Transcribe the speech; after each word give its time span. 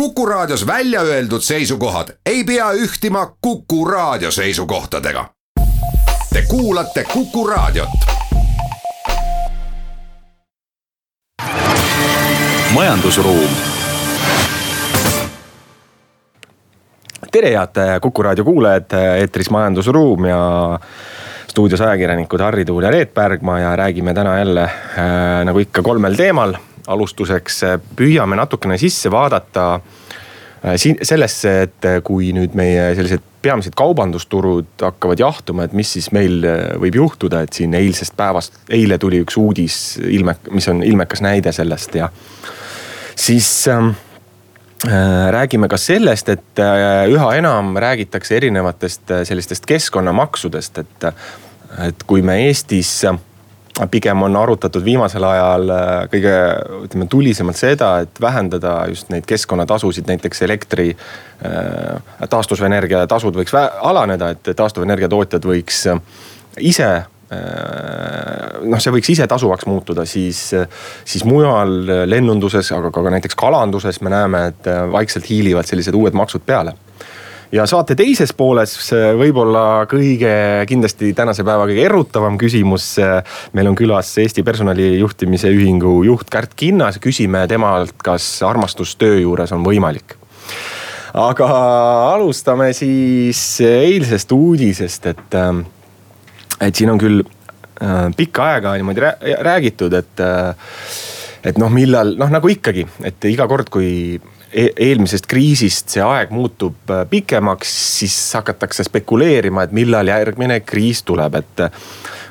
Kuku 0.00 0.26
Raadios 0.26 0.66
välja 0.66 1.00
öeldud 1.00 1.40
seisukohad 1.40 2.08
ei 2.26 2.44
pea 2.44 2.72
ühtima 2.72 3.36
Kuku 3.40 3.84
Raadio 3.84 4.30
seisukohtadega. 4.30 5.24
Te 6.32 6.42
kuulate 6.48 7.04
Kuku 7.12 7.46
Raadiot. 7.46 7.88
majandusruum. 12.74 13.50
tere, 17.32 17.50
head 17.50 18.00
Kuku 18.00 18.22
Raadio 18.22 18.44
kuulajad, 18.44 18.92
eetris 19.16 19.50
Majandusruum 19.50 20.24
ja 20.24 20.78
stuudios 21.48 21.80
ajakirjanikud 21.80 22.40
Harri 22.40 22.64
Tuul 22.64 22.82
ja 22.82 22.90
Reet 22.90 23.14
Pärgma 23.14 23.60
ja 23.60 23.76
räägime 23.76 24.14
täna 24.14 24.38
jälle 24.38 24.62
äh, 24.62 25.44
nagu 25.44 25.58
ikka 25.58 25.82
kolmel 25.82 26.14
teemal 26.14 26.54
alustuseks 26.86 27.62
äh, 27.66 27.78
püüame 27.96 28.38
natukene 28.38 28.78
sisse 28.80 29.10
vaadata 29.12 29.66
äh, 29.76 30.76
siin 30.80 30.98
sellesse, 31.02 31.54
et 31.66 31.88
äh, 31.88 31.98
kui 32.04 32.32
nüüd 32.36 32.56
meie 32.58 32.92
sellised 32.98 33.24
peamised 33.46 33.76
kaubandusturud 33.78 34.82
hakkavad 34.82 35.20
jahtuma, 35.22 35.66
et 35.66 35.74
mis 35.76 35.92
siis 35.98 36.08
meil 36.14 36.40
võib 36.82 36.96
juhtuda, 36.98 37.44
et 37.46 37.54
siin 37.54 37.76
eilsest 37.78 38.16
päevast, 38.18 38.58
eile 38.74 38.98
tuli 38.98 39.20
üks 39.22 39.36
uudis 39.38 39.76
ilme, 40.02 40.34
mis 40.50 40.66
on 40.72 40.82
ilmekas 40.82 41.22
näide 41.22 41.52
sellest 41.54 41.94
ja 41.94 42.08
siis 43.14 43.50
äh, 43.70 43.86
räägime 45.36 45.70
ka 45.70 45.78
sellest, 45.78 46.32
et 46.34 46.64
üha 47.12 47.30
enam 47.38 47.76
räägitakse 47.80 48.36
erinevatest 48.40 49.14
sellistest 49.30 49.66
keskkonnamaksudest, 49.70 50.82
et, 50.82 51.08
et 51.86 52.04
kui 52.06 52.26
me 52.26 52.40
Eestis 52.48 52.98
pigem 53.90 54.22
on 54.22 54.36
arutatud 54.36 54.84
viimasel 54.84 55.24
ajal 55.28 55.72
äh, 55.72 55.88
kõige 56.12 56.36
ütleme 56.86 57.08
tulisemalt 57.12 57.58
seda, 57.60 57.90
et 58.06 58.20
vähendada 58.20 58.78
just 58.90 59.10
neid 59.12 59.26
keskkonnatasusid, 59.28 60.08
näiteks 60.08 60.42
elektri. 60.46 60.88
Äh, 61.44 62.28
taastuvenergia 62.30 63.04
tasud 63.10 63.36
võiks 63.36 63.52
alaneda, 63.56 64.32
et 64.32 64.54
taastuvenergia 64.56 65.10
tootjad 65.12 65.44
võiks 65.44 65.84
äh, 65.92 66.00
ise 66.72 66.90
noh, 67.26 68.78
see 68.78 68.92
võiks 68.94 69.08
ise 69.10 69.24
tasuvaks 69.26 69.66
muutuda, 69.66 70.04
siis, 70.06 70.44
siis 71.02 71.24
mujal 71.26 71.72
lennunduses, 72.06 72.68
aga 72.70 72.92
ka 72.94 73.02
näiteks 73.16 73.34
kalanduses 73.34 73.98
me 73.98 74.12
näeme, 74.14 74.44
et 74.52 74.68
vaikselt 74.94 75.26
hiilivad 75.26 75.66
sellised 75.66 75.98
uued 75.98 76.14
maksud 76.14 76.46
peale 76.46 76.76
ja 77.54 77.66
saate 77.68 77.94
teises 77.98 78.32
pooles 78.36 78.74
võib-olla 79.18 79.86
kõige 79.90 80.32
kindlasti 80.68 81.12
tänase 81.16 81.44
päeva 81.46 81.66
kõige 81.68 81.84
erutavam 81.86 82.38
küsimus. 82.38 82.96
meil 83.52 83.70
on 83.70 83.76
külas 83.78 84.10
Eesti 84.18 84.42
Personalijuhtimise 84.42 85.50
Ühingu 85.54 86.02
juht 86.04 86.30
Kärt 86.30 86.54
Kinnas, 86.56 86.98
küsime 86.98 87.46
temalt, 87.48 87.94
kas 88.02 88.42
armastus 88.42 88.96
töö 88.96 89.20
juures 89.20 89.52
on 89.52 89.64
võimalik. 89.64 90.16
aga 91.14 91.48
alustame 92.14 92.72
siis 92.72 93.60
eilsest 93.60 94.32
uudisest, 94.32 95.06
et, 95.06 95.40
et 96.60 96.74
siin 96.74 96.90
on 96.90 96.98
küll 96.98 97.22
äh, 97.22 98.10
pikka 98.16 98.52
aega 98.52 98.74
niimoodi 98.76 99.06
räägitud, 99.40 99.94
et, 99.94 100.24
et 101.44 101.58
noh, 101.58 101.70
millal 101.70 102.16
noh, 102.18 102.30
nagu 102.30 102.50
ikkagi, 102.50 102.86
et 103.04 103.30
iga 103.30 103.46
kord, 103.48 103.70
kui 103.70 104.18
eelmisest 104.54 105.26
kriisist 105.26 105.90
see 105.96 106.02
aeg 106.04 106.30
muutub 106.34 106.92
äh, 106.92 107.02
pikemaks, 107.10 107.72
siis 107.98 108.14
hakatakse 108.38 108.86
spekuleerima, 108.86 109.66
et 109.66 109.74
millal 109.76 110.08
järgmine 110.12 110.60
kriis 110.66 111.02
tuleb, 111.06 111.40
et. 111.40 111.64
Äh, 111.66 111.82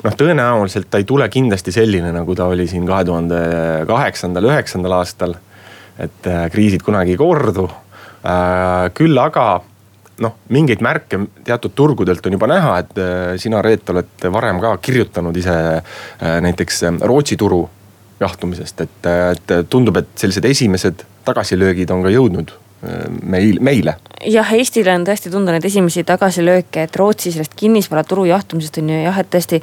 noh, 0.06 0.14
tõenäoliselt 0.14 0.88
ta 0.92 1.02
ei 1.02 1.08
tule 1.08 1.28
kindlasti 1.34 1.74
selline, 1.74 2.12
nagu 2.14 2.36
ta 2.38 2.46
oli 2.52 2.68
siin 2.70 2.86
kahe 2.86 3.08
tuhande 3.08 3.40
kaheksandal, 3.90 4.52
üheksandal 4.52 5.00
aastal. 5.02 5.38
et 6.00 6.28
äh, 6.28 6.50
kriisid 6.52 6.84
kunagi 6.84 7.16
ei 7.16 7.18
kordu. 7.18 7.70
küll 8.94 9.18
aga 9.22 9.62
noh, 10.20 10.34
mingeid 10.50 10.82
märke 10.82 11.20
teatud 11.46 11.76
turgudelt 11.76 12.26
on 12.26 12.34
juba 12.34 12.48
näha, 12.48 12.80
et 12.80 13.40
sina, 13.40 13.62
Reet, 13.62 13.90
oled 13.90 14.26
varem 14.34 14.60
ka 14.60 14.78
kirjutanud 14.82 15.38
ise 15.38 15.54
näiteks 16.42 16.82
Rootsi 17.06 17.38
turu 17.38 17.62
jahtumisest, 18.20 18.86
et, 18.86 19.10
et 19.32 19.56
tundub, 19.70 19.98
et 20.00 20.14
sellised 20.20 20.46
esimesed 20.48 21.04
tagasilöögid 21.26 21.92
on 21.92 22.06
ka 22.06 22.14
jõudnud 22.14 22.54
äh, 22.54 23.02
meil, 23.24 23.60
meile. 23.64 23.98
jah, 24.24 24.54
Eestile 24.56 24.96
on 24.96 25.08
tõesti 25.08 25.34
tunda 25.34 25.56
neid 25.56 25.66
esimesi 25.68 26.06
tagasilööke, 26.08 26.86
et 26.88 26.96
Rootsi 27.02 27.34
sellest 27.34 27.58
kinnisvaraturu 27.60 28.28
jahtumisest 28.32 28.82
on 28.84 28.94
ju 28.94 29.04
jah, 29.04 29.20
et 29.22 29.32
tõesti 29.36 29.62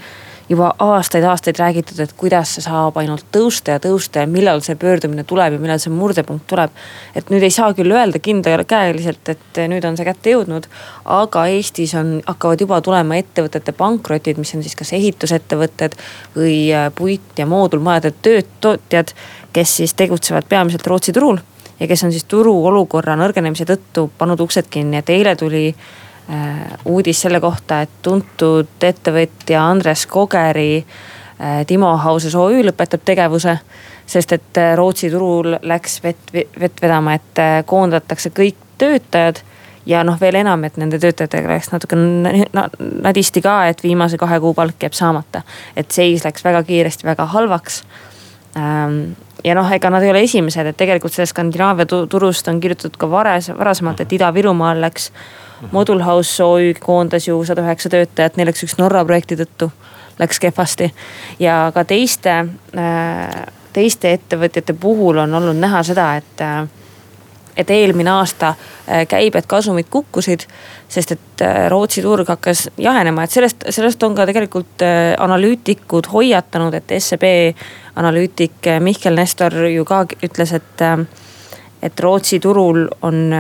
juba 0.52 0.70
aastaid-aastaid 0.82 1.58
räägitud, 1.58 1.98
et 2.02 2.12
kuidas 2.18 2.54
see 2.56 2.64
saab 2.64 2.96
ainult 3.00 3.24
tõusta 3.34 3.76
ja 3.76 3.82
tõusta 3.82 4.22
ja 4.22 4.30
millal 4.30 4.62
see 4.64 4.76
pöördumine 4.78 5.24
tuleb 5.28 5.56
ja 5.56 5.62
millal 5.62 5.80
see 5.82 5.92
murdepunkt 5.92 6.46
tuleb. 6.50 6.70
et 7.14 7.30
nüüd 7.32 7.42
ei 7.42 7.50
saa 7.50 7.72
küll 7.76 7.92
öelda 7.92 8.20
kindlakäeliselt, 8.22 9.28
et 9.34 9.62
nüüd 9.72 9.84
on 9.88 9.96
see 9.96 10.08
kätte 10.08 10.34
jõudnud. 10.34 10.68
aga 11.04 11.46
Eestis 11.52 11.94
on, 11.98 12.20
hakkavad 12.26 12.60
juba 12.60 12.80
tulema 12.80 13.16
ettevõtete 13.20 13.72
pankrotid, 13.76 14.38
mis 14.38 14.54
on 14.54 14.62
siis 14.62 14.76
kas 14.76 14.92
ehitusettevõtted 14.98 15.96
või 16.36 16.56
äh, 16.74 16.90
puit- 16.94 17.38
ja 17.38 17.46
moodulmajade 17.46 18.12
tööd, 18.22 18.52
tootjad, 18.60 19.14
kes 19.52 19.76
siis 19.76 19.94
tegutsevad 19.94 20.48
peamiselt 20.48 20.86
Rootsi 20.86 21.12
turul 21.12 21.40
ja 21.80 21.88
kes 21.88 22.04
on 22.04 22.12
siis 22.12 22.24
turuolukorra 22.30 23.16
nõrgenemise 23.18 23.66
tõttu 23.66 24.08
pannud 24.18 24.40
uksed 24.40 24.68
kinni, 24.70 25.00
et 25.00 25.10
eile 25.10 25.34
tuli 25.36 25.72
uudis 26.84 27.20
selle 27.20 27.40
kohta, 27.40 27.82
et 27.82 27.90
tuntud 28.02 28.84
ettevõtja 28.84 29.62
Andres 29.68 30.06
Kogeri 30.06 30.78
äh, 30.78 31.66
Timo 31.66 31.96
Hauses 31.96 32.34
OÜ 32.34 32.62
lõpetab 32.64 33.04
tegevuse. 33.04 33.58
sest 34.06 34.32
et 34.32 34.58
äh, 34.58 34.74
Rootsi 34.76 35.10
turul 35.10 35.56
läks 35.62 36.00
vett, 36.02 36.32
vett 36.32 36.82
vedama, 36.82 37.14
et 37.14 37.38
äh, 37.38 37.64
koondatakse 37.66 38.30
kõik 38.30 38.56
töötajad 38.78 39.42
ja 39.86 40.04
noh, 40.04 40.20
veel 40.20 40.34
enam, 40.34 40.64
et 40.64 40.76
nende 40.76 40.98
töötajatega 40.98 41.48
läks 41.48 41.72
natuke 41.72 41.96
nadisti 41.96 43.42
ka, 43.42 43.66
et 43.66 43.82
viimase 43.82 44.18
kahe 44.18 44.40
kuu 44.40 44.54
palk 44.54 44.82
jääb 44.82 44.94
saamata. 44.94 45.42
et 45.76 45.90
seis 45.90 46.24
läks 46.24 46.44
väga 46.44 46.62
kiiresti 46.62 47.06
väga 47.06 47.26
halvaks 47.26 47.82
ähm, 48.56 49.14
ja 49.44 49.54
noh, 49.58 49.70
ega 49.74 49.90
nad 49.90 50.02
ei 50.02 50.10
ole 50.12 50.22
esimesed, 50.26 50.66
et 50.66 50.76
tegelikult 50.78 51.14
sellest 51.14 51.34
Skandinaavia 51.34 51.86
turust 51.86 52.48
on 52.48 52.60
kirjutatud 52.60 52.98
ka 52.98 53.10
varas, 53.10 53.50
varasemalt, 53.58 54.02
et 54.04 54.12
Ida-Virumaal 54.18 54.82
läks. 54.84 55.10
Modul 55.70 56.02
House 56.02 56.44
OÜ 56.44 56.74
koondas 56.80 57.28
ju 57.28 57.44
sada 57.44 57.62
üheksa 57.62 57.90
töötajat, 57.92 58.36
neil 58.36 58.50
läks 58.50 58.64
üks 58.66 58.76
Norra 58.80 59.04
projekti 59.06 59.38
tõttu, 59.38 59.70
läks 60.18 60.40
kehvasti. 60.42 60.92
ja 61.38 61.70
ka 61.74 61.84
teiste, 61.84 62.34
äh, 62.76 63.42
teiste 63.72 64.12
ettevõtjate 64.12 64.74
puhul 64.74 65.22
on 65.22 65.34
olnud 65.34 65.56
näha 65.56 65.82
seda, 65.82 66.14
et 66.16 66.40
äh, 66.40 66.68
et 67.56 67.70
eelmine 67.70 68.10
aasta 68.10 68.54
äh, 68.54 69.06
käibed, 69.08 69.46
kasumid 69.46 69.86
kukkusid, 69.90 70.46
sest 70.88 71.12
et 71.12 71.42
Rootsi 71.68 72.02
turg 72.02 72.28
hakkas 72.28 72.70
jahenema, 72.78 73.22
et 73.22 73.30
sellest, 73.30 73.64
sellest 73.68 74.02
on 74.02 74.14
ka 74.14 74.26
tegelikult 74.26 74.82
analüütikud 75.18 76.08
hoiatanud, 76.12 76.74
et 76.74 76.94
SEB 76.98 77.24
analüütik 77.96 78.70
Mihkel 78.80 79.14
Nestor 79.14 79.52
ju 79.68 79.84
ka 79.84 80.06
ütles, 80.24 80.54
et, 80.56 80.84
et 81.82 82.00
Rootsi 82.00 82.40
turul 82.40 82.86
on 83.02 83.34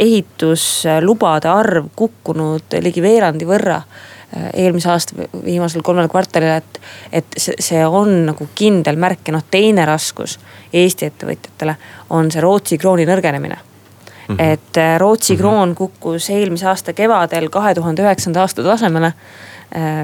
ehituslubade 0.00 1.48
arv 1.48 1.90
kukkunud 1.96 2.78
ligi 2.80 3.02
veerandi 3.04 3.46
võrra 3.48 3.76
äh, 3.80 4.48
eelmise 4.62 4.90
aasta 4.92 5.28
viimasel 5.44 5.84
kolmel 5.84 6.08
kvartalil, 6.08 6.54
et, 6.60 6.80
et 7.20 7.36
see, 7.36 7.82
on 7.86 8.26
nagu 8.30 8.48
kindel 8.56 8.96
märk 9.00 9.28
ja 9.28 9.36
noh, 9.36 9.44
teine 9.50 9.84
raskus 9.88 10.38
Eesti 10.72 11.10
ettevõtjatele 11.10 11.74
on 12.16 12.30
see 12.32 12.40
Rootsi 12.44 12.78
krooni 12.78 13.04
nõrgenemine 13.08 13.58
mm. 13.58 14.34
-hmm. 14.36 14.40
et 14.40 14.80
äh, 14.80 14.96
Rootsi 14.98 15.34
mhm. 15.34 15.42
kroon 15.42 15.74
kukkus 15.74 16.30
eelmise 16.30 16.68
aasta 16.70 16.96
kevadel 16.96 17.50
kahe 17.50 17.74
tuhande 17.74 18.06
üheksanda 18.06 18.46
aasta 18.46 18.64
tasemele. 18.64 19.12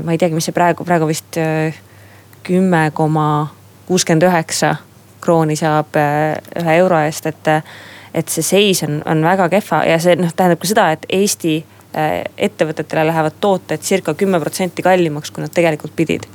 ma 0.04 0.12
ei 0.12 0.18
teagi, 0.18 0.34
mis 0.34 0.44
see 0.46 0.54
praegu, 0.54 0.84
praegu 0.84 1.06
vist 1.08 1.36
kümme 2.46 2.90
koma 2.94 3.48
kuuskümmend 3.86 4.22
üheksa 4.22 4.76
krooni 5.20 5.56
saab 5.56 5.96
ühe 5.98 6.76
euro 6.76 7.00
eest, 7.02 7.26
et. 7.26 7.48
Et 8.16 8.32
see 8.32 8.44
seis 8.47 8.82
on, 8.87 9.00
on 9.06 9.25
väga 9.27 9.51
kehva 9.53 9.83
ja 9.89 9.98
see 10.03 10.16
noh, 10.21 10.33
tähendab 10.36 10.63
ka 10.63 10.71
seda, 10.71 10.89
et 10.97 11.07
Eesti 11.18 11.59
äh, 11.60 12.22
ettevõtetele 12.48 13.07
lähevad 13.10 13.39
tooted 13.41 13.84
circa 13.84 14.16
kümme 14.18 14.41
protsenti 14.42 14.84
kallimaks, 14.86 15.33
kui 15.34 15.45
nad 15.45 15.54
tegelikult 15.54 15.95
pidid 15.98 16.28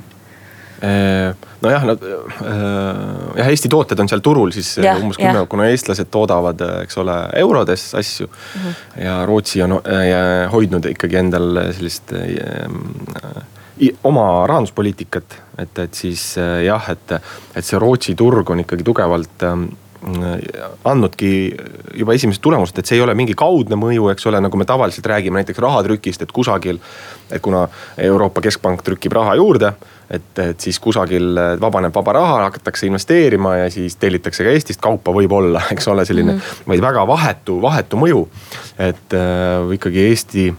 äh, 0.86 1.32
nojah, 1.64 1.88
nad 1.90 2.04
jah, 2.06 3.48
Eesti 3.48 3.70
tooted 3.72 4.02
on 4.02 4.10
seal 4.12 4.24
turul 4.24 4.54
siis 4.54 4.76
ja, 4.82 4.96
umbes 5.00 5.20
kümme, 5.20 5.46
kuna 5.50 5.70
eestlased 5.72 6.10
toodavad, 6.14 6.62
eks 6.84 7.00
ole, 7.02 7.18
eurodes 7.42 7.88
asju 7.98 8.28
mm. 8.28 8.60
-hmm. 8.60 9.02
ja 9.04 9.22
Rootsi 9.26 9.62
on 9.62 9.80
hoidnud 10.52 10.92
ikkagi 10.94 11.20
endal 11.24 11.66
sellist 11.72 12.14
oma 14.04 14.46
rahanduspoliitikat, 14.46 15.36
et, 15.58 15.78
et 15.78 15.94
siis 15.94 16.36
äh, 16.38 16.64
jah, 16.66 16.90
et, 16.92 17.14
et 17.56 17.64
see 17.64 17.80
Rootsi 17.80 18.14
turg 18.18 18.50
on 18.50 18.62
ikkagi 18.62 18.84
tugevalt 18.86 19.46
ähm, 19.48 19.70
andnudki 20.02 21.30
juba 21.94 22.14
esimesed 22.16 22.42
tulemused, 22.42 22.78
et 22.78 22.88
see 22.88 22.98
ei 22.98 23.04
ole 23.04 23.14
mingi 23.14 23.36
kaudne 23.38 23.76
mõju, 23.78 24.08
eks 24.10 24.26
ole, 24.26 24.40
nagu 24.42 24.58
me 24.58 24.66
tavaliselt 24.66 25.06
räägime 25.06 25.38
näiteks 25.38 25.62
rahatrükist, 25.62 26.24
et 26.24 26.32
kusagil. 26.34 26.80
et 27.30 27.40
kuna 27.42 27.68
Euroopa 27.98 28.40
Keskpank 28.40 28.82
trükib 28.82 29.12
raha 29.16 29.36
juurde, 29.38 29.72
et, 30.10 30.38
et 30.38 30.60
siis 30.60 30.80
kusagil 30.82 31.38
vabaneb 31.60 31.94
vaba 31.94 32.12
raha, 32.18 32.40
hakatakse 32.48 32.86
investeerima 32.86 33.56
ja 33.56 33.70
siis 33.70 33.96
tellitakse 33.96 34.44
ka 34.44 34.50
Eestist 34.50 34.82
kaupa 34.82 35.14
võib-olla, 35.14 35.62
eks 35.74 35.88
ole, 35.88 36.04
selline 36.04 36.32
mm. 36.32 36.38
-hmm. 36.38 36.68
vaid 36.68 36.82
väga 36.82 37.06
vahetu, 37.06 37.60
vahetu 37.62 37.96
mõju. 37.96 38.26
et 38.78 39.14
äh, 39.14 39.72
ikkagi 39.78 40.06
Eesti 40.08 40.52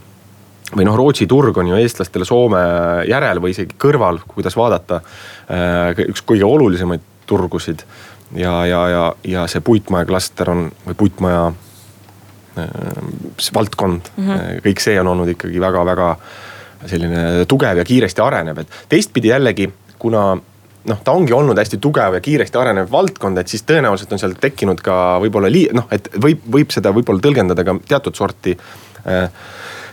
või 0.73 0.85
noh, 0.87 0.95
Rootsi 0.95 1.27
turg 1.27 1.57
on 1.57 1.67
ju 1.67 1.75
eestlastele 1.75 2.25
Soome 2.25 2.63
järel 3.07 3.41
või 3.43 3.51
isegi 3.53 3.75
kõrval, 3.77 4.23
kuidas 4.27 4.55
vaadata. 4.57 5.01
Äh, 5.51 6.07
üks 6.07 6.23
kõige 6.25 6.45
olulisemaid 6.45 7.01
turgusid 7.25 7.83
ja, 8.35 8.65
ja, 8.65 8.81
ja, 8.89 9.03
ja 9.23 9.45
see 9.47 9.61
puitmaja 9.65 10.07
klaster 10.09 10.49
on 10.53 10.65
või 10.87 10.97
puitmaja 10.97 11.43
äh, 11.49 12.71
valdkond 13.53 14.09
mm, 14.15 14.29
-hmm. 14.29 14.63
kõik 14.65 14.81
see 14.83 14.99
on 15.01 15.11
olnud 15.13 15.33
ikkagi 15.35 15.61
väga-väga 15.61 16.15
selline 16.89 17.45
tugev 17.47 17.79
ja 17.79 17.85
kiiresti 17.87 18.21
arenev, 18.21 18.57
et 18.59 18.81
teistpidi 18.89 19.31
jällegi, 19.31 19.69
kuna 19.99 20.23
noh, 20.89 20.99
ta 21.03 21.15
ongi 21.15 21.33
olnud 21.33 21.57
hästi 21.57 21.79
tugev 21.83 22.17
ja 22.17 22.21
kiiresti 22.23 22.59
arenev 22.59 22.91
valdkond, 22.91 23.39
et 23.39 23.47
siis 23.47 23.63
tõenäoliselt 23.67 24.11
on 24.11 24.19
seal 24.19 24.35
tekkinud 24.39 24.81
ka 24.83 25.19
võib-olla 25.23 25.51
lii-, 25.51 25.69
noh, 25.75 25.87
et 25.95 26.09
võib, 26.19 26.43
võib 26.57 26.73
seda 26.75 26.91
võib-olla 26.95 27.23
tõlgendada 27.23 27.63
ka 27.67 27.77
teatud 27.87 28.19
sorti 28.19 28.57
äh, 29.07 29.29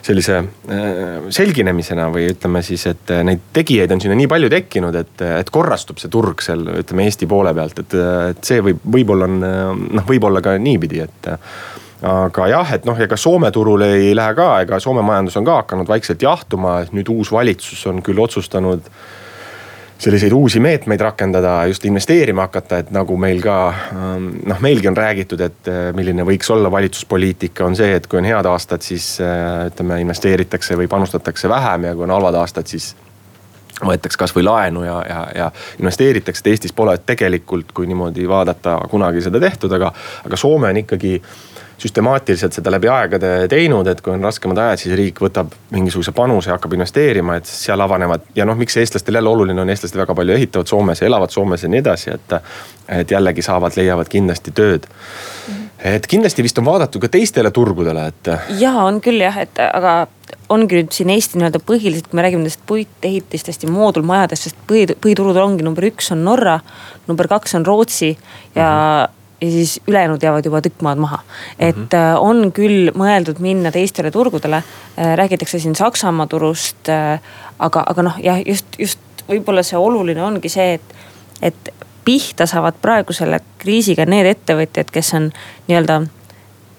sellise 0.05 0.37
äh, 0.41 1.27
selginemisena 1.33 2.09
või 2.13 2.31
ütleme 2.33 2.63
siis, 2.67 2.87
et 2.91 3.13
äh, 3.15 3.25
neid 3.27 3.51
tegijaid 3.57 3.93
on 3.95 4.03
sinna 4.03 4.17
nii 4.19 4.31
palju 4.31 4.51
tekkinud, 4.53 4.97
et, 5.01 5.27
et 5.41 5.53
korrastub 5.53 6.01
see 6.01 6.13
turg 6.13 6.43
seal 6.45 6.65
ütleme 6.81 7.07
Eesti 7.09 7.29
poole 7.31 7.53
pealt, 7.57 7.83
et, 7.85 7.99
et 8.33 8.43
see 8.47 8.63
võib, 8.65 8.81
võib-olla 8.97 9.29
on 9.29 9.39
noh, 9.43 10.09
võib-olla 10.09 10.43
ka 10.45 10.57
niipidi, 10.61 11.05
et 11.05 11.31
aga 12.07 12.47
jah, 12.49 12.75
et 12.77 12.87
noh, 12.89 12.99
ega 13.01 13.17
Soome 13.21 13.51
turul 13.53 13.85
ei 13.85 14.13
lähe 14.17 14.35
ka, 14.37 14.51
ega 14.65 14.81
Soome 14.81 15.05
majandus 15.05 15.37
on 15.41 15.49
ka 15.49 15.61
hakanud 15.63 15.89
vaikselt 15.91 16.23
jahtuma, 16.25 16.81
nüüd 16.97 17.11
uus 17.13 17.33
valitsus 17.33 17.85
on 17.91 18.01
küll 18.05 18.21
otsustanud 18.23 18.89
selliseid 20.01 20.33
uusi 20.33 20.61
meetmeid 20.61 21.01
rakendada, 21.01 21.67
just 21.69 21.85
investeerima 21.85 22.47
hakata, 22.49 22.79
et 22.81 22.91
nagu 22.95 23.17
meil 23.21 23.43
ka 23.45 23.57
ähm, 23.69 24.31
noh, 24.49 24.63
meilgi 24.65 24.89
on 24.89 24.97
räägitud, 24.97 25.43
et 25.45 25.69
äh, 25.69 25.91
milline 25.97 26.25
võiks 26.27 26.49
olla 26.55 26.71
valitsuspoliitika, 26.73 27.67
on 27.69 27.77
see, 27.77 27.93
et 27.99 28.09
kui 28.09 28.21
on 28.21 28.29
head 28.29 28.49
aastad, 28.49 28.85
siis 28.87 29.13
äh, 29.25 29.67
ütleme, 29.69 30.01
investeeritakse 30.01 30.79
või 30.81 30.89
panustatakse 30.89 31.49
vähem 31.53 31.91
ja 31.91 31.95
kui 31.95 32.09
on 32.09 32.15
halvad 32.17 32.41
aastad, 32.41 32.71
siis 32.71 32.95
võetakse 33.81 34.19
kasvõi 34.21 34.45
laenu 34.45 34.85
ja, 34.85 34.97
ja, 35.09 35.21
ja 35.37 35.53
investeeritakse, 35.81 36.45
et 36.45 36.53
Eestis 36.55 36.77
pole 36.77 36.97
tegelikult, 37.07 37.73
kui 37.77 37.89
niimoodi 37.89 38.29
vaadata, 38.29 38.79
kunagi 38.93 39.25
seda 39.25 39.41
tehtud, 39.41 39.73
aga, 39.77 39.93
aga 40.25 40.41
Soome 40.41 40.73
on 40.73 40.81
ikkagi 40.83 41.19
süstemaatiliselt 41.81 42.57
seda 42.57 42.73
läbi 42.73 42.91
aegade 42.93 43.31
teinud, 43.49 43.89
et 43.89 44.03
kui 44.05 44.13
on 44.13 44.25
raskemad 44.25 44.59
ajad, 44.61 44.83
siis 44.83 44.97
riik 44.99 45.23
võtab 45.25 45.55
mingisuguse 45.73 46.13
panuse 46.17 46.51
ja 46.51 46.59
hakkab 46.59 46.77
investeerima, 46.77 47.39
et 47.41 47.49
seal 47.49 47.81
avanevad. 47.81 48.29
ja 48.37 48.45
noh, 48.49 48.59
miks 48.59 48.77
eestlastel 48.77 49.17
jälle 49.19 49.33
oluline 49.33 49.63
on, 49.63 49.73
eestlased 49.73 49.99
väga 49.99 50.15
palju 50.15 50.37
ehitavad 50.37 50.71
Soomes 50.71 51.01
ja 51.01 51.09
elavad 51.09 51.33
Soomes 51.33 51.63
ja 51.63 51.73
nii 51.73 51.83
edasi, 51.85 52.15
et. 52.15 52.39
et 53.01 53.11
jällegi 53.11 53.43
saavad, 53.43 53.77
leiavad 53.77 54.09
kindlasti 54.11 54.51
tööd 54.51 54.87
et 55.85 56.07
kindlasti 56.07 56.43
vist 56.45 56.59
on 56.61 56.67
vaadatud 56.67 57.01
ka 57.01 57.09
teistele 57.09 57.51
turgudele, 57.51 58.07
et. 58.13 58.33
ja 58.61 58.73
on 58.85 59.01
küll 59.01 59.23
jah, 59.23 59.39
et 59.41 59.61
aga 59.65 59.95
ongi 60.53 60.81
nüüd 60.81 60.91
siin 60.95 61.11
Eesti 61.15 61.39
nii-öelda 61.39 61.63
põhiliselt, 61.65 62.11
kui 62.11 62.19
me 62.19 62.25
räägime 62.27 62.45
nendest 62.45 62.61
puitehitistest 62.69 63.65
ja 63.65 63.71
moodulmajadest, 63.73 64.51
sest 64.51 64.61
põhi, 64.69 64.85
põhiturud 65.01 65.39
ongi 65.41 65.65
number 65.67 65.87
üks 65.89 66.13
on 66.15 66.25
Norra, 66.27 66.59
number 67.09 67.31
kaks 67.31 67.57
on 67.59 67.67
Rootsi 67.67 68.13
ja 68.55 68.69
mm. 68.69 69.07
-hmm 69.07 69.17
ja 69.41 69.51
siis 69.51 69.81
ülejäänud 69.89 70.23
jäävad 70.23 70.45
juba 70.45 70.61
tükk 70.61 70.83
maad 70.83 70.99
maha. 70.99 71.19
et 71.59 71.77
mm 71.77 71.83
-hmm. 71.83 72.19
on 72.19 72.53
küll 72.53 72.91
mõeldud 72.95 73.39
minna 73.39 73.71
teistele 73.71 74.11
turgudele, 74.11 74.57
äh, 74.57 75.17
räägitakse 75.17 75.59
siin 75.59 75.75
Saksamaa 75.75 76.27
turust. 76.27 76.89
Äh, 76.89 77.21
aga, 77.59 77.83
aga 77.87 78.03
noh, 78.03 78.15
jah, 78.23 78.41
just, 78.47 78.67
just 78.79 78.99
võib-olla 79.29 79.63
see 79.63 79.79
oluline 79.79 80.23
ongi 80.23 80.49
see, 80.49 80.75
et, 80.75 80.95
et 81.43 81.75
pihta 82.05 82.47
saavad 82.47 82.75
praegu 82.83 83.13
selle 83.13 83.41
kriisiga 83.59 84.07
need 84.07 84.27
ettevõtjad, 84.27 84.91
kes 84.93 85.15
on 85.15 85.33
nii-öelda 85.69 86.03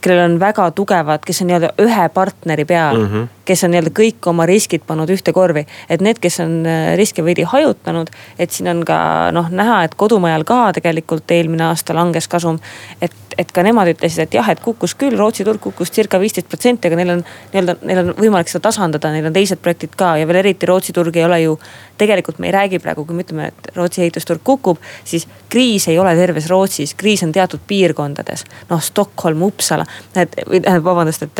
kellel 0.01 0.23
on 0.25 0.39
väga 0.39 0.71
tugevad, 0.71 1.21
kes 1.25 1.41
on 1.41 1.51
nii-öelda 1.51 1.73
ühe 1.81 2.09
partneri 2.13 2.65
peal 2.65 2.97
mm, 2.97 3.07
-hmm. 3.07 3.27
Kes 3.45 3.63
on 3.65 3.73
nii-öelda 3.73 3.91
kõik 3.95 4.27
oma 4.29 4.45
riskid 4.49 4.83
pannud 4.88 5.09
ühte 5.09 5.33
korvi. 5.33 5.65
et 5.89 6.01
need, 6.01 6.19
kes 6.21 6.39
on 6.43 6.61
äh, 6.65 6.93
riske 6.97 7.23
veidi 7.25 7.43
hajutanud, 7.47 8.09
et 8.39 8.51
siin 8.51 8.69
on 8.71 8.83
ka 8.85 9.31
noh 9.35 9.49
näha, 9.49 9.83
et 9.85 9.95
kodumajal 9.95 10.45
ka 10.47 10.59
tegelikult 10.77 11.31
eelmine 11.31 11.65
aasta 11.69 11.95
langes 11.97 12.27
kasum. 12.27 12.59
et, 13.01 13.13
et 13.38 13.51
ka 13.51 13.63
nemad 13.63 13.89
ütlesid, 13.93 14.25
et 14.25 14.38
jah, 14.39 14.49
et 14.49 14.59
kukkus 14.59 14.95
küll, 14.95 15.17
Rootsi 15.17 15.45
turg 15.47 15.61
kukkus 15.61 15.91
circa 15.91 16.19
viisteist 16.19 16.49
protsenti, 16.49 16.88
aga 16.88 16.99
neil 16.99 17.15
on 17.17 17.23
nii-öelda, 17.23 17.77
neil 17.88 18.03
on 18.03 18.13
võimalik 18.19 18.51
seda 18.51 18.67
tasandada, 18.69 19.11
neil 19.13 19.29
on 19.29 19.35
teised 19.35 19.61
projektid 19.61 19.95
ka 19.97 20.15
ja 20.21 20.29
veel 20.29 20.41
eriti 20.44 20.69
Rootsi 20.69 20.94
turg 20.94 21.15
ei 21.17 21.25
ole 21.25 21.41
ju. 21.41 21.57
tegelikult 22.01 22.39
me 22.39 22.47
ei 22.47 22.53
räägi 22.55 22.79
praegu, 22.81 23.05
kui 23.05 23.15
me 23.15 23.25
ütleme, 23.25 23.51
et 23.51 23.75
Rootsi 23.75 24.01
ehitusturg 24.01 24.41
kukub, 24.44 24.79
siis 25.05 25.27
kriis 25.49 25.87
ei 25.87 25.99
ole 25.99 26.15
terves 26.15 26.49
Rootsis, 26.49 26.95
kriis 26.97 27.23
on 27.23 27.31
teatud 27.31 27.61
piirkondades. 27.67 28.45
noh, 28.69 28.81
Stockholm, 28.81 29.41
Uppsala, 29.41 29.85
et 30.15 30.35
vabandust, 30.83 31.23
et, 31.23 31.39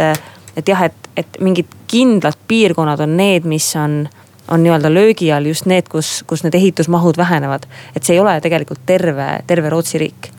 et 0.56 0.68
jah, 0.68 0.84
et, 0.88 1.12
et 1.18 1.40
mingid 1.40 1.70
kindlad 1.92 2.38
piirkonnad 2.48 3.00
on 3.00 3.18
need, 3.18 3.48
mis 3.50 3.76
on 3.76 4.04
on 4.52 4.64
nii-öelda 4.66 4.90
löögi 4.92 5.30
all 5.32 5.46
just 5.48 5.66
need, 5.70 5.88
kus, 5.88 6.24
kus 6.28 6.44
need 6.44 6.56
ehitusmahud 6.58 7.18
vähenevad. 7.18 7.64
et 7.96 8.04
see 8.04 8.18
ei 8.18 8.20
ole 8.20 8.36
tegelikult 8.42 8.82
terve, 8.86 9.28
terve 9.48 9.70
Rootsi 9.70 10.02
riik 10.02 10.32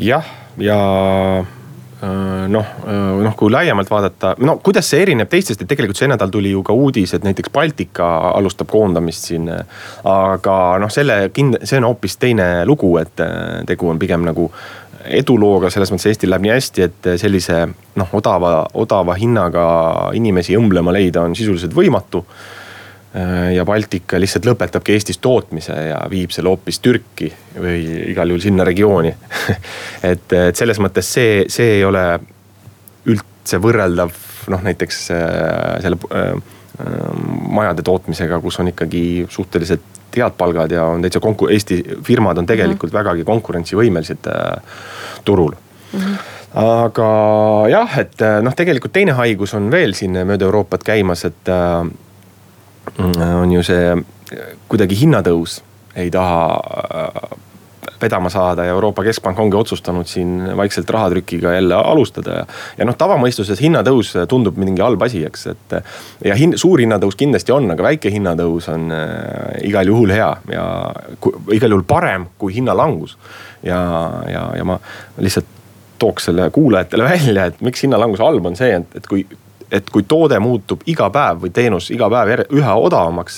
jah, 0.00 0.24
ja 0.58 0.78
äh, 2.02 2.48
noh, 2.48 2.66
äh, 2.86 3.22
noh, 3.24 3.36
kui 3.36 3.52
laiemalt 3.52 3.90
vaadata, 3.90 4.34
no 4.38 4.56
kuidas 4.64 4.88
see 4.90 5.02
erineb 5.04 5.30
teistest, 5.30 5.62
et 5.62 5.70
tegelikult 5.70 6.00
see 6.00 6.08
nädal 6.10 6.32
tuli 6.32 6.52
ju 6.54 6.62
ka 6.66 6.76
uudis, 6.76 7.14
et 7.14 7.26
näiteks 7.26 7.52
Baltika 7.52 8.08
alustab 8.34 8.70
koondamist 8.72 9.30
siin. 9.30 9.48
aga 10.04 10.56
noh, 10.80 10.92
selle 10.92 11.30
kind-, 11.36 11.60
see 11.64 11.80
on 11.80 11.90
hoopis 11.90 12.16
teine 12.20 12.50
lugu, 12.68 12.96
et 13.02 13.24
äh, 13.24 13.64
tegu 13.68 13.90
on 13.92 14.00
pigem 14.00 14.24
nagu 14.26 14.50
edulooga, 15.04 15.70
selles 15.72 15.92
mõttes 15.92 16.10
Eestil 16.10 16.32
läheb 16.32 16.46
nii 16.46 16.54
hästi, 16.54 16.86
et 16.86 17.10
sellise 17.20 17.60
noh, 17.98 18.14
odava, 18.16 18.54
odava 18.78 19.16
hinnaga 19.18 19.64
inimesi 20.16 20.56
õmblema 20.58 20.94
leida 20.96 21.24
on 21.26 21.36
sisuliselt 21.38 21.76
võimatu. 21.76 22.24
Ja 23.54 23.64
Baltika 23.66 24.20
lihtsalt 24.22 24.46
lõpetabki 24.46 24.94
Eestis 24.94 25.18
tootmise 25.18 25.74
ja 25.88 25.96
viib 26.12 26.30
selle 26.30 26.52
hoopis 26.52 26.78
Türki 26.78 27.26
või 27.56 27.80
igal 28.12 28.30
juhul 28.30 28.44
sinna 28.44 28.66
regiooni. 28.68 29.10
Et, 30.12 30.30
et 30.32 30.56
selles 30.56 30.78
mõttes 30.78 31.10
see, 31.10 31.42
see 31.50 31.80
ei 31.80 31.82
ole 31.84 32.04
üldse 33.10 33.58
võrreldav 33.58 34.14
noh, 34.48 34.62
näiteks 34.64 35.02
äh, 35.10 35.80
selle 35.82 35.98
äh, 36.14 36.32
majade 37.48 37.82
tootmisega, 37.82 38.40
kus 38.40 38.60
on 38.60 38.68
ikkagi 38.72 39.26
suhteliselt 39.28 40.16
head 40.16 40.36
palgad 40.38 40.72
ja 40.74 40.84
on 40.84 41.02
täitsa 41.02 41.20
konku-, 41.22 41.50
Eesti 41.52 41.82
firmad 42.06 42.38
on 42.38 42.46
tegelikult 42.46 42.92
mm 42.92 42.96
-hmm. 42.96 43.04
vägagi 43.04 43.24
konkurentsivõimelised 43.24 44.26
äh, 44.26 44.62
turul 45.24 45.54
mm. 45.92 46.00
-hmm 46.00 46.38
aga 46.54 47.08
jah, 47.70 47.98
et 47.98 48.22
noh, 48.42 48.54
tegelikult 48.54 48.92
teine 48.92 49.12
haigus 49.12 49.54
on 49.54 49.70
veel 49.70 49.94
siin 49.94 50.18
mööda 50.26 50.44
Euroopat 50.44 50.82
käimas, 50.82 51.24
et 51.24 51.48
äh, 51.48 51.86
on 53.42 53.52
ju 53.52 53.62
see 53.62 53.94
kuidagi 54.68 54.98
hinnatõus 55.00 55.60
ei 55.94 56.10
taha 56.10 56.42
äh, 56.94 57.38
vedama 58.02 58.30
saada 58.30 58.64
ja 58.64 58.74
Euroopa 58.74 59.04
Keskpank 59.04 59.38
ongi 59.38 59.56
otsustanud 59.56 60.06
siin 60.06 60.56
vaikselt 60.56 60.90
rahatrükiga 60.90 61.52
jälle 61.52 61.74
alustada 61.74 62.38
ja. 62.40 62.46
ja 62.78 62.88
noh, 62.88 62.96
tavamõistuses 62.98 63.60
hinnatõus 63.60 64.14
tundub 64.28 64.58
mingi 64.60 64.82
halb 64.82 65.02
asi, 65.02 65.24
eks, 65.26 65.46
et. 65.52 65.76
ja 66.24 66.36
hin-, 66.38 66.56
suur 66.60 66.80
hinnatõus 66.80 67.18
kindlasti 67.20 67.54
on, 67.54 67.70
aga 67.74 67.86
väike 67.90 68.12
hinnatõus 68.12 68.68
on 68.72 68.90
äh, 68.94 69.60
igal 69.68 69.92
juhul 69.92 70.14
hea 70.14 70.30
ja 70.52 70.64
ku, 71.20 71.34
igal 71.56 71.76
juhul 71.76 71.86
parem 71.88 72.28
kui 72.38 72.54
hinnalangus. 72.54 73.16
ja, 73.62 73.80
ja, 74.30 74.48
ja 74.56 74.64
ma 74.64 74.80
lihtsalt 75.18 75.58
tooks 76.00 76.30
selle 76.30 76.50
kuulajatele 76.50 77.04
välja, 77.14 77.46
et 77.50 77.60
miks 77.60 77.86
hinnalangus 77.86 78.24
halb 78.24 78.46
on 78.46 78.58
see, 78.58 78.74
et, 78.80 78.98
et 79.00 79.06
kui 79.06 79.26
et 79.70 79.90
kui 79.90 80.02
toode 80.02 80.38
muutub 80.42 80.82
iga 80.90 81.06
päev 81.14 81.44
või 81.44 81.52
teenus 81.54 81.92
iga 81.94 82.08
päev 82.10 82.42
üha 82.58 82.72
odavamaks, 82.74 83.36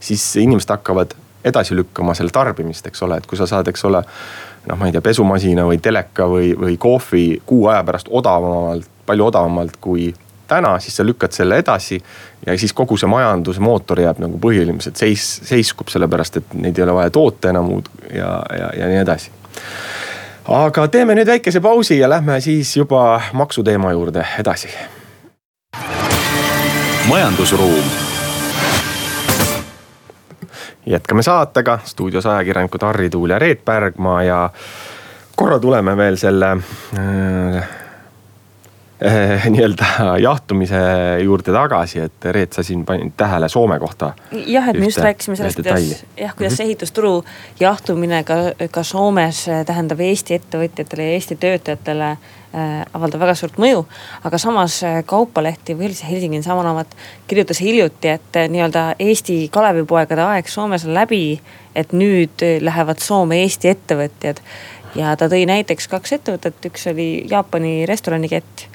siis 0.00 0.24
inimesed 0.42 0.74
hakkavad 0.74 1.14
edasi 1.44 1.76
lükkama 1.76 2.14
selle 2.14 2.32
tarbimist, 2.34 2.86
eks 2.86 3.02
ole, 3.02 3.20
et 3.20 3.26
kui 3.26 3.38
sa 3.38 3.46
saad, 3.46 3.68
eks 3.68 3.84
ole. 3.88 4.02
noh, 4.68 4.76
ma 4.76 4.88
ei 4.88 4.92
tea, 4.92 5.00
pesumasina 5.00 5.64
või 5.64 5.78
teleka 5.80 6.26
või, 6.28 6.50
või 6.58 6.76
kohvi 6.78 7.40
kuu 7.46 7.66
aja 7.72 7.84
pärast 7.84 8.10
odavamalt, 8.10 8.88
palju 9.06 9.26
odavamalt 9.26 9.78
kui 9.80 10.10
täna, 10.50 10.74
siis 10.82 10.96
sa 10.96 11.06
lükkad 11.06 11.32
selle 11.32 11.58
edasi. 11.62 12.02
ja 12.46 12.58
siis 12.58 12.72
kogu 12.72 12.96
see 12.96 13.08
majanduse 13.08 13.60
mootor 13.60 14.00
jääb 14.00 14.20
nagu 14.20 14.38
põhiliselt 14.38 14.96
seis, 14.96 15.40
seiskub, 15.48 15.88
sellepärast 15.88 16.36
et 16.36 16.54
neid 16.54 16.78
ei 16.78 16.84
ole 16.84 16.94
vaja 17.00 17.10
toota 17.10 17.50
enam 17.50 17.68
muud 17.72 17.88
ja, 18.12 18.30
ja, 18.58 18.70
ja 18.76 18.92
nii 18.92 19.02
edasi 19.02 19.32
aga 20.50 20.88
teeme 20.88 21.14
nüüd 21.14 21.28
väikese 21.28 21.60
pausi 21.60 21.98
ja 21.98 22.08
lähme 22.10 22.40
siis 22.40 22.76
juba 22.76 23.20
maksuteema 23.32 23.92
juurde 23.92 24.26
edasi 24.38 24.72
majandusruum. 27.10 28.09
Jätkame 30.86 31.22
saatega, 31.22 31.78
stuudios 31.84 32.26
ajakirjanikud 32.26 32.82
Harri 32.82 33.10
Tuul 33.10 33.30
ja 33.30 33.38
Reet 33.38 33.64
Pärgma 33.64 34.22
ja 34.22 34.50
korra 35.36 35.58
tuleme 35.58 35.96
veel 35.96 36.16
selle 36.16 36.50
äh, 36.98 37.68
eh, 39.00 39.46
nii-öelda 39.52 40.16
jahtumise 40.22 40.80
juurde 41.24 41.52
tagasi, 41.52 42.00
et 42.08 42.28
Reet, 42.30 42.52
sa 42.52 42.64
siin 42.66 42.84
panid 42.88 43.14
tähele 43.16 43.48
Soome 43.48 43.78
kohta. 43.78 44.12
jah, 44.46 44.68
et 44.68 44.78
me 44.78 44.90
just 44.90 45.02
rääkisime 45.04 45.36
sellest, 45.36 45.62
kuidas 45.62 46.04
jah, 46.16 46.34
kuidas 46.36 46.56
see 46.56 46.64
mhm. 46.64 46.70
ehitusturu 46.70 47.14
jahtumine 47.60 48.24
ka, 48.24 48.42
ka 48.70 48.82
Soomes 48.82 49.46
tähendab 49.66 50.00
Eesti 50.00 50.38
ettevõtjatele 50.40 51.08
ja 51.08 51.16
Eesti 51.18 51.40
töötajatele 51.40 52.16
Äh, 52.50 52.80
avaldab 52.98 53.20
väga 53.22 53.34
suurt 53.38 53.60
mõju. 53.62 53.84
aga 54.26 54.38
samas 54.42 54.80
äh, 54.82 55.04
Kaupaleht 55.06 55.68
ja 55.70 55.76
Helsingin 55.78 56.42
Sanomat 56.42 56.96
kirjutas 57.30 57.60
hiljuti, 57.62 58.08
et 58.08 58.38
nii-öelda 58.50 58.96
Eesti 58.98 59.48
Kalevipoegade 59.54 60.24
aeg 60.24 60.48
Soomes 60.50 60.84
on 60.84 60.94
läbi. 60.94 61.40
et 61.74 61.92
nüüd 61.92 62.42
lähevad 62.60 62.98
Soome 62.98 63.38
Eesti 63.44 63.70
ettevõtjad 63.70 64.42
ja 64.98 65.14
ta 65.14 65.28
tõi 65.30 65.46
näiteks 65.46 65.86
kaks 65.86 66.12
ettevõtet, 66.18 66.58
üks 66.66 66.90
oli 66.90 67.24
Jaapani 67.30 67.86
restoranikett 67.86 68.66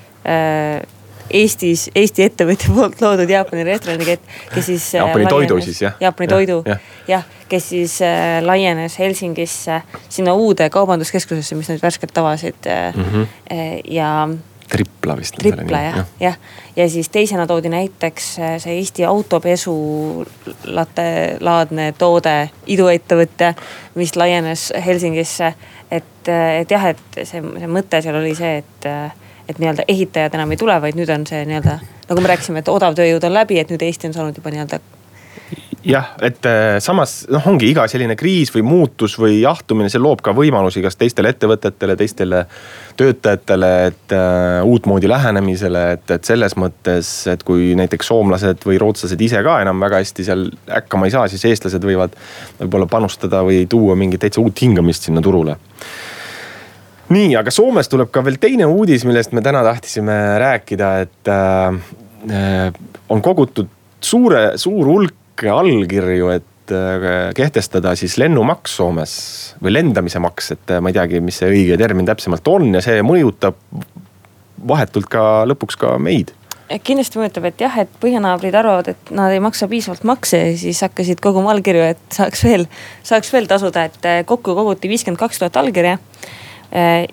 Eestis, 1.35 1.89
Eesti 1.95 2.25
ettevõtja 2.25 2.73
poolt 2.73 3.01
loodud 3.01 3.29
Jaapani 3.29 3.63
restoranikett, 3.65 4.21
kes 4.53 4.67
siis. 4.69 4.91
Jaapani 4.93 5.25
laienes, 5.25 5.33
toidu 5.33 5.57
siis 5.65 5.81
jah? 5.81 5.95
Jaapani 6.01 6.29
toidu 6.29 6.59
jah 6.65 6.79
ja,, 7.07 7.21
kes 7.49 7.69
siis 7.69 8.01
äh, 8.01 8.45
laienes 8.45 8.99
Helsingisse 8.99 9.81
sinna 10.09 10.33
uude 10.33 10.69
kaubanduskeskusesse, 10.69 11.55
mis 11.55 11.69
nüüd 11.69 11.81
värskelt 11.81 12.17
avasid 12.17 12.55
mm. 12.95 13.03
-hmm. 13.03 13.27
ja. 13.89 14.29
Tripla 14.69 15.17
vist. 15.17 15.35
Tripla 15.37 15.81
jah, 15.81 15.97
jah, 15.97 16.05
ja. 16.19 16.33
ja 16.75 16.89
siis 16.89 17.09
teisena 17.09 17.47
toodi 17.47 17.69
näiteks 17.69 18.35
see 18.35 18.77
Eesti 18.77 19.05
autopesulate 19.05 21.37
laadne 21.39 21.93
toode, 21.97 22.49
iduettevõte, 22.67 23.53
mis 23.95 24.15
laienes 24.15 24.73
Helsingisse. 24.85 25.53
et, 25.91 26.27
et 26.61 26.71
jah, 26.71 26.85
et 26.85 26.97
see, 27.23 27.41
see 27.41 27.67
mõte 27.67 28.01
seal 28.01 28.15
oli 28.15 28.35
see, 28.35 28.57
et 28.57 28.85
et 29.49 29.61
nii-öelda 29.61 29.85
ehitajad 29.87 30.35
enam 30.37 30.51
ei 30.51 30.59
tule, 30.61 30.75
vaid 30.81 30.97
nüüd 30.97 31.11
on 31.13 31.25
see 31.29 31.45
nii-öelda 31.45 31.79
nagu 32.09 32.21
me 32.21 32.33
rääkisime, 32.33 32.61
et 32.61 32.69
odav 32.71 32.97
tööjõud 32.97 33.25
on 33.27 33.33
läbi, 33.33 33.59
et 33.61 33.73
nüüd 33.73 33.83
Eesti 33.85 34.09
on 34.09 34.17
saanud 34.17 34.37
juba 34.41 34.53
nii-öelda 34.53 34.81
jah, 35.85 36.07
et 36.25 36.45
äh, 36.49 36.77
samas 36.81 37.13
noh, 37.29 37.43
ongi 37.49 37.67
iga 37.69 37.85
selline 37.89 38.15
kriis 38.17 38.51
või 38.53 38.63
muutus 38.65 39.17
või 39.21 39.37
jahtumine, 39.41 39.89
see 39.91 40.01
loob 40.01 40.23
ka 40.25 40.33
võimalusi 40.35 40.81
kas 40.83 40.97
teistele 40.97 41.29
ettevõtetele, 41.33 41.95
teistele 41.99 42.41
töötajatele, 42.97 43.71
et 43.91 44.15
äh, 44.15 44.65
uutmoodi 44.65 45.09
lähenemisele, 45.11 45.83
et, 45.97 46.15
et 46.17 46.31
selles 46.31 46.57
mõttes, 46.59 47.11
et 47.31 47.45
kui 47.45 47.73
näiteks 47.77 48.09
soomlased 48.11 48.65
või 48.65 48.79
rootslased 48.81 49.21
ise 49.21 49.43
ka 49.45 49.59
enam 49.61 49.83
väga 49.83 50.01
hästi 50.01 50.25
seal 50.25 50.47
hakkama 50.71 51.09
ei 51.09 51.15
saa, 51.15 51.29
siis 51.31 51.45
eestlased 51.51 51.85
võivad 51.85 52.17
võib-olla 52.63 52.89
panustada 52.89 53.43
või 53.45 53.65
tuua 53.69 53.97
mingit 53.99 54.25
täitsa 54.25 54.41
uut 54.41 54.65
hingamist 54.65 55.09
sinna 55.09 55.23
turule 55.25 55.59
nii, 57.13 57.35
aga 57.37 57.53
Soomes 57.53 57.89
tuleb 57.91 58.11
ka 58.13 58.23
veel 58.25 58.39
teine 58.41 58.67
uudis, 58.69 59.05
millest 59.07 59.35
me 59.35 59.43
täna 59.45 59.61
tahtsime 59.65 60.15
rääkida, 60.41 60.91
et 61.05 61.31
äh, 61.31 62.69
on 63.09 63.21
kogutud 63.25 63.69
suure, 64.01 64.51
suur 64.61 64.89
hulk 64.89 65.45
allkirju, 65.51 66.31
et 66.35 66.73
äh, 66.73 67.09
kehtestada 67.37 67.95
siis 67.99 68.17
lennumaks 68.21 68.77
Soomes 68.79 69.17
või 69.61 69.75
lendamise 69.75 70.21
maks, 70.23 70.53
et 70.55 70.73
äh, 70.73 70.81
ma 70.81 70.91
ei 70.91 70.97
teagi, 70.97 71.21
mis 71.21 71.41
see 71.41 71.51
õige 71.51 71.77
termin 71.81 72.07
täpsemalt 72.09 72.47
on 72.51 72.73
ja 72.73 72.81
see 72.85 73.03
mõjutab 73.05 73.59
vahetult 74.65 75.09
ka 75.11 75.45
lõpuks 75.45 75.77
ka 75.77 75.95
meid. 76.01 76.33
Kindlasti 76.81 77.19
mõjutab, 77.21 77.45
et 77.45 77.59
jah, 77.61 77.75
et 77.83 77.91
põhjanaabrid 78.01 78.55
arvavad, 78.57 78.87
et 78.95 79.09
nad 79.13 79.29
ei 79.29 79.41
maksa 79.43 79.67
piisavalt 79.69 80.01
makse 80.09 80.39
ja 80.39 80.55
siis 80.57 80.79
hakkasid 80.81 81.19
koguma 81.21 81.51
allkirju, 81.53 81.83
et 81.93 82.15
saaks 82.17 82.41
veel, 82.47 82.65
saaks 83.05 83.29
veel 83.35 83.45
tasuda, 83.51 83.85
et 83.91 84.09
äh, 84.09 84.23
kokku 84.25 84.57
koguti 84.57 84.89
viiskümmend 84.89 85.21
kaks 85.21 85.43
tuhat 85.43 85.61
allkirja 85.61 85.99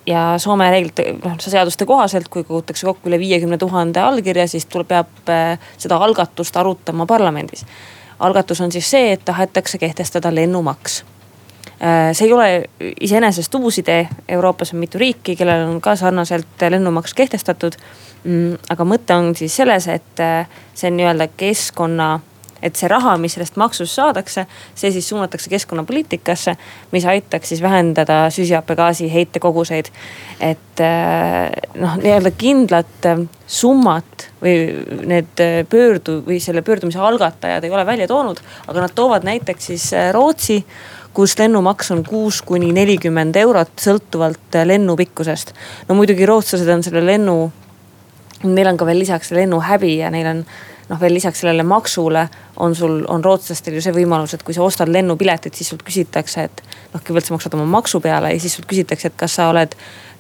ja 0.07 0.23
Soome 0.39 0.71
reeglite, 0.71 1.13
noh 1.23 1.37
seaduste 1.39 1.87
kohaselt, 1.87 2.29
kui 2.33 2.45
kogutakse 2.45 2.87
kokku 2.87 3.11
üle 3.11 3.19
viiekümne 3.21 3.59
tuhande 3.59 4.01
allkirja, 4.01 4.47
siis 4.51 4.67
tuleb, 4.67 4.89
peab 4.89 5.33
äh, 5.33 5.59
seda 5.79 6.01
algatust 6.03 6.57
arutama 6.57 7.07
parlamendis. 7.07 7.67
algatus 8.19 8.61
on 8.61 8.73
siis 8.73 8.91
see, 8.91 9.13
et 9.13 9.25
tahetakse 9.25 9.79
kehtestada 9.79 10.35
lennumaks. 10.35 11.05
Äh, 11.83 12.13
see 12.13 12.27
ei 12.27 12.33
ole 12.33 12.49
iseenesest 13.01 13.55
uus 13.55 13.79
idee, 13.79 14.09
Euroopas 14.29 14.75
on 14.75 14.81
mitu 14.81 14.99
riiki, 14.99 15.37
kellel 15.37 15.69
on 15.69 15.81
ka 15.81 15.97
sarnaselt 15.97 16.69
lennumaks 16.71 17.15
kehtestatud. 17.15 17.79
Mm, 18.25 18.59
aga 18.71 18.85
mõte 18.87 19.15
on 19.15 19.35
siis 19.35 19.57
selles, 19.57 19.89
et 19.89 20.21
see 20.75 20.91
on 20.91 20.97
nii-öelda 20.97 21.27
keskkonna 21.37 22.21
et 22.63 22.79
see 22.79 22.89
raha, 22.91 23.17
mis 23.21 23.35
sellest 23.37 23.59
maksust 23.61 23.99
saadakse, 23.99 24.47
see 24.79 24.93
siis 24.95 25.09
suunatakse 25.11 25.51
keskkonnapoliitikasse, 25.53 26.55
mis 26.93 27.07
aitaks 27.09 27.53
siis 27.53 27.63
vähendada 27.63 28.25
süsihappegaasi 28.31 29.11
heitekoguseid. 29.13 29.91
et 30.41 30.81
äh, 30.81 31.51
noh, 31.75 31.99
nii-öelda 32.01 32.31
kindlat 32.39 33.07
äh, 33.07 33.21
summat 33.47 34.29
või 34.43 34.57
need 35.07 35.43
äh, 35.43 35.61
pöördu 35.69 36.23
või 36.27 36.41
selle 36.41 36.63
pöördumise 36.63 36.99
algatajad 36.99 37.65
ei 37.65 37.71
ole 37.71 37.87
välja 37.87 38.09
toonud, 38.09 38.41
aga 38.67 38.87
nad 38.87 38.95
toovad 38.95 39.27
näiteks 39.29 39.71
siis 39.73 39.91
Rootsi 40.13 40.63
kus 41.15 41.35
lennumaks 41.39 41.91
on 41.93 42.05
kuus 42.05 42.41
kuni 42.43 42.73
nelikümmend 42.73 43.37
eurot, 43.37 43.75
sõltuvalt 43.81 44.57
lennu 44.65 44.97
pikkusest. 44.97 45.53
no 45.89 45.95
muidugi 45.95 46.27
rootslased 46.27 46.69
on 46.73 46.83
selle 46.83 47.05
lennu, 47.05 47.53
neil 48.45 48.71
on 48.73 48.79
ka 48.81 48.87
veel 48.89 49.03
lisaks 49.03 49.33
lennuhäbi 49.37 49.97
ja 49.99 50.11
neil 50.11 50.31
on 50.31 50.45
noh, 50.89 51.01
veel 51.01 51.15
lisaks 51.15 51.43
sellele 51.43 51.63
maksule 51.63 52.27
on 52.57 52.75
sul, 52.75 53.03
on 53.09 53.25
rootslastel 53.25 53.79
ju 53.79 53.83
see 53.85 53.95
võimalus, 53.97 54.35
et 54.35 54.43
kui 54.43 54.55
sa 54.55 54.65
ostad 54.67 54.91
lennupiletit, 54.93 55.55
siis 55.55 55.73
sult 55.73 55.83
küsitakse, 55.87 56.49
et 56.49 56.63
noh, 56.93 57.01
kõigepealt 57.01 57.31
sa 57.31 57.37
maksad 57.37 57.59
oma 57.59 57.67
maksu 57.79 58.01
peale 58.05 58.35
ja 58.35 58.41
siis 58.43 58.57
sult 58.59 58.69
küsitakse, 58.71 59.13
et 59.13 59.19
kas 59.19 59.39
sa 59.39 59.49
oled, 59.53 59.75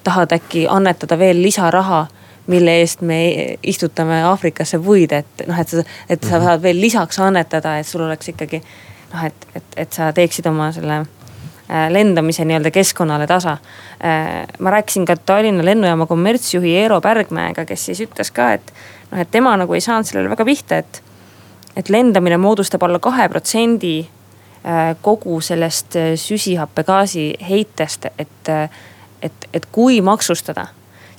tahad 0.04 0.34
äkki 0.34 0.66
annetada 0.70 1.18
veel 1.18 1.42
lisaraha 1.42 2.06
mille 2.46 2.74
eest 2.80 3.02
me 3.06 3.18
istutame 3.62 4.22
Aafrikasse 4.26 4.78
puid, 4.82 5.12
et 5.14 5.44
noh, 5.46 5.58
et 5.58 5.68
sa, 5.68 5.84
et 6.08 6.24
sa 6.24 6.38
mhm. 6.38 6.46
saad 6.46 6.62
veel 6.62 6.80
lisaks 6.80 7.20
annetada, 7.22 7.76
et 7.78 7.86
sul 7.86 8.02
oleks 8.06 8.32
ikkagi 8.32 8.62
noh, 9.12 9.26
et, 9.28 9.46
et, 9.54 9.76
et 9.84 9.92
sa 9.92 10.10
teeksid 10.16 10.48
oma 10.50 10.70
selle 10.74 11.02
äh, 11.02 11.86
lendamise 11.92 12.46
nii-öelda 12.48 12.72
keskkonnale 12.74 13.28
tasa. 13.30 13.58
Äh, 14.02 14.42
ma 14.58 14.74
rääkisin 14.74 15.06
ka 15.08 15.16
Tallinna 15.16 15.64
lennujaama 15.66 16.08
kommertsjuhi 16.10 16.74
Eero 16.82 17.00
Pärgmäega, 17.04 17.66
kes 17.68 17.86
siis 17.90 18.02
ütles 18.06 18.32
ka, 18.34 18.52
et 18.58 18.74
noh, 19.12 19.20
et 19.20 19.30
tema 19.30 19.54
nagu 19.60 19.76
ei 19.76 19.84
saanud 19.84 20.08
sellele 20.08 20.32
väga 20.32 20.46
pihta, 20.48 20.80
et, 20.82 21.02
et 21.76 21.92
lendamine 21.92 22.40
moodustab 22.40 22.82
alla 22.86 23.00
kahe 23.02 23.28
protsendi 23.32 23.98
äh, 24.02 24.92
kogu 25.04 25.40
sellest 25.44 25.98
äh, 26.00 26.12
süsihappegaasi 26.20 27.32
heitest, 27.48 28.08
et, 28.18 28.52
äh, 28.52 28.84
et, 29.22 29.50
et 29.52 29.68
kui 29.72 30.00
maksustada 30.04 30.68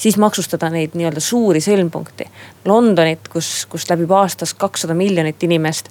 siis 0.04 0.18
maksustada 0.20 0.68
neid 0.74 0.98
nii-öelda 0.98 1.22
suuri 1.24 1.62
sõlmpunkti. 1.64 2.26
Londonit, 2.68 3.30
kus, 3.32 3.64
kus 3.72 3.86
läbib 3.88 4.12
aastas 4.12 4.52
kakssada 4.60 4.92
miljonit 4.98 5.40
inimest 5.48 5.88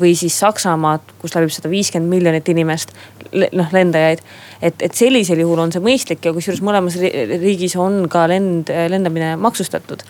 või 0.00 0.14
siis 0.16 0.38
Saksamaad, 0.40 1.12
kus 1.20 1.34
läbib 1.36 1.52
sada 1.52 1.68
viiskümmend 1.68 2.08
miljonit 2.08 2.48
inimest, 2.48 2.94
noh 3.34 3.74
lendajaid. 3.74 4.22
et, 4.62 4.82
et 4.86 4.96
sellisel 4.96 5.42
juhul 5.42 5.60
on 5.60 5.74
see 5.74 5.82
mõistlik 5.84 6.24
ja 6.24 6.32
kusjuures 6.32 6.62
mõlemas 6.64 6.96
riigis 6.96 7.76
on 7.76 8.06
ka 8.08 8.24
lend, 8.30 8.72
lendamine 8.88 9.34
maksustatud 9.36 10.06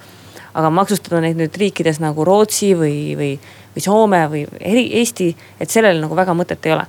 aga 0.54 0.70
maksustada 0.70 1.20
neid 1.24 1.38
nüüd 1.38 1.56
riikides 1.58 2.00
nagu 2.02 2.24
Rootsi 2.26 2.72
või, 2.78 2.96
või, 3.18 3.30
või 3.74 3.84
Soome 3.84 4.22
või 4.30 4.44
eri, 4.60 4.86
Eesti, 5.00 5.30
et 5.60 5.70
sellel 5.70 6.00
nagu 6.02 6.16
väga 6.16 6.34
mõtet 6.36 6.66
ei 6.66 6.76
ole. 6.76 6.86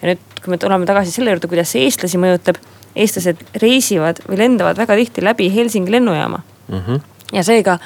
ja 0.00 0.12
nüüd, 0.12 0.26
kui 0.42 0.54
me 0.54 0.58
tuleme 0.58 0.86
tagasi 0.86 1.12
selle 1.12 1.34
juurde, 1.34 1.50
kuidas 1.50 1.72
see 1.74 1.86
eestlasi 1.86 2.18
mõjutab. 2.18 2.60
eestlased 2.98 3.42
reisivad 3.62 4.22
või 4.26 4.38
lendavad 4.38 4.78
väga 4.78 4.96
tihti 4.96 5.22
läbi 5.22 5.50
Helsingi 5.54 5.92
lennujaama 5.92 6.42
mm. 6.68 6.78
-hmm. 6.86 7.00
ja 7.32 7.42
seega 7.42 7.78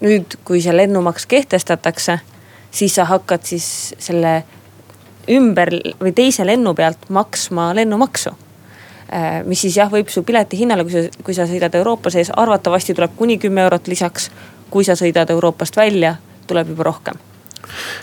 nüüd, 0.00 0.36
kui 0.44 0.60
see 0.60 0.76
lennumaks 0.76 1.26
kehtestatakse, 1.26 2.18
siis 2.70 2.94
sa 2.94 3.04
hakkad 3.04 3.44
siis 3.44 3.94
selle 3.98 4.42
ümber 5.30 5.72
või 6.00 6.12
teise 6.16 6.46
lennu 6.46 6.74
pealt 6.74 7.08
maksma 7.08 7.74
lennumaksu 7.76 8.30
äh, 9.12 9.44
mis 9.44 9.60
siis 9.60 9.76
jah, 9.76 9.90
võib 9.92 10.08
su 10.08 10.22
pileti 10.22 10.58
hinnale, 10.58 10.84
kui 10.84 10.92
sa, 10.92 11.22
kui 11.24 11.34
sa 11.34 11.46
sõidad 11.46 11.74
Euroopa 11.74 12.10
sees, 12.10 12.32
arvatavasti 12.36 12.94
tuleb 12.94 13.16
kuni 13.16 13.38
kümme 13.38 13.62
eurot 13.66 13.88
lisaks 13.88 14.30
kui 14.70 14.86
sa 14.86 14.96
sõidad 14.98 15.30
Euroopast 15.30 15.76
välja, 15.76 16.14
tuleb 16.46 16.72
juba 16.74 16.88
rohkem 16.90 17.18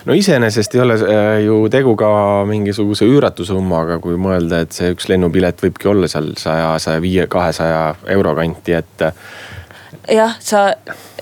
no 0.05 0.13
iseenesest 0.13 0.75
ei 0.75 0.81
ole 0.81 0.95
äh, 0.95 1.27
ju 1.45 1.59
tegu 1.71 1.95
ka 1.99 2.09
mingisuguse 2.47 3.07
üüratu 3.07 3.45
summaga, 3.45 3.99
kui 4.03 4.17
mõelda, 4.19 4.61
et 4.63 4.75
see 4.75 4.93
üks 4.95 5.09
lennupilet 5.11 5.63
võibki 5.63 5.91
olla 5.91 6.09
seal 6.11 6.33
saja, 6.39 6.75
saja 6.83 7.01
viie, 7.03 7.27
kahesaja 7.31 7.81
euro 8.15 8.35
kanti, 8.37 8.77
et. 8.77 9.07
jah, 10.13 10.35
sa, 10.39 10.67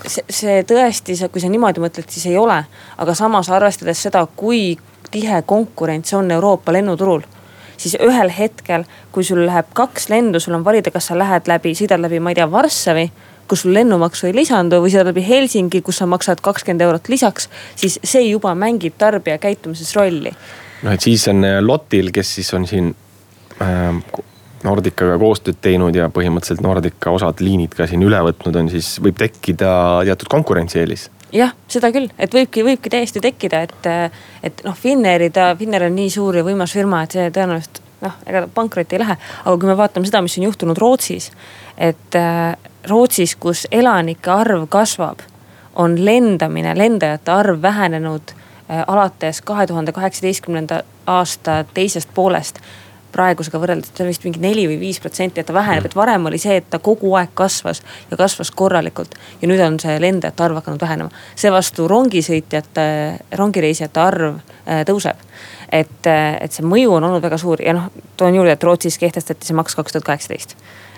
see, 0.06 0.60
tõesti, 0.68 1.18
kui 1.32 1.42
sa 1.42 1.50
niimoodi 1.52 1.82
mõtled, 1.82 2.10
siis 2.10 2.28
ei 2.30 2.36
ole. 2.38 2.62
aga 2.96 3.14
samas 3.14 3.50
arvestades 3.50 4.02
seda, 4.08 4.26
kui 4.36 4.76
tihe 5.10 5.42
konkurents 5.46 6.14
on 6.14 6.30
Euroopa 6.30 6.74
lennuturul 6.74 7.24
siis 7.76 7.96
ühel 8.00 8.30
hetkel, 8.32 8.86
kui 9.12 9.24
sul 9.24 9.42
läheb 9.46 9.68
kaks 9.76 10.08
lendu, 10.08 10.40
sul 10.40 10.56
on 10.56 10.64
valida, 10.64 10.90
kas 10.90 11.10
sa 11.10 11.18
lähed 11.18 11.48
läbi, 11.50 11.74
sõidad 11.76 12.00
läbi, 12.00 12.20
ma 12.20 12.32
ei 12.32 12.38
tea, 12.38 12.46
Varssavi 12.50 13.10
kus 13.48 13.64
sul 13.64 13.74
lennumaksu 13.76 14.28
ei 14.28 14.36
lisandu 14.36 14.80
või 14.82 14.92
sõidad 14.92 15.10
läbi 15.12 15.24
Helsingi, 15.26 15.82
kus 15.86 16.00
sa 16.02 16.06
maksad 16.10 16.42
kakskümmend 16.44 16.84
eurot 16.86 17.10
lisaks, 17.12 17.50
siis 17.78 17.98
see 18.04 18.28
juba 18.28 18.54
mängib 18.58 18.96
tarbija 18.98 19.38
käitumises 19.42 19.94
rolli. 19.96 20.32
noh, 20.82 20.92
et 20.92 21.00
siis 21.00 21.26
on 21.32 21.44
äh, 21.44 21.58
Lotil, 21.64 22.12
kes 22.14 22.34
siis 22.38 22.54
on 22.54 22.66
siin 22.66 22.94
äh, 23.62 24.22
Nordicaga 24.66 25.18
koostööd 25.20 25.60
teinud 25.62 25.94
ja 25.94 26.08
põhimõtteliselt 26.10 26.64
Nordica 26.64 27.12
osad 27.14 27.42
liinid 27.44 27.74
ka 27.76 27.86
siin 27.86 28.02
üle 28.02 28.22
võtnud 28.30 28.56
on, 28.62 28.70
siis 28.72 28.96
võib 29.02 29.18
tekkida 29.20 29.70
teatud 30.08 30.32
konkurentsieelis 30.32 31.10
jah, 31.34 31.52
seda 31.70 31.90
küll, 31.94 32.10
et 32.18 32.34
võibki, 32.34 32.62
võibki 32.66 32.90
täiesti 32.92 33.20
tekkida, 33.22 33.64
et, 33.66 33.88
et 34.46 34.62
noh, 34.66 34.76
Finneri, 34.78 35.30
ta, 35.34 35.50
Finnair 35.58 35.88
on 35.88 35.98
nii 35.98 36.12
suur 36.12 36.38
ja 36.38 36.44
võimas 36.46 36.74
firma, 36.76 37.02
et 37.04 37.16
see 37.16 37.26
tõenäoliselt 37.34 37.82
noh, 38.04 38.16
ega 38.28 38.44
ta 38.44 38.52
pankrotti 38.54 38.96
ei 38.96 39.02
lähe. 39.02 39.16
aga 39.44 39.56
kui 39.56 39.70
me 39.70 39.76
vaatame 39.78 40.08
seda, 40.08 40.22
mis 40.24 40.36
on 40.38 40.48
juhtunud 40.48 40.78
Rootsis, 40.80 41.30
et 41.76 42.18
äh, 42.18 42.54
Rootsis, 42.88 43.36
kus 43.36 43.66
elanike 43.70 44.30
arv 44.30 44.68
kasvab, 44.70 45.18
on 45.74 45.96
lendamine, 46.04 46.78
lendajate 46.78 47.32
arv 47.32 47.62
vähenenud 47.62 48.30
äh, 48.30 48.84
alates 48.86 49.40
kahe 49.42 49.66
tuhande 49.66 49.92
kaheksateistkümnenda 49.92 50.82
aasta 51.06 51.64
teisest 51.74 52.08
poolest 52.14 52.60
praegusega 53.16 53.58
võrreldes, 53.58 53.90
see 53.94 54.04
on 54.04 54.10
vist 54.10 54.24
mingi 54.26 54.40
neli 54.42 54.66
või 54.68 54.78
viis 54.80 55.00
protsenti, 55.02 55.40
et 55.40 55.48
ta 55.48 55.54
väheneb, 55.56 55.88
et 55.88 55.96
varem 55.96 56.28
oli 56.28 56.38
see, 56.38 56.58
et 56.60 56.70
ta 56.70 56.78
kogu 56.82 57.14
aeg 57.18 57.32
kasvas 57.34 57.82
ja 58.10 58.18
kasvas 58.20 58.50
korralikult. 58.54 59.14
ja 59.40 59.48
nüüd 59.48 59.62
on 59.66 59.80
see 59.82 59.98
lendajate 60.00 60.46
arv 60.46 60.60
hakanud 60.60 60.80
vähenema, 60.80 61.10
seevastu 61.34 61.88
rongisõitjate, 61.88 62.88
rongireisijate 63.40 64.00
arv 64.00 64.34
äh, 64.36 64.84
tõuseb. 64.86 65.16
et, 65.72 66.06
äh, 66.06 66.36
et 66.40 66.52
see 66.52 66.62
mõju 66.64 66.98
on 67.00 67.10
olnud 67.10 67.22
väga 67.22 67.38
suur 67.38 67.62
ja 67.62 67.74
noh, 67.74 67.90
toon 68.16 68.34
juurde, 68.34 68.52
et 68.52 68.64
Rootsis 68.64 68.98
kehtestati 68.98 69.46
see 69.46 69.56
maks 69.56 69.74
kaks 69.74 69.96
tuhat 69.96 70.04
kaheksateist 70.04 70.54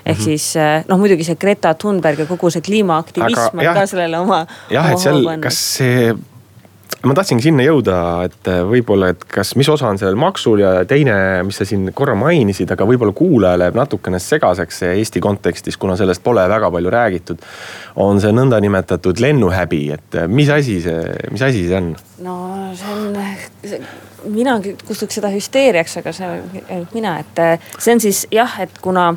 ehk 0.08 0.18
mm 0.18 0.22
-hmm. 0.22 0.24
siis 0.24 0.56
äh, 0.56 0.84
noh, 0.88 0.98
muidugi 0.98 1.24
see 1.24 1.36
Greta 1.36 1.74
Thunberg 1.74 2.18
ja 2.18 2.26
kogu 2.26 2.50
see 2.50 2.64
kliimaaktivism 2.64 3.60
on 3.60 3.74
ka 3.74 3.86
sellele 3.86 4.18
oma. 4.18 4.46
jah, 4.70 4.90
et 4.92 4.98
seal, 4.98 5.24
kas 5.44 5.60
see 5.76 6.16
ma 7.06 7.14
tahtsingi 7.14 7.44
sinna 7.46 7.62
jõuda, 7.62 7.96
et 8.26 8.48
äh, 8.50 8.60
võib-olla, 8.66 9.12
et 9.12 9.22
kas, 9.30 9.52
mis 9.58 9.68
osa 9.70 9.86
on 9.90 10.00
sellel 10.00 10.18
maksul 10.18 10.62
ja 10.64 10.72
teine, 10.88 11.14
mis 11.46 11.60
sa 11.60 11.66
siin 11.68 11.92
korra 11.96 12.16
mainisid, 12.18 12.70
aga 12.74 12.86
võib-olla 12.88 13.14
kuulajale 13.16 13.68
jääb 13.68 13.78
natukene 13.78 14.18
segaseks 14.22 14.82
see 14.82 14.96
Eesti 14.98 15.22
kontekstis, 15.22 15.78
kuna 15.78 15.94
sellest 16.00 16.24
pole 16.24 16.42
väga 16.50 16.70
palju 16.74 16.90
räägitud. 16.94 17.46
on 17.96 18.20
see 18.20 18.32
nõndanimetatud 18.34 19.22
lennuhäbi, 19.22 19.82
et 19.94 20.18
äh, 20.18 20.28
mis 20.28 20.50
asi 20.50 20.80
see, 20.82 21.14
mis 21.30 21.42
asi 21.42 21.66
see 21.68 21.78
on? 21.78 21.94
no 22.26 22.36
see 22.74 22.92
on, 22.94 23.88
mina 24.34 24.58
kutsuks 24.60 25.20
seda 25.20 25.30
hüsteeriaks, 25.30 26.00
aga 26.02 26.12
see 26.12 26.28
ainult 26.68 26.94
mina, 26.94 27.18
et 27.22 27.42
see 27.78 27.94
on 27.94 28.02
siis 28.02 28.26
jah, 28.34 28.58
et 28.64 28.82
kuna 28.82 29.12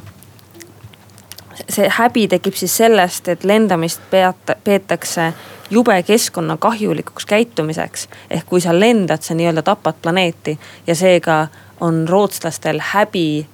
see 1.70 1.90
häbi 1.90 2.28
tekib 2.28 2.56
siis 2.56 2.78
sellest, 2.78 3.28
et 3.28 3.44
lendamist 3.44 4.02
peata, 4.10 4.56
peetakse 4.64 5.34
jube 5.70 6.04
keskkonnakahjulikuks 6.04 7.26
käitumiseks. 7.26 8.10
ehk 8.30 8.46
kui 8.46 8.62
sa 8.62 8.80
lendad, 8.80 9.22
sa 9.22 9.34
nii-öelda 9.34 9.62
tapad 9.62 9.96
planeeti 10.02 10.60
ja 10.88 10.96
seega 10.96 11.48
on 11.80 12.08
rootslastel 12.10 12.80
häbi 12.94 13.48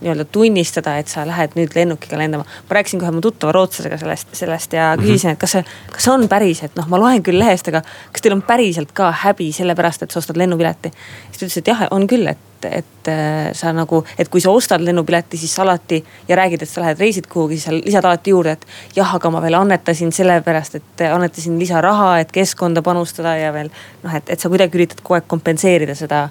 nii-öelda 0.00 0.24
tunnistada, 0.32 0.96
et 0.98 1.08
sa 1.10 1.24
lähed 1.26 1.56
nüüd 1.58 1.74
lennukiga 1.74 2.18
lendama. 2.18 2.44
ma 2.44 2.74
rääkisin 2.76 3.00
kohe 3.00 3.10
mu 3.10 3.20
tuttava 3.20 3.52
rootslasega 3.52 3.98
sellest, 3.98 4.28
sellest 4.32 4.72
ja 4.72 4.92
mhm. 4.96 5.06
küsisin, 5.06 5.30
et 5.34 5.38
kas 5.38 5.56
see, 5.56 5.64
kas 5.92 6.04
see 6.04 6.12
on 6.12 6.28
päris, 6.30 6.62
et 6.62 6.76
noh, 6.78 6.86
ma 6.88 7.00
loen 7.00 7.22
küll 7.22 7.38
lehest, 7.38 7.68
aga 7.72 7.82
kas 8.12 8.22
teil 8.22 8.36
on 8.36 8.42
päriselt 8.46 8.92
ka 8.94 9.10
häbi 9.24 9.50
sellepärast, 9.52 10.04
et 10.04 10.14
sa 10.14 10.20
ostad 10.22 10.38
lennupileti. 10.38 10.92
siis 11.30 11.40
ta 11.40 11.46
ütles, 11.46 11.58
et 11.58 11.72
jah, 11.72 11.82
on 11.90 12.06
küll, 12.10 12.30
et, 12.30 12.68
et 12.70 13.10
äh, 13.10 13.50
sa 13.58 13.72
nagu, 13.74 14.04
et 14.18 14.30
kui 14.30 14.40
sa 14.44 14.54
ostad 14.54 14.84
lennupileti, 14.86 15.40
siis 15.40 15.58
alati 15.58 16.02
ja 16.28 16.38
räägid, 16.38 16.62
et 16.62 16.70
sa 16.70 16.84
lähed 16.84 17.02
reisid 17.02 17.26
kuhugi, 17.26 17.58
siis 17.58 17.66
sa 17.66 17.74
lisad 17.74 18.06
alati 18.06 18.30
juurde, 18.30 18.54
et 18.54 18.96
jah, 18.96 19.14
aga 19.18 19.34
ma 19.34 19.42
veel 19.42 19.58
annetasin 19.58 20.14
sellepärast, 20.14 20.78
et 20.78 21.06
annetasin 21.10 21.58
lisaraha, 21.58 22.18
et 22.22 22.32
keskkonda 22.32 22.82
panustada 22.86 23.34
ja 23.38 23.52
veel 23.52 23.70
noh, 24.04 24.14
et, 24.14 24.30
et 24.30 24.40
sa 24.40 24.50
kuidagi 24.50 24.78
üritad 24.78 25.02
kogu 25.02 25.18
aeg 25.18 25.26
kompenseerida 25.26 25.98
seda 25.98 26.28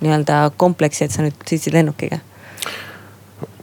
nii-öelda 0.00 0.48
kompleksi, 0.56 1.08
et 1.08 1.14
sa 1.14 1.24
nüüd 1.24 1.40
sõitsid 1.48 1.74
lennukiga 1.74 2.20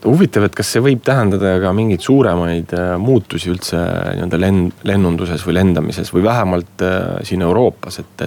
huvitav, 0.04 0.46
et 0.48 0.56
kas 0.56 0.70
see 0.76 0.84
võib 0.84 1.02
tähendada 1.06 1.56
ka 1.64 1.72
mingeid 1.76 2.04
suuremaid 2.04 2.74
äh, 2.78 2.96
muutusi 3.02 3.50
üldse 3.52 3.80
nii-öelda 3.80 4.40
lend-, 4.42 4.84
lennunduses 4.88 5.46
või 5.48 5.58
lendamises 5.60 6.12
või 6.14 6.26
vähemalt 6.26 6.84
äh, 6.86 6.98
siin 7.28 7.46
Euroopas, 7.46 8.02
et. 8.04 8.26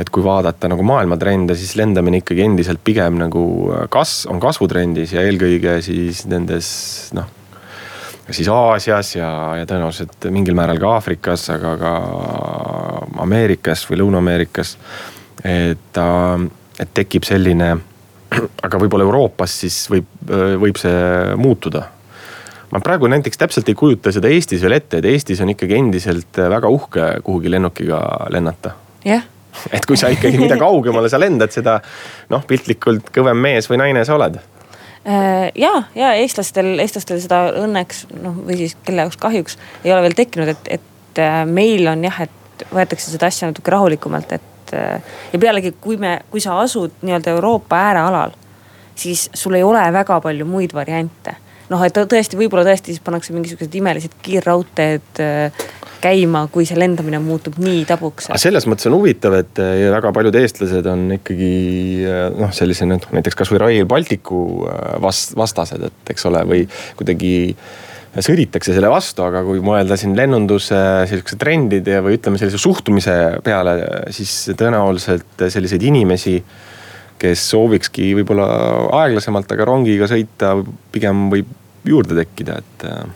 et 0.00 0.10
kui 0.12 0.24
vaadata 0.24 0.68
nagu 0.70 0.84
maailmatrende, 0.86 1.56
siis 1.58 1.74
lendamine 1.78 2.20
ikkagi 2.22 2.44
endiselt 2.46 2.82
pigem 2.84 3.18
nagu 3.20 3.42
äh, 3.72 3.86
kas-, 3.92 4.26
on 4.30 4.40
kasvutrendis 4.42 5.16
ja 5.16 5.24
eelkõige 5.26 5.80
siis 5.84 6.24
nendes 6.30 6.68
noh 7.16 7.32
siis 8.30 8.48
Aasias 8.50 9.12
ja, 9.14 9.28
ja 9.60 9.66
tõenäoliselt 9.70 10.26
mingil 10.34 10.56
määral 10.58 10.80
ka 10.82 10.96
Aafrikas, 10.96 11.44
aga 11.54 11.76
ka 11.78 11.92
Ameerikas 13.22 13.84
või 13.90 14.00
Lõuna-Ameerikas. 14.00 14.76
et, 15.46 16.00
et 16.82 16.90
tekib 16.94 17.26
selline 17.28 17.76
aga 18.66 18.80
võib-olla 18.80 19.06
Euroopas 19.06 19.60
siis 19.64 19.84
võib, 19.92 20.08
võib 20.62 20.80
see 20.80 21.36
muutuda 21.40 21.86
ma 22.72 22.82
praegu 22.82 23.08
näiteks 23.10 23.38
täpselt 23.38 23.68
ei 23.70 23.78
kujuta 23.78 24.12
seda 24.14 24.30
Eestis 24.32 24.64
veel 24.64 24.76
ette, 24.78 25.00
et 25.00 25.08
Eestis 25.08 25.40
on 25.44 25.52
ikkagi 25.52 25.78
endiselt 25.78 26.40
väga 26.56 26.70
uhke 26.72 27.08
kuhugi 27.26 27.50
lennukiga 27.52 28.00
lennata. 28.34 28.74
jah 29.04 29.22
yeah. 29.22 29.32
et 29.76 29.86
kui 29.88 29.96
sa 29.96 30.10
ikkagi, 30.12 30.36
mida 30.40 30.58
kaugemale 30.60 31.08
sa 31.12 31.20
lendad, 31.20 31.52
seda 31.54 31.78
noh, 32.32 32.42
piltlikult 32.48 33.08
kõvem 33.14 33.38
mees 33.40 33.70
või 33.70 33.80
naine 33.80 34.04
sa 34.04 34.16
oled 34.18 34.36
äh, 34.36 35.46
ja, 35.56 35.72
ja 35.96 36.12
eestlastel, 36.20 36.74
eestlastel 36.82 37.22
seda 37.22 37.46
õnneks 37.62 38.06
noh, 38.20 38.36
või 38.46 38.58
siis 38.60 38.76
kelle 38.84 39.06
jaoks 39.06 39.20
kahjuks 39.22 39.56
ei 39.84 39.94
ole 39.94 40.02
veel 40.08 40.18
tekkinud, 40.18 40.52
et, 40.52 40.68
et 40.78 41.22
äh, 41.22 41.40
meil 41.48 41.88
on 41.92 42.04
jah, 42.04 42.26
et 42.26 42.66
võetakse 42.72 43.12
seda 43.12 43.30
asja 43.30 43.48
natuke 43.50 43.72
rahulikumalt, 43.72 44.36
et 44.36 44.44
äh, 44.44 44.55
ja 45.32 45.40
pealegi, 45.40 45.74
kui 45.80 45.98
me, 46.00 46.18
kui 46.30 46.42
sa 46.42 46.58
asud 46.62 47.00
nii-öelda 47.02 47.34
Euroopa 47.36 47.80
äärealal, 47.88 48.36
siis 48.96 49.28
sul 49.34 49.56
ei 49.58 49.64
ole 49.66 49.82
väga 49.92 50.20
palju 50.24 50.46
muid 50.48 50.74
variante. 50.76 51.36
noh, 51.66 51.82
et 51.82 51.96
tõesti, 51.98 52.38
võib-olla 52.38 52.62
tõesti 52.68 52.94
siis 52.94 53.02
pannakse 53.02 53.34
mingisugused 53.34 53.72
imelised 53.74 54.12
kiirraudteed 54.22 55.18
äh, 55.22 55.64
käima, 56.00 56.44
kui 56.52 56.66
see 56.68 56.78
lendamine 56.78 57.18
muutub 57.18 57.56
nii 57.58 57.82
tabuks. 57.88 58.30
selles 58.38 58.68
mõttes 58.70 58.86
on 58.86 58.94
huvitav, 58.98 59.34
et 59.40 59.58
äh, 59.62 59.88
väga 59.96 60.12
paljud 60.14 60.38
eestlased 60.38 60.86
on 60.92 61.08
ikkagi 61.18 61.50
noh, 62.38 62.54
sellise 62.54 62.86
näiteks 62.86 63.38
kasvõi 63.42 63.62
Rail 63.64 63.90
Balticu 63.90 64.44
vast-, 65.02 65.34
vastased, 65.38 65.90
et 65.90 66.14
eks 66.14 66.30
ole, 66.30 66.44
või 66.46 66.62
kuidagi 67.00 67.34
sõditakse 68.24 68.74
selle 68.74 68.90
vastu, 68.90 69.24
aga 69.26 69.42
kui 69.44 69.60
mõelda 69.64 69.98
siin 70.00 70.14
lennunduse 70.16 70.78
sihukese 71.10 71.38
trendide 71.40 72.00
või 72.04 72.16
ütleme 72.18 72.40
sellise 72.40 72.60
suhtumise 72.60 73.16
peale, 73.44 73.76
siis 74.14 74.32
tõenäoliselt 74.56 75.46
selliseid 75.52 75.84
inimesi, 75.88 76.38
kes 77.20 77.44
soovikski 77.52 78.12
võib-olla 78.18 78.48
aeglasemalt, 79.02 79.52
aga 79.52 79.68
rongiga 79.68 80.08
sõita, 80.10 80.54
pigem 80.92 81.28
võib 81.32 81.52
juurde 81.86 82.18
tekkida, 82.18 82.58
et 82.60 82.86
äh. 82.90 83.06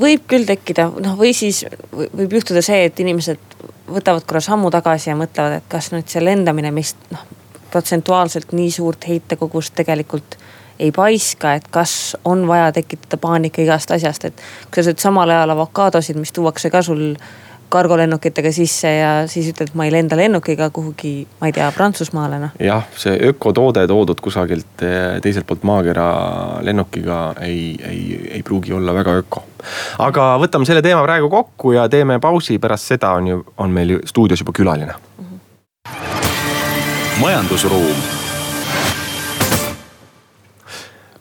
võib 0.00 0.26
küll 0.30 0.48
tekkida, 0.48 0.88
noh 1.04 1.18
või 1.18 1.34
siis 1.36 1.64
võib 1.92 2.38
juhtuda 2.38 2.62
see, 2.64 2.86
et 2.88 3.00
inimesed 3.04 3.58
võtavad 3.90 4.24
korra 4.26 4.42
sammu 4.44 4.70
tagasi 4.74 5.10
ja 5.10 5.18
mõtlevad, 5.18 5.60
et 5.60 5.70
kas 5.70 5.90
nüüd 5.92 6.08
see 6.10 6.22
lendamine, 6.24 6.72
mis 6.74 6.94
noh 7.12 7.26
protsentuaalselt 7.74 8.52
nii 8.54 8.70
suurt 8.70 9.08
heitekogust 9.08 9.74
tegelikult 9.74 10.36
ei 10.78 10.92
paiska, 10.92 11.54
et 11.54 11.68
kas 11.70 12.16
on 12.24 12.46
vaja 12.48 12.72
tekitada 12.72 13.16
paanika 13.20 13.62
igast 13.62 13.90
asjast, 13.90 14.24
et. 14.24 14.44
kui 14.70 14.82
sa 14.82 14.90
sööd 14.90 15.02
samal 15.02 15.30
ajal 15.30 15.54
avokaadosid, 15.54 16.18
mis 16.18 16.32
tuuakse 16.32 16.70
ka 16.70 16.82
sul 16.82 17.14
kargolennukitega 17.74 18.52
sisse 18.52 18.90
ja 18.90 19.12
siis 19.30 19.48
ütled, 19.50 19.72
ma 19.74 19.86
ei 19.88 19.92
lenda 19.92 20.16
lennukiga 20.18 20.68
kuhugi, 20.74 21.26
ma 21.40 21.50
ei 21.50 21.54
tea, 21.56 21.66
Prantsusmaale 21.74 22.38
noh. 22.38 22.54
jah, 22.62 22.86
see 23.00 23.16
ökotoode 23.30 23.86
toodud 23.90 24.20
kusagilt 24.22 24.84
eh, 24.86 25.20
teiselt 25.24 25.46
poolt 25.48 25.64
maakera 25.66 26.08
lennukiga 26.66 27.20
ei, 27.42 27.74
ei, 27.88 28.02
ei 28.38 28.42
pruugi 28.46 28.72
olla 28.72 28.94
väga 28.94 29.16
öko. 29.24 29.44
aga 30.06 30.34
võtame 30.42 30.68
selle 30.68 30.82
teema 30.86 31.02
praegu 31.06 31.30
kokku 31.32 31.74
ja 31.74 31.88
teeme 31.90 32.20
pausi, 32.22 32.58
pärast 32.62 32.94
seda 32.94 33.14
on 33.18 33.32
ju, 33.32 33.40
on 33.58 33.74
meil 33.74 33.96
ju 33.96 34.04
stuudios 34.06 34.44
juba 34.44 34.54
külaline 34.54 34.92
mm. 34.94 35.24
-hmm. 35.24 35.98
majandusruum 37.20 38.23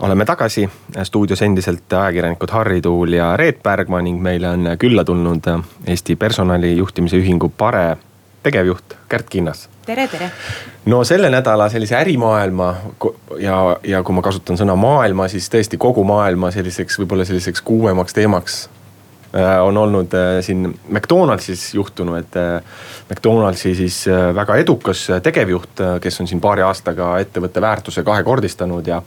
oleme 0.04 0.26
tagasi 0.26 0.70
stuudios 1.04 1.42
endiselt 1.42 1.94
ajakirjanikud 1.94 2.52
Harri 2.52 2.82
Tuul 2.82 3.13
ja 3.13 3.38
Reet 3.38 3.63
Pärgma 3.63 4.02
ning 4.02 4.20
meile 4.22 4.50
on 4.50 4.68
külla 4.80 5.04
tulnud 5.04 5.48
Eesti 5.88 6.16
Personalijuhtimise 6.16 7.18
Ühingu 7.18 7.50
Pare 7.58 7.98
tegevjuht 8.44 8.98
Kärt 9.10 9.30
Kinnas. 9.30 9.70
tere, 9.86 10.08
tere. 10.08 10.32
no 10.86 11.04
selle 11.04 11.30
nädala 11.30 11.70
sellise 11.70 11.96
ärimaailma 11.96 12.76
ja, 13.39 13.78
ja 13.84 14.04
kui 14.04 14.16
ma 14.16 14.22
kasutan 14.22 14.60
sõna 14.60 14.76
maailma, 14.76 15.28
siis 15.32 15.48
tõesti 15.50 15.80
kogu 15.80 16.04
maailma 16.04 16.52
selliseks, 16.52 17.00
võib-olla 17.00 17.26
selliseks 17.26 17.62
kuumemaks 17.62 18.13
teemaks 18.13 18.70
on 19.62 19.78
olnud 19.78 20.13
äh, 20.13 20.41
siin 20.41 20.80
McDonaldsis 20.89 21.74
juhtunu, 21.74 22.15
et 22.15 22.36
äh, 22.38 22.62
McDonaldsi 23.10 23.76
siis 23.76 24.06
väga 24.36 24.56
edukas 24.62 25.08
tegevjuht, 25.24 25.82
kes 26.02 26.22
on 26.22 26.30
siin 26.30 26.41
paari 26.41 26.62
aastaga 26.62 27.15
ettevõtte 27.24 27.62
väärtuse 27.62 28.04
kahekordistanud 28.04 28.88
ja 28.88 29.02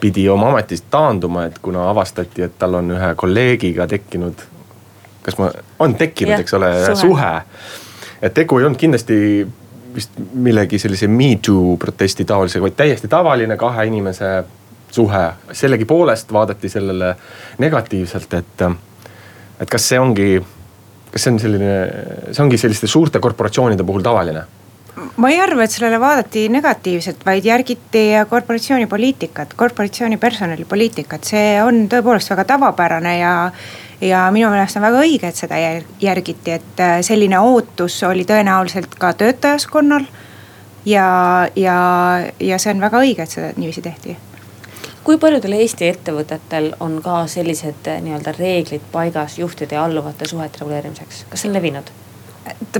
pidi 0.00 0.28
oma 0.28 0.50
ametist 0.54 0.88
taanduma, 0.90 1.44
et 1.50 1.58
kuna 1.62 1.90
avastati, 1.90 2.42
et 2.42 2.58
tal 2.58 2.80
on 2.80 2.90
ühe 2.96 3.12
kolleegiga 3.16 3.86
tekkinud, 3.86 4.42
kas 5.22 5.38
ma, 5.40 5.50
on 5.78 5.94
tekkinud, 5.94 6.40
eks 6.40 6.56
ole, 6.56 6.72
suhe. 6.96 7.32
et 8.22 8.34
tegu 8.34 8.58
ei 8.58 8.68
olnud 8.68 8.80
kindlasti 8.80 9.16
vist 9.96 10.18
millegi 10.32 10.78
sellise 10.78 11.08
me 11.08 11.38
too 11.42 11.76
protesti 11.80 12.24
taolisega, 12.24 12.62
vaid 12.62 12.76
täiesti 12.76 13.08
tavaline 13.08 13.56
kahe 13.56 13.86
inimese 13.88 14.30
suhe, 14.92 15.24
sellegipoolest 15.52 16.32
vaadati 16.32 16.68
sellele 16.68 17.14
negatiivselt, 17.58 18.34
et, 18.34 18.66
et 19.60 19.70
kas 19.70 19.88
see 19.92 19.98
ongi, 20.00 20.28
kas 21.12 21.26
see 21.26 21.32
on 21.32 21.40
selline, 21.40 21.72
see 22.30 22.44
ongi 22.44 22.60
selliste 22.60 22.90
suurte 22.90 23.22
korporatsioonide 23.22 23.86
puhul 23.86 24.04
tavaline? 24.06 24.46
ma 25.20 25.28
ei 25.28 25.40
arva, 25.40 25.64
et 25.64 25.72
sellele 25.72 25.98
vaadati 26.00 26.46
negatiivselt, 26.52 27.20
vaid 27.24 27.44
järgiti 27.44 28.06
korporatsiooni 28.30 28.86
poliitikat, 28.88 29.52
korporatsiooni 29.56 30.16
personalipoliitikat, 30.20 31.24
see 31.28 31.58
on 31.62 31.84
tõepoolest 31.92 32.32
väga 32.32 32.46
tavapärane 32.54 33.18
ja 33.18 33.34
ja 34.00 34.26
minu 34.32 34.50
meelest 34.52 34.76
on 34.76 34.84
väga 34.84 35.00
õige, 35.04 35.28
et 35.30 35.40
seda 35.40 35.58
järgiti, 36.00 36.52
et 36.52 36.84
äh, 36.84 36.98
selline 37.06 37.40
ootus 37.40 38.02
oli 38.08 38.26
tõenäoliselt 38.28 38.96
ka 39.00 39.12
töötajaskonnal. 39.16 40.04
ja, 40.86 41.08
ja, 41.56 41.76
ja 42.40 42.58
see 42.58 42.74
on 42.74 42.80
väga 42.80 43.00
õige, 43.04 43.22
et 43.22 43.36
seda 43.38 43.52
niiviisi 43.56 43.82
tehti 43.82 44.16
kui 45.06 45.20
paljudel 45.22 45.54
Eesti 45.60 45.86
ettevõtetel 45.86 46.72
on 46.82 46.98
ka 47.04 47.20
sellised 47.30 47.86
äh, 47.92 48.00
nii-öelda 48.02 48.34
reeglid 48.38 48.88
paigas 48.92 49.38
juhtide 49.38 49.78
ja 49.78 49.84
alluvate 49.86 50.26
suhete 50.26 50.64
reguleerimiseks, 50.64 51.24
kas 51.30 51.44
see 51.44 51.52
on 51.52 51.56
levinud? 51.60 51.94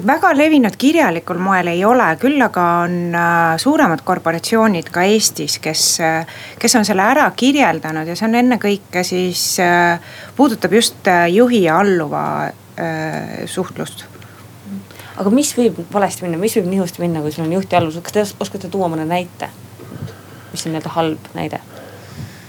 väga 0.06 0.30
levinud 0.36 0.76
kirjalikul 0.78 1.38
moel 1.42 1.70
ei 1.72 1.84
ole, 1.84 2.06
küll 2.20 2.42
aga 2.42 2.64
on 2.84 3.14
äh, 3.14 3.54
suuremad 3.58 4.02
korporatsioonid 4.06 4.90
ka 4.94 5.02
Eestis, 5.06 5.58
kes, 5.62 5.84
äh, 6.04 6.36
kes 6.58 6.76
on 6.78 6.86
selle 6.86 7.02
ära 7.02 7.26
kirjeldanud 7.36 8.08
ja 8.08 8.16
see 8.18 8.28
on 8.28 8.38
ennekõike 8.42 9.02
siis, 9.06 9.44
äh, 9.62 10.02
puudutab 10.36 10.76
just 10.76 11.10
juhi 11.32 11.64
ja 11.66 11.80
alluva 11.82 12.26
suhtlust 13.48 14.02
aga 15.16 15.30
mis 15.32 15.54
võib 15.56 15.78
valesti 15.92 16.26
minna, 16.26 16.36
mis 16.36 16.58
võib 16.58 16.66
nihusti 16.68 17.00
minna, 17.00 17.22
kui 17.24 17.32
sul 17.32 17.46
on 17.46 17.54
juht 17.56 17.72
ja 17.72 17.80
alluvus, 17.80 18.02
kas 18.04 18.12
te 18.12 18.26
oskate 18.44 18.68
tuua 18.68 18.90
mõne 18.92 19.08
näite? 19.08 19.48
mis 20.52 20.66
on 20.66 20.74
nii-öelda 20.74 20.92
halb 20.92 21.32
näide 21.34 21.62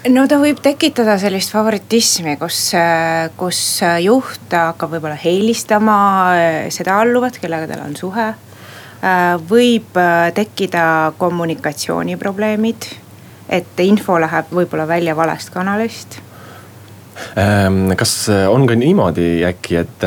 no 0.06 0.26
ta 0.30 0.38
võib 0.42 0.60
tekitada 0.64 1.18
sellist 1.22 1.52
favoritismi, 1.54 2.36
kus, 2.40 2.60
kus 3.40 3.62
juht 4.04 4.54
hakkab 4.54 4.94
võib-olla 4.96 5.18
eelistama 5.18 5.98
äh, 6.36 6.60
seda 6.74 7.00
alluvat, 7.02 7.40
kellega 7.42 7.70
tal 7.72 7.84
on 7.88 7.98
suhe. 7.98 8.28
Äh, 8.98 9.34
võib 9.50 9.98
äh, 10.00 10.30
tekkida 10.38 10.86
kommunikatsiooniprobleemid, 11.18 12.88
et 13.50 13.84
info 13.84 14.20
läheb 14.22 14.54
võib-olla 14.54 14.88
välja 14.90 15.16
valest 15.16 15.54
kanalist 15.54 16.18
ähm, 17.40 17.94
kas 17.96 18.28
on 18.52 18.68
ka 18.68 18.76
niimoodi 18.76 19.46
äkki, 19.48 19.78
et 19.80 20.04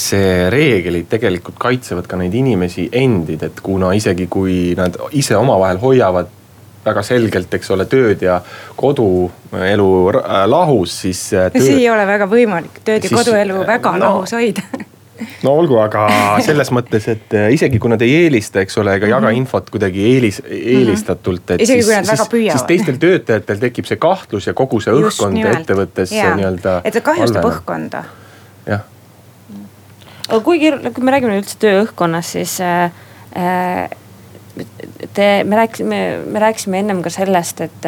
see 0.00 0.48
reeglid 0.50 1.10
tegelikult 1.12 1.60
kaitsevad 1.60 2.08
ka 2.08 2.16
neid 2.16 2.34
inimesi 2.40 2.88
endid, 2.96 3.44
et 3.44 3.60
kuna 3.60 3.92
isegi 3.98 4.30
kui 4.32 4.72
nad 4.80 4.96
ise 5.12 5.36
omavahel 5.36 5.82
hoiavad 5.82 6.39
väga 6.84 7.02
selgelt, 7.04 7.54
eks 7.54 7.70
ole, 7.74 7.84
tööd 7.90 8.22
ja 8.24 8.40
koduelu 8.78 9.90
äh, 10.14 10.44
lahus, 10.48 11.00
siis 11.04 11.26
äh, 11.34 11.50
töö.... 11.52 11.66
see 11.66 11.82
ei 11.82 11.90
ole 11.92 12.06
väga 12.08 12.28
võimalik, 12.30 12.80
tööd 12.84 13.04
ja 13.04 13.10
siis, 13.10 13.18
koduelu 13.18 13.60
väga 13.68 13.92
no, 13.98 14.06
lahus 14.06 14.32
hoida 14.36 14.64
no 15.44 15.52
olgu, 15.60 15.76
aga 15.82 16.06
selles 16.44 16.70
mõttes, 16.74 17.06
et 17.12 17.36
äh, 17.36 17.50
isegi 17.54 17.80
kui 17.82 17.92
nad 17.92 18.02
ei 18.04 18.14
eelista, 18.22 18.62
eks 18.64 18.80
ole, 18.80 18.96
ega 18.96 19.10
jaga 19.10 19.26
mm 19.26 19.32
-hmm. 19.32 19.42
infot 19.42 19.70
kuidagi 19.70 20.06
eelis, 20.12 20.40
eelistatult, 20.46 21.50
et 21.50 21.66
isegi 21.66 21.82
siis, 21.82 22.08
siis, 22.08 22.52
siis 22.52 22.66
teistel 22.68 23.00
töötajatel 23.02 23.60
tekib 23.66 23.88
see 23.90 24.00
kahtlus 24.00 24.48
ja 24.48 24.54
kogu 24.54 24.80
see 24.80 24.94
õhkkond 24.94 25.44
ettevõttes 25.52 26.14
nii-öelda. 26.16 26.80
et 26.84 26.96
see 26.96 27.04
kahjustab 27.04 27.44
õhkkonda. 27.52 28.04
jah. 28.66 28.86
aga 30.28 30.40
kuigi, 30.40 30.72
kui 30.94 31.04
me 31.04 31.18
räägime 31.18 31.40
üldse 31.42 31.58
tööõhkkonnast, 31.60 32.38
siis 32.38 32.60
äh, 32.64 33.90
Te, 35.14 35.44
me 35.44 35.56
rääkisime, 35.56 36.00
me 36.26 36.38
rääkisime 36.42 36.80
ennem 36.82 37.02
ka 37.02 37.10
sellest, 37.10 37.60
et 37.60 37.86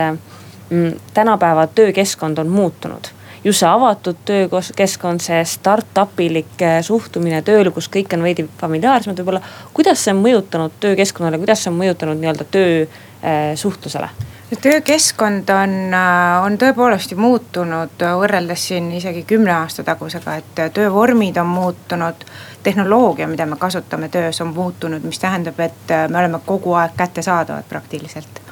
mm, 0.70 0.92
tänapäeva 1.14 1.66
töökeskkond 1.66 2.38
on 2.38 2.48
muutunud 2.48 3.10
just 3.44 3.58
see 3.62 3.68
avatud 3.68 4.18
töökeskkond, 4.24 5.22
see 5.22 5.40
startup-ilik 5.48 6.62
eh, 6.62 6.78
suhtumine 6.86 7.42
tööle, 7.46 7.72
kus 7.74 7.88
kõik 7.92 8.14
on 8.14 8.22
veidi 8.22 8.46
familiaarsemad 8.60 9.18
võib-olla. 9.18 9.42
kuidas 9.74 10.04
see 10.04 10.14
on 10.14 10.22
mõjutanud 10.22 10.76
töökeskkonnale, 10.80 11.40
kuidas 11.42 11.64
see 11.64 11.72
on 11.72 11.80
mõjutanud 11.80 12.22
nii-öelda 12.22 12.46
töösuhtlusele 12.54 14.10
äh,? 14.10 14.31
Töökeskkond 14.60 15.48
on, 15.48 15.94
äh, 15.94 16.44
on 16.44 16.56
tõepoolest 16.58 17.12
ju 17.12 17.18
muutunud 17.20 18.02
võrreldes 18.18 18.66
siin 18.68 18.90
isegi 18.92 19.22
kümne 19.28 19.52
aasta 19.54 19.84
tagusega, 19.84 20.34
et 20.36 20.62
töövormid 20.74 21.36
on 21.36 21.46
muutunud. 21.46 22.24
tehnoloogia, 22.62 23.26
mida 23.26 23.46
me 23.46 23.56
kasutame 23.58 24.08
töös, 24.08 24.40
on 24.40 24.52
muutunud, 24.54 25.02
mis 25.02 25.18
tähendab, 25.18 25.60
et 25.60 25.90
äh, 25.90 26.08
me 26.08 26.18
oleme 26.18 26.38
kogu 26.46 26.74
aeg 26.78 26.92
kättesaadavad 26.96 27.64
praktiliselt. 27.68 28.42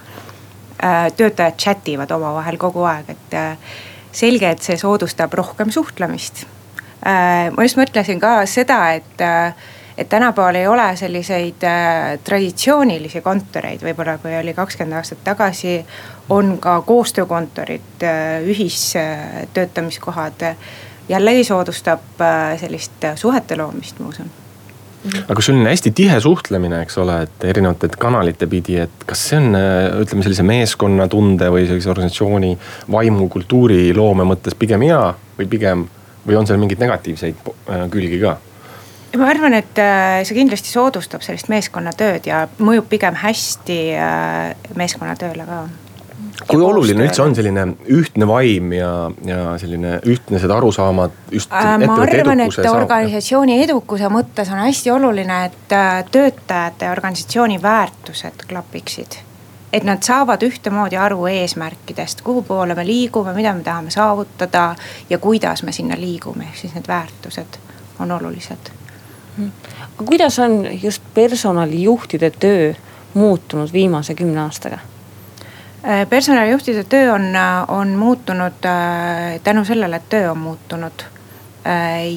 Äh, 0.85 1.13
töötajad 1.17 1.55
chat 1.55 1.89
ivad 1.89 2.11
omavahel 2.11 2.57
kogu 2.57 2.83
aeg, 2.83 3.11
et 3.11 3.37
selge, 4.13 4.51
et 4.51 4.63
see 4.63 4.77
soodustab 4.77 5.33
rohkem 5.33 5.71
suhtlemist. 5.71 6.47
ma 7.57 7.63
just 7.63 7.79
mõtlesin 7.79 8.21
ka 8.21 8.47
seda, 8.47 8.93
et 8.93 9.23
et 10.01 10.09
tänapäeval 10.09 10.55
ei 10.55 10.67
ole 10.67 10.97
selliseid 10.97 11.65
äh, 11.69 12.19
traditsioonilisi 12.25 13.21
kontoreid, 13.21 13.83
võib-olla 13.85 14.17
kui 14.19 14.33
oli 14.39 14.55
kakskümmend 14.57 14.97
aastat 14.97 15.19
tagasi. 15.25 15.85
on 16.29 16.59
ka 16.59 16.83
koostöökontorid 16.87 18.03
äh,, 18.03 18.43
ühistöötamiskohad 18.43 20.43
äh,. 20.43 20.57
jällegi 21.09 21.45
soodustab 21.45 22.21
äh, 22.21 22.61
sellist 22.61 23.05
suhete 23.15 23.57
loomist, 23.57 24.01
ma 24.01 24.09
usun 24.09 24.31
aga 25.29 25.43
sul 25.43 25.57
on 25.57 25.67
hästi 25.67 25.93
tihe 25.97 26.21
suhtlemine, 26.21 26.83
eks 26.85 26.99
ole, 27.01 27.23
et 27.25 27.45
erinevate 27.45 27.89
kanalite 27.99 28.47
pidi, 28.47 28.77
et 28.81 29.07
kas 29.07 29.29
see 29.31 29.41
on, 29.41 29.55
äh, 29.57 30.01
ütleme 30.01 30.25
sellise 30.25 30.45
meeskonnatunde 30.49 31.49
või 31.53 31.69
sellise 31.69 31.93
organisatsiooni 31.93 32.57
vaimu, 32.93 33.29
kultuuriloome 33.33 34.29
mõttes 34.29 34.57
pigem 34.57 34.85
hea 34.89 35.03
või 35.39 35.49
pigem, 35.49 35.89
või 36.27 36.41
on 36.41 36.49
seal 36.49 36.61
mingeid 36.61 36.85
negatiivseid 36.85 37.49
äh, 37.49 37.89
külgi 37.93 38.21
ka? 38.25 38.39
Ma 39.19 39.29
arvan, 39.31 39.55
et 39.59 39.79
äh, 39.79 40.23
see 40.27 40.39
kindlasti 40.39 40.71
soodustab 40.71 41.25
sellist 41.27 41.51
meeskonnatööd 41.51 42.27
ja 42.31 42.45
mõjub 42.63 42.91
pigem 42.91 43.17
hästi 43.19 43.79
äh, 43.99 44.75
meeskonnatööle 44.79 45.47
ka. 45.49 45.61
kui 46.51 46.63
oluline 46.65 47.07
üldse 47.09 47.25
on 47.25 47.35
selline 47.35 47.67
ühtne 47.91 48.29
vaim 48.29 48.75
ja, 48.77 48.93
ja 49.27 49.41
selline 49.61 49.99
ühtnesed 50.07 50.53
arusaamad 50.55 51.17
just 51.35 51.51
äh,? 51.53 51.73
ma 51.83 51.97
arvan, 52.05 52.45
et 52.47 52.61
organisatsiooni 52.71 53.59
edukuse 53.65 54.13
mõttes 54.13 54.53
on 54.53 54.63
hästi 54.63 54.95
oluline, 54.95 55.41
et 55.51 55.75
töötajate 56.13 56.87
ja 56.87 56.95
organisatsiooni 56.95 57.59
väärtused 57.63 58.47
klapiksid 58.49 59.21
et 59.73 59.87
nad 59.87 60.03
saavad 60.03 60.43
ühtemoodi 60.43 60.99
aru 60.99 61.29
eesmärkidest, 61.31 62.25
kuhu 62.27 62.43
poole 62.43 62.75
me 62.75 62.83
liigume, 62.87 63.35
mida 63.37 63.55
me 63.55 63.63
tahame 63.63 63.91
saavutada 63.95 64.75
ja 65.11 65.19
kuidas 65.19 65.63
me 65.63 65.73
sinna 65.73 65.99
liigume, 65.99 66.49
ehk 66.51 66.59
siis 66.65 66.75
need 66.75 66.91
väärtused 66.91 67.59
on 68.03 68.11
olulised 68.19 68.80
aga 69.95 70.05
kuidas 70.05 70.39
on 70.39 70.67
just 70.83 71.03
personalijuhtide 71.15 72.31
töö 72.31 72.73
muutunud 73.15 73.73
viimase 73.73 74.15
kümne 74.15 74.41
aastaga? 74.41 74.79
Äh, 75.89 76.09
personalijuhtide 76.09 76.85
töö 76.85 77.13
on, 77.13 77.37
äh, 77.37 77.65
on 77.69 77.89
muutunud 77.89 78.65
äh, 78.65 79.41
tänu 79.45 79.65
sellele, 79.65 79.97
et 79.97 80.09
töö 80.09 80.31
on 80.31 80.39
muutunud. 80.39 80.93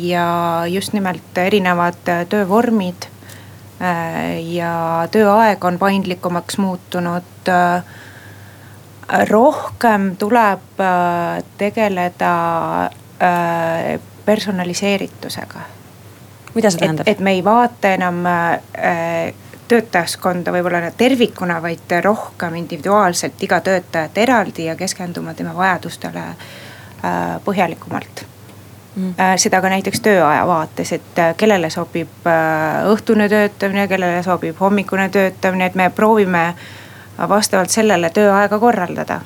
ja 0.02 0.64
just 0.68 0.94
nimelt 0.94 1.38
erinevad 1.38 2.00
töövormid 2.30 3.06
ja 4.40 5.08
tööaeg 5.12 5.66
on 5.66 5.80
paindlikumaks 5.80 6.58
muutunud. 6.58 7.52
rohkem 9.30 10.16
tuleb 10.16 10.80
tegeleda 11.58 12.32
personaliseeritusega 14.26 15.60
mida 16.54 16.72
see 16.72 16.84
tähendab? 16.84 17.08
et 17.08 17.20
me 17.20 17.32
ei 17.38 17.44
vaata 17.46 17.94
enam 17.98 18.26
äh, 18.26 19.34
töötajaskonda 19.68 20.52
võib-olla 20.54 20.92
tervikuna, 20.98 21.62
vaid 21.62 21.96
rohkem 22.04 22.60
individuaalselt 22.60 23.42
iga 23.44 23.62
töötajat 23.64 24.18
eraldi 24.18 24.68
ja 24.68 24.76
keskendume 24.76 25.34
tema 25.34 25.56
vajadustele 25.56 26.28
äh, 26.30 27.42
põhjalikumalt 27.46 28.26
mm.. 28.96 29.14
Äh, 29.20 29.36
seda 29.42 29.62
ka 29.62 29.72
näiteks 29.72 30.02
tööaja 30.04 30.46
vaates, 30.48 30.94
et 30.96 31.20
äh, 31.20 31.34
kellele 31.38 31.70
sobib 31.74 32.28
äh, 32.30 32.84
õhtune 32.92 33.30
töötamine, 33.30 33.88
kellele 33.88 34.24
sobib 34.24 34.60
hommikune 34.60 35.10
töötamine, 35.14 35.72
et 35.72 35.76
me 35.80 35.90
proovime 35.90 36.54
vastavalt 37.30 37.70
sellele 37.70 38.10
tööaega 38.10 38.60
korraldada. 38.60 39.22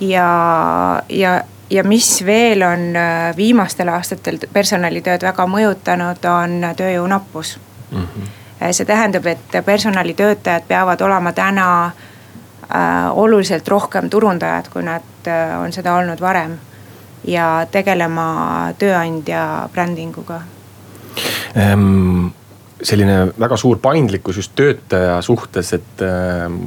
ja, 0.00 1.02
ja 1.08 1.40
ja 1.70 1.84
mis 1.84 2.24
veel 2.26 2.62
on 2.62 2.96
äh, 2.96 3.36
viimastel 3.36 3.88
aastatel 3.88 4.38
personalitööd 4.52 5.22
väga 5.22 5.46
mõjutanud, 5.50 6.28
on 6.30 6.68
tööjõu 6.76 7.06
nappus 7.10 7.58
mm. 7.90 8.02
-hmm. 8.02 8.72
see 8.72 8.86
tähendab, 8.86 9.26
et 9.26 9.64
personalitöötajad 9.64 10.62
peavad 10.68 11.00
olema 11.00 11.32
täna 11.32 11.86
äh, 11.86 13.18
oluliselt 13.18 13.68
rohkem 13.68 14.10
turundajad, 14.10 14.68
kui 14.68 14.82
nad 14.82 15.28
äh, 15.28 15.60
on 15.60 15.72
seda 15.72 15.94
olnud 15.94 16.20
varem. 16.20 16.58
ja 17.26 17.66
tegelema 17.70 18.72
tööandja 18.78 19.68
brändinguga 19.72 20.40
ähm 21.56 22.30
selline 22.82 23.32
väga 23.40 23.56
suur 23.56 23.78
paindlikkus 23.82 24.36
just 24.36 24.52
töötaja 24.54 25.22
suhtes, 25.22 25.72
et 25.72 26.02
ähm, 26.04 26.58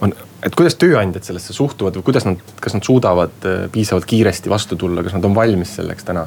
on 0.00 0.14
et 0.42 0.56
kuidas 0.56 0.76
tööandjad 0.80 1.26
sellesse 1.26 1.52
suhtuvad 1.56 1.98
või 1.98 2.06
kuidas 2.10 2.26
nad, 2.28 2.42
kas 2.60 2.76
nad 2.76 2.86
suudavad 2.86 3.48
piisavalt 3.72 4.08
kiiresti 4.08 4.50
vastu 4.50 4.76
tulla, 4.76 5.02
kas 5.02 5.16
nad 5.16 5.24
on 5.24 5.34
valmis 5.34 5.74
selleks 5.80 6.06
täna? 6.08 6.26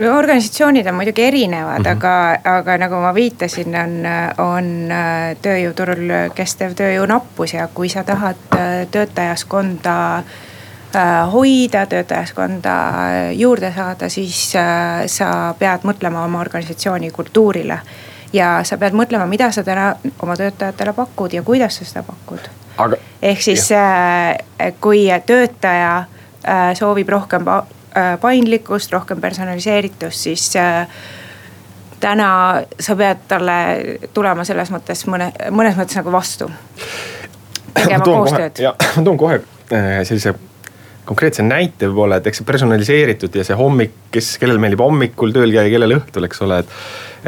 organisatsioonid 0.00 0.86
on 0.88 0.94
muidugi 0.96 1.22
erinevad 1.22 1.82
mm, 1.82 1.84
-hmm. 1.84 1.90
aga, 1.92 2.58
aga 2.58 2.76
nagu 2.80 3.00
ma 3.02 3.10
viitasin, 3.14 3.74
on, 3.76 3.96
on 4.40 4.70
tööjõuturul 5.42 6.14
kestev 6.34 6.72
tööjõu 6.78 7.04
nappus 7.10 7.52
ja 7.54 7.68
kui 7.74 7.88
sa 7.92 8.04
tahad 8.04 8.40
töötajaskonda 8.90 9.98
Äh, 10.96 11.32
hoida, 11.32 11.86
töötajaskonda 11.86 12.72
juurde 13.32 13.72
saada, 13.76 14.08
siis 14.08 14.56
äh, 14.58 15.04
sa 15.06 15.54
pead 15.58 15.84
mõtlema 15.86 16.24
oma 16.26 16.40
organisatsiooni 16.42 17.10
kultuurile. 17.14 17.78
ja 18.32 18.60
sa 18.64 18.78
pead 18.78 18.94
mõtlema, 18.94 19.26
mida 19.26 19.52
sa 19.54 19.62
täna 19.62 19.94
oma 20.22 20.34
töötajatele 20.36 20.92
pakud 20.92 21.32
ja 21.32 21.42
kuidas 21.42 21.76
sa 21.78 21.84
seda 21.84 22.02
pakud. 22.02 22.50
Ehk 23.22 23.42
siis. 23.42 23.70
Äh, 23.72 24.72
kui 24.80 25.06
töötaja 25.26 26.04
soovib 26.74 27.08
rohkem 27.12 27.44
paindlikkust, 28.20 28.92
rohkem 28.92 29.20
personaliseeritust, 29.20 30.20
siis 30.28 30.44
täna 32.00 32.28
sa 32.80 32.96
pead 32.96 33.24
talle 33.28 33.56
tulema 34.16 34.44
selles 34.48 34.70
mõttes 34.72 35.04
mõne, 35.10 35.32
mõnes 35.52 35.76
mõttes 35.76 35.98
nagu 36.00 36.12
vastu. 36.14 36.48
tegema 37.74 38.04
koostööd. 38.04 38.62
ma 38.96 39.04
toon 39.04 39.18
kohe 39.20 39.40
sellise 40.08 40.34
konkreetse 41.10 41.42
näite 41.42 41.88
võib-olla, 41.90 42.20
et 42.20 42.28
eks 42.30 42.40
see 42.40 42.48
personaliseeritud 42.48 43.34
ja 43.34 43.44
see 43.46 43.58
hommik, 43.58 43.96
kes, 44.14 44.36
kellel 44.40 44.60
meeldib 44.62 44.82
hommikul 44.84 45.34
tööl 45.34 45.50
käia, 45.54 45.70
kellel 45.72 45.96
õhtul, 45.98 46.26
eks 46.28 46.44
ole, 46.46 46.60
et. 46.62 46.74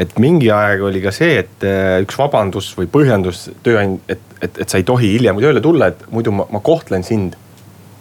et 0.05 0.13
mingi 0.23 0.51
aeg 0.55 0.85
oli 0.87 1.03
ka 1.05 1.11
see, 1.15 1.41
et 1.43 1.67
äh, 1.67 1.99
üks 2.05 2.19
vabandus 2.21 2.71
või 2.79 2.91
põhjendus 2.93 3.49
tööandja, 3.67 4.15
et, 4.15 4.37
et, 4.41 4.63
et 4.65 4.71
sa 4.71 4.79
ei 4.79 4.87
tohi 4.89 5.17
hiljem 5.17 5.41
tööle 5.43 5.65
tulla, 5.65 5.91
et 5.93 6.07
muidu 6.15 6.35
ma, 6.37 6.47
ma 6.53 6.63
kohtlen 6.65 7.03
sind 7.07 7.35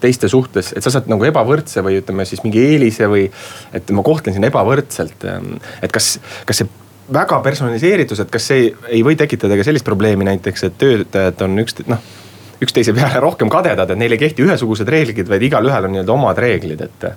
teiste 0.01 0.29
suhtes, 0.31 0.71
et 0.77 0.85
sa 0.85 0.93
saad 0.93 1.09
nagu 1.11 1.25
ebavõrdse 1.27 1.83
või 1.85 1.99
ütleme 1.99 2.25
siis 2.29 2.41
mingi 2.45 2.61
eelise 2.71 3.09
või. 3.09 3.27
et 3.73 3.89
ma 3.93 4.05
kohtlen 4.05 4.37
sind 4.37 4.47
ebavõrdselt, 4.47 5.25
ähm, 5.29 5.57
et 5.81 5.93
kas, 5.93 6.15
kas 6.45 6.61
see 6.61 6.71
väga 7.11 7.41
personaliseeritus, 7.43 8.21
et 8.23 8.31
kas 8.33 8.49
see 8.53 8.63
ei, 8.63 8.73
ei 8.99 9.05
või 9.05 9.17
tekitada 9.19 9.57
ka 9.57 9.65
sellist 9.67 9.85
probleemi 9.85 10.29
näiteks, 10.29 10.69
et 10.69 10.77
töötajad 10.81 11.41
on 11.45 11.65
üksteist 11.65 11.89
noh 11.91 12.20
üksteise 12.61 12.93
peale 12.93 13.19
rohkem 13.19 13.49
kadedad, 13.49 13.89
et 13.89 13.97
neil 13.99 14.15
ei 14.15 14.21
kehti 14.21 14.45
ühesugused 14.45 14.89
reeglid, 14.89 15.29
vaid 15.29 15.47
igalühel 15.47 15.87
on 15.87 15.95
nii-öelda 15.95 16.13
omad 16.13 16.41
reeglid, 16.41 16.83
et 16.85 17.07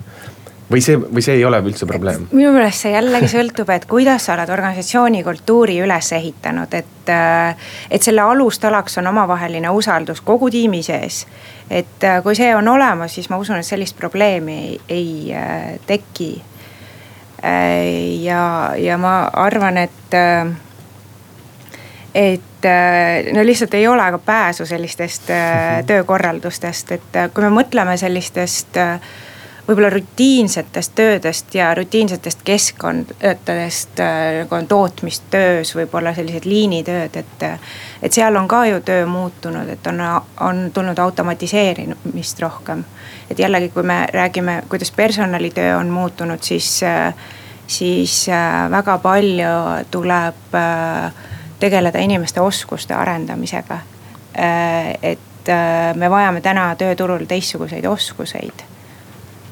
või 0.70 0.80
see, 0.80 0.96
või 0.98 1.22
see 1.22 1.36
ei 1.38 1.44
ole 1.44 1.60
üldse 1.62 1.86
probleem? 1.86 2.26
minu 2.32 2.52
meelest 2.54 2.84
see 2.84 2.94
jällegi 2.94 3.28
sõltub, 3.30 3.70
et 3.74 3.84
kuidas 3.90 4.26
sa 4.26 4.34
oled 4.36 4.50
organisatsiooni 4.50 5.22
kultuuri 5.26 5.78
üles 5.84 6.12
ehitanud, 6.16 6.74
et. 6.74 7.12
et 7.90 8.02
selle 8.02 8.24
alustalaks 8.24 8.98
on 8.98 9.06
omavaheline 9.12 9.70
usaldus 9.70 10.22
kogu 10.24 10.50
tiimi 10.50 10.82
sees. 10.82 11.26
et 11.70 12.08
kui 12.22 12.36
see 12.36 12.54
on 12.56 12.68
olemas, 12.68 13.14
siis 13.14 13.28
ma 13.30 13.38
usun, 13.38 13.60
et 13.60 13.66
sellist 13.66 13.96
probleemi 13.96 14.56
ei, 14.56 14.80
ei 14.88 15.34
äh, 15.36 15.78
teki. 15.86 16.32
ja, 18.24 18.72
ja 18.80 18.98
ma 18.98 19.14
arvan, 19.36 19.76
et, 19.76 20.16
et 22.14 22.53
et 22.64 23.28
äh, 23.28 23.34
no 23.34 23.44
lihtsalt 23.44 23.74
ei 23.74 23.88
ole 23.88 24.10
ka 24.10 24.18
pääsu 24.18 24.66
sellistest 24.66 25.30
äh, 25.30 25.76
mhm. 25.76 25.86
töökorraldustest, 25.86 26.92
et 26.92 27.16
äh, 27.16 27.30
kui 27.34 27.44
me 27.44 27.50
mõtleme 27.62 27.96
sellistest 27.96 28.78
võib-olla 29.64 29.88
rutiinsetest 29.90 30.92
töödest 30.94 31.54
ja 31.56 31.70
rutiinsetest 31.74 32.42
keskkondadest 32.44 34.00
nagu 34.38 34.56
on 34.58 34.66
tootmistöös 34.68 35.70
võib-olla 35.76 36.12
sellised 36.14 36.44
liinitööd, 36.44 37.16
et. 37.16 37.44
et 38.02 38.12
seal 38.12 38.36
on 38.36 38.48
ka 38.48 38.66
ju 38.68 38.82
töö 38.84 39.06
muutunud, 39.08 39.68
et 39.72 39.86
on, 39.88 40.02
on 40.44 40.60
tulnud 40.74 40.98
automatiseerimist 40.98 42.44
rohkem. 42.44 42.84
et 43.30 43.38
jällegi, 43.38 43.70
kui 43.72 43.82
me 43.82 44.04
räägime, 44.12 44.62
kuidas 44.68 44.92
personalitöö 44.92 45.78
on 45.78 45.88
muutunud, 45.88 46.42
siis, 46.42 46.80
siis 47.66 48.26
väga 48.70 48.98
palju 48.98 49.56
tuleb 49.90 50.52
tegeleda 51.60 51.98
inimeste 51.98 52.40
oskuste 52.40 52.94
arendamisega. 52.94 53.78
Äh, 54.38 54.98
et 55.02 55.48
äh, 55.48 55.94
me 55.94 56.10
vajame 56.10 56.40
täna 56.40 56.72
tööturul 56.78 57.26
teistsuguseid 57.28 57.86
oskuseid. 57.86 58.64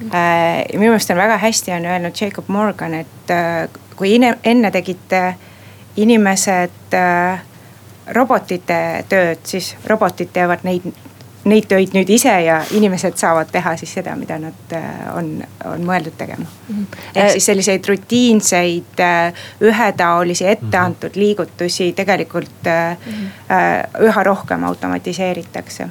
Äh, 0.03 0.65
minu 0.75 0.91
meelest 0.91 1.13
on 1.15 1.21
väga 1.21 1.39
hästi 1.39 1.73
on 1.77 1.87
öelnud 1.87 2.21
Jacob 2.21 2.49
Morgan, 2.49 2.95
et 2.95 3.35
kui 3.97 4.17
enne 4.19 4.71
tegid 4.75 5.15
inimesed 5.97 6.97
robotite 8.11 8.79
tööd, 9.09 9.45
siis 9.47 9.77
robotid 9.87 10.33
teevad 10.35 10.65
neid 10.67 10.89
neid 11.45 11.67
töid 11.71 11.95
nüüd 11.97 12.11
ise 12.13 12.33
ja 12.45 12.61
inimesed 12.77 13.17
saavad 13.19 13.51
teha 13.53 13.75
siis 13.81 13.95
seda, 13.99 14.15
mida 14.19 14.39
nad 14.43 14.75
äh, 14.77 14.91
on, 15.17 15.33
on 15.69 15.87
mõeldud 15.87 16.15
tegema. 16.19 16.47
-hmm. 16.47 16.99
ehk 17.15 17.31
siis 17.37 17.47
selliseid 17.47 17.89
rutiinseid, 17.89 19.01
äh, 19.01 19.45
ühetaolisi 19.61 20.47
etteantud 20.47 21.11
mhm. 21.11 21.21
liigutusi 21.21 21.93
tegelikult 21.93 22.67
-hmm. 22.67 24.05
üha 24.09 24.23
rohkem 24.23 24.65
automatiseeritakse. 24.65 25.89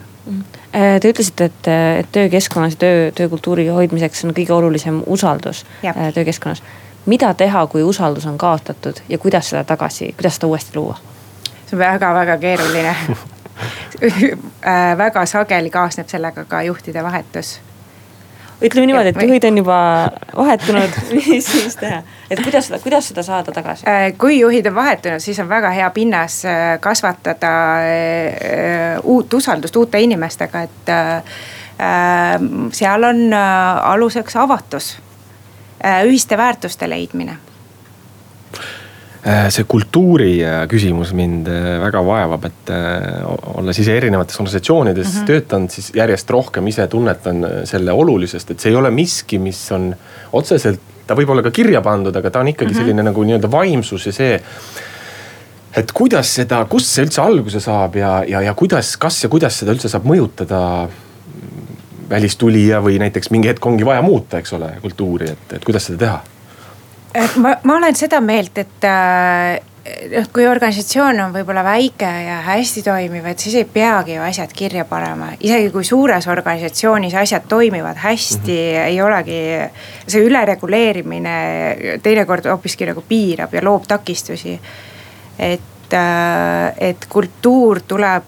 Te 0.71 1.09
ütlesite, 1.09 1.45
et, 1.45 1.67
et 1.99 2.11
töökeskkonnas 2.11 2.73
ja 2.73 2.77
töö, 2.77 3.11
töökultuuri 3.11 3.67
hoidmiseks 3.67 4.25
on 4.25 4.31
kõige 4.37 4.53
olulisem 4.53 5.03
usaldus 5.05 5.65
ja. 5.83 5.93
töökeskkonnas. 6.13 6.63
mida 7.05 7.33
teha, 7.33 7.67
kui 7.67 7.83
usaldus 7.83 8.25
on 8.25 8.37
kaotatud 8.37 9.01
ja 9.09 9.17
kuidas 9.17 9.49
seda 9.49 9.63
tagasi, 9.63 10.13
kuidas 10.17 10.35
seda 10.35 10.47
uuesti 10.47 10.77
luua? 10.77 10.97
see 11.65 11.75
on 11.75 11.79
väga-väga 11.79 12.37
keeruline 12.37 12.95
Äh, 13.11 13.15
väga 15.03 15.25
sageli 15.25 15.69
kaasneb 15.69 16.09
sellega 16.09 16.45
ka 16.45 16.61
juhtide 16.67 17.03
vahetus. 17.03 17.59
Ütleme 18.61 18.85
niimoodi, 18.85 19.09
et 19.09 19.21
juhid 19.25 19.45
on 19.47 19.57
juba 19.57 19.77
vahetunud, 20.37 20.97
mis 21.17 21.47
siis 21.49 21.75
teha, 21.79 22.03
et 22.29 22.41
kuidas 22.45 22.67
seda, 22.69 22.79
kuidas 22.83 23.07
seda 23.09 23.23
saada 23.25 23.53
tagasi? 23.55 23.87
Äh, 23.89 24.11
kui 24.21 24.37
juhid 24.39 24.69
on 24.69 24.75
vahetunud, 24.75 25.23
siis 25.23 25.39
on 25.41 25.49
väga 25.49 25.71
hea 25.73 25.89
pinnas 25.95 26.43
äh, 26.45 26.75
kasvatada 26.79 27.53
uut 29.03 29.33
usaldust 29.33 29.75
uute 29.81 30.01
inimestega, 30.05 30.61
et 30.61 30.93
seal 32.77 33.03
on 33.07 33.33
aluseks 33.33 34.35
avatus, 34.37 34.91
ühiste 36.05 36.37
väärtuste 36.37 36.89
leidmine. 36.89 37.31
Äh, 37.31 37.51
see 39.21 39.67
kultuuri 39.69 40.39
äh, 40.41 40.63
küsimus 40.69 41.11
mind 41.13 41.49
äh, 41.51 41.75
väga 41.83 42.01
vaevab, 42.05 42.45
et 42.49 42.71
olles 43.53 43.77
ise 43.77 43.93
erinevates 43.93 44.39
organisatsioonides 44.39 45.07
mm 45.07 45.17
-hmm. 45.19 45.25
töötanud, 45.27 45.69
siis 45.69 45.91
järjest 45.95 46.29
rohkem 46.29 46.67
ise 46.67 46.87
tunnetan 46.87 47.45
selle 47.69 47.91
olulisest, 47.91 48.51
et 48.51 48.59
see 48.59 48.71
ei 48.71 48.75
ole 48.75 48.89
miski, 48.91 49.37
mis 49.39 49.59
on 49.71 49.91
otseselt, 50.33 50.79
ta 51.07 51.15
võib 51.15 51.29
olla 51.29 51.43
ka 51.43 51.51
kirja 51.51 51.81
pandud, 51.81 52.15
aga 52.15 52.31
ta 52.31 52.39
on 52.39 52.47
ikkagi 52.47 52.71
mm 52.71 52.73
-hmm. 52.73 52.81
selline 52.81 53.03
nagu 53.03 53.23
nii-öelda 53.23 53.51
vaimsus 53.51 54.05
ja 54.05 54.11
see 54.11 54.41
et 55.75 55.91
kuidas 55.91 56.35
seda, 56.35 56.65
kust 56.65 56.89
see 56.89 57.05
üldse 57.05 57.21
alguse 57.21 57.59
saab 57.59 57.95
ja, 57.95 58.23
ja, 58.27 58.41
ja 58.41 58.53
kuidas, 58.53 58.97
kas 58.97 59.23
ja 59.23 59.29
kuidas 59.29 59.59
seda 59.59 59.71
üldse 59.71 59.89
saab 59.89 60.03
mõjutada 60.03 60.87
välistulija 62.09 62.81
või 62.81 62.99
näiteks 62.99 63.31
mingi 63.31 63.47
hetk 63.47 63.65
ongi 63.65 63.85
vaja 63.85 64.01
muuta, 64.01 64.41
eks 64.41 64.53
ole, 64.53 64.73
kultuuri, 64.81 65.29
et, 65.31 65.53
et 65.53 65.63
kuidas 65.63 65.85
seda 65.85 65.97
teha 65.97 66.30
ma, 67.35 67.55
ma 67.63 67.75
olen 67.75 67.95
seda 67.95 68.21
meelt, 68.21 68.57
et 68.57 68.87
noh, 70.11 70.27
kui 70.33 70.45
organisatsioon 70.47 71.19
on 71.23 71.33
võib-olla 71.33 71.63
väike 71.65 72.09
ja 72.25 72.37
hästi 72.45 72.83
toimiv, 72.85 73.25
et 73.31 73.41
siis 73.41 73.55
ei 73.59 73.65
peagi 73.65 74.15
ju 74.15 74.23
asjad 74.23 74.53
kirja 74.55 74.85
panema. 74.85 75.31
isegi 75.39 75.71
kui 75.73 75.83
suures 75.87 76.27
organisatsioonis 76.27 77.15
asjad 77.17 77.47
toimivad 77.49 77.97
hästi 77.97 78.57
mm, 78.57 78.77
-hmm. 78.77 78.85
ei 78.85 79.01
olegi 79.01 79.41
see 80.07 80.23
ülereguleerimine 80.27 81.35
teinekord 82.03 82.45
hoopiski 82.45 82.85
nagu 82.85 83.03
piirab 83.07 83.53
ja 83.53 83.63
loob 83.63 83.87
takistusi. 83.87 84.59
et, 85.39 85.93
äh, 85.93 86.73
et 86.77 87.05
kultuur 87.09 87.81
tuleb 87.87 88.23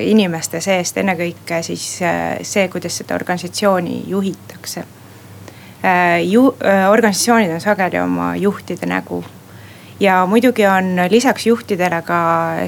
inimeste 0.00 0.60
seest 0.60 0.96
ennekõike 0.98 1.62
siis 1.62 2.00
see, 2.42 2.68
kuidas 2.68 2.96
seda 2.96 3.14
organisatsiooni 3.14 4.04
juhitakse 4.06 4.84
Äh, 4.84 5.03
ju-, 6.24 6.56
äh, 6.64 6.90
organisatsioonid 6.90 7.54
on 7.54 7.60
sageli 7.60 7.98
oma 8.00 8.36
juhtide 8.36 8.86
nägu. 8.86 9.24
ja 10.00 10.26
muidugi 10.26 10.66
on 10.66 10.96
lisaks 11.10 11.46
juhtidele 11.46 12.02
ka 12.02 12.18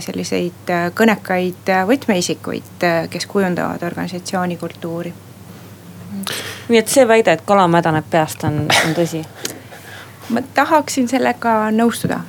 selliseid 0.00 0.70
äh, 0.70 0.90
kõnekaid 0.94 1.72
võtmeisikuid, 1.87 2.87
kes 3.11 3.26
kujundavad 3.26 3.83
organisatsiooni 3.83 4.57
kultuuri. 4.57 5.14
nii 6.68 6.79
et 6.79 6.88
see 6.88 7.09
väide, 7.09 7.33
et 7.33 7.44
kala 7.44 7.68
mädaneb 7.68 8.05
peast, 8.11 8.44
on, 8.44 8.66
on 8.87 8.94
tõsi? 8.94 9.24
ma 10.29 10.42
tahaksin 10.55 11.09
sellega 11.09 11.70
nõustuda. 11.70 12.20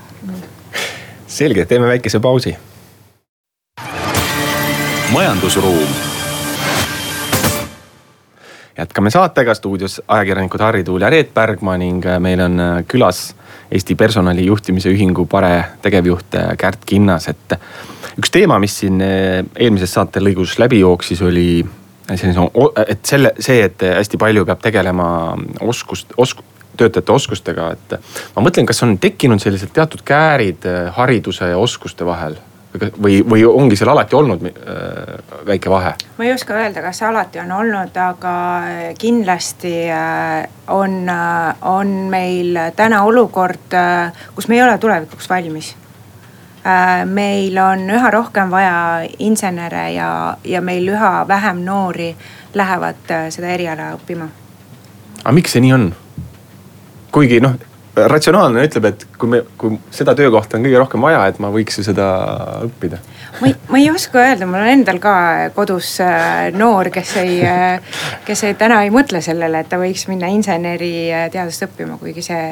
selge, 1.27 1.65
teeme 1.65 1.87
väikese 1.87 2.19
pausi. 2.19 2.57
majandusruum 5.11 6.06
jätkame 8.77 9.09
saatega 9.09 9.53
stuudios 9.53 10.01
ajakirjanikud 10.07 10.61
Harri 10.61 10.83
Tuul 10.83 11.01
ja 11.01 11.09
Reet 11.09 11.33
Pärgma 11.33 11.77
ning 11.77 12.05
äh, 12.05 12.19
meil 12.19 12.41
on 12.41 12.59
äh, 12.59 12.83
külas 12.87 13.35
Eesti 13.71 13.95
Personalijuhtimise 13.95 14.89
Ühingu 14.89 15.25
Pare 15.25 15.65
tegevjuht 15.81 16.35
äh, 16.35 16.57
Kärt 16.57 16.85
Kinnas, 16.85 17.27
et. 17.27 17.57
üks 18.17 18.31
teema, 18.31 18.59
mis 18.59 18.79
siin 18.79 19.01
eelmises 19.01 19.91
saate 19.93 20.21
lõigus 20.21 20.55
läbi 20.57 20.79
jooksis, 20.79 21.21
oli 21.21 21.65
sellise, 22.07 22.47
et 22.87 23.05
selle, 23.05 23.33
see, 23.39 23.59
et 23.65 23.83
hästi 23.83 24.17
palju 24.17 24.45
peab 24.47 24.61
tegelema 24.63 25.09
oskust, 25.61 26.15
osk-, 26.17 26.41
töötajate 26.77 27.13
oskustega, 27.13 27.71
et. 27.75 27.97
ma 28.35 28.45
mõtlen, 28.45 28.65
kas 28.65 28.81
on 28.87 28.97
tekkinud 29.01 29.43
sellised 29.43 29.73
teatud 29.75 30.01
käärid 30.05 30.65
hariduse 30.97 31.51
ja 31.51 31.57
oskuste 31.61 32.05
vahel 32.05 32.39
või, 32.79 33.21
või 33.29 33.43
ongi 33.45 33.75
seal 33.75 33.91
alati 33.91 34.15
olnud 34.15 34.43
äh, 34.45 34.53
väike 35.45 35.69
vahe? 35.69 35.93
ma 36.17 36.25
ei 36.25 36.33
oska 36.33 36.55
öelda, 36.57 36.81
kas 36.81 37.01
alati 37.07 37.39
on 37.39 37.51
olnud, 37.51 37.97
aga 37.97 38.35
kindlasti 38.99 39.73
äh, 39.91 40.47
on, 40.73 41.09
äh, 41.09 41.55
on 41.61 41.93
meil 42.11 42.57
täna 42.75 43.03
olukord, 43.03 43.75
kus 44.35 44.47
me 44.47 44.57
ei 44.57 44.63
ole 44.63 44.77
tulevikuks 44.77 45.29
valmis. 45.29 45.75
meil 47.05 47.57
on 47.63 47.85
üha 47.89 48.09
rohkem 48.11 48.49
vaja 48.51 49.07
insenere 49.19 49.91
ja, 49.93 50.37
ja 50.43 50.61
meil 50.61 50.87
üha 50.87 51.27
vähem 51.27 51.61
noori 51.63 52.09
lähevad 52.53 53.13
seda 53.29 53.47
eriala 53.47 53.93
õppima. 53.95 54.27
aga 55.23 55.31
miks 55.31 55.55
see 55.55 55.63
nii 55.63 55.73
on? 55.73 55.93
kuigi 57.11 57.39
noh, 57.39 57.55
ratsionaalne 58.05 58.63
ütleb, 58.67 58.87
et 58.91 59.05
kui 59.17 59.29
me, 59.31 59.41
kui 59.57 59.77
seda 59.93 60.13
töökohta 60.17 60.57
on 60.57 60.65
kõige 60.65 60.81
rohkem 60.81 61.03
vaja, 61.03 61.23
et 61.29 61.39
ma 61.43 61.49
võiks 61.53 61.79
ju 61.79 61.85
seda 61.85 62.07
õppida. 62.67 62.99
ma 63.41 63.49
ei, 63.49 63.55
ma 63.71 63.81
ei 63.81 63.89
oska 63.91 64.21
öelda, 64.21 64.47
mul 64.49 64.61
on 64.61 64.71
endal 64.71 65.01
ka 65.03 65.15
kodus 65.55 65.95
äh, 66.05 66.47
noor, 66.57 66.91
kes 66.93 67.15
ei, 67.23 67.39
äh, 67.45 68.01
kes 68.25 68.43
ei, 68.47 68.57
täna 68.59 68.83
ei 68.85 68.93
mõtle 68.93 69.21
sellele, 69.25 69.63
et 69.63 69.69
ta 69.71 69.79
võiks 69.81 70.07
minna 70.11 70.29
inseneriteadust 70.33 71.65
äh, 71.65 71.71
õppima, 71.71 71.99
kuigi 72.01 72.25
see 72.25 72.47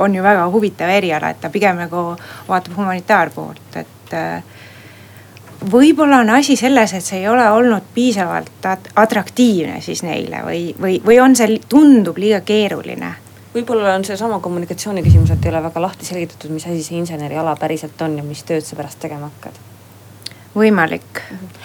on 0.00 0.14
ju 0.16 0.24
väga 0.24 0.46
huvitav 0.52 0.88
eriala, 0.88 1.32
et 1.32 1.42
ta 1.42 1.52
pigem 1.52 1.82
nagu 1.84 2.12
vaatab 2.48 2.78
humanitaarpoolt, 2.78 3.76
et 3.76 4.14
võib-olla 5.72 6.22
on 6.24 6.30
asi 6.38 6.56
selles, 6.56 6.94
et 6.96 7.04
see 7.04 7.20
ei 7.20 7.28
ole 7.28 7.44
olnud 7.52 7.92
piisavalt 7.94 8.64
atraktiivne 8.96 9.80
siis 9.84 10.00
neile 10.02 10.40
või, 10.46 10.62
või, 10.80 10.96
või 11.04 11.20
on 11.20 11.36
see, 11.36 11.60
tundub 11.68 12.16
liiga 12.18 12.40
keeruline 12.40 13.12
võib-olla 13.54 13.96
on 13.96 14.04
seesama 14.04 14.40
kommunikatsiooni 14.40 15.04
küsimus, 15.04 15.34
et 15.34 15.44
ei 15.44 15.52
ole 15.52 15.62
väga 15.68 15.84
lahti 15.88 16.08
selgitatud, 16.08 16.54
mis 16.54 16.66
asi 16.66 16.82
see 16.86 16.98
inseneriala 17.02 17.56
päriselt 17.60 18.00
on 18.02 18.16
ja 18.20 18.24
mis 18.26 18.42
tööd 18.48 18.66
sa 18.66 18.78
pärast 18.78 19.00
tegema 19.02 19.30
hakkad 19.32 19.60
võimalik. 20.54 21.22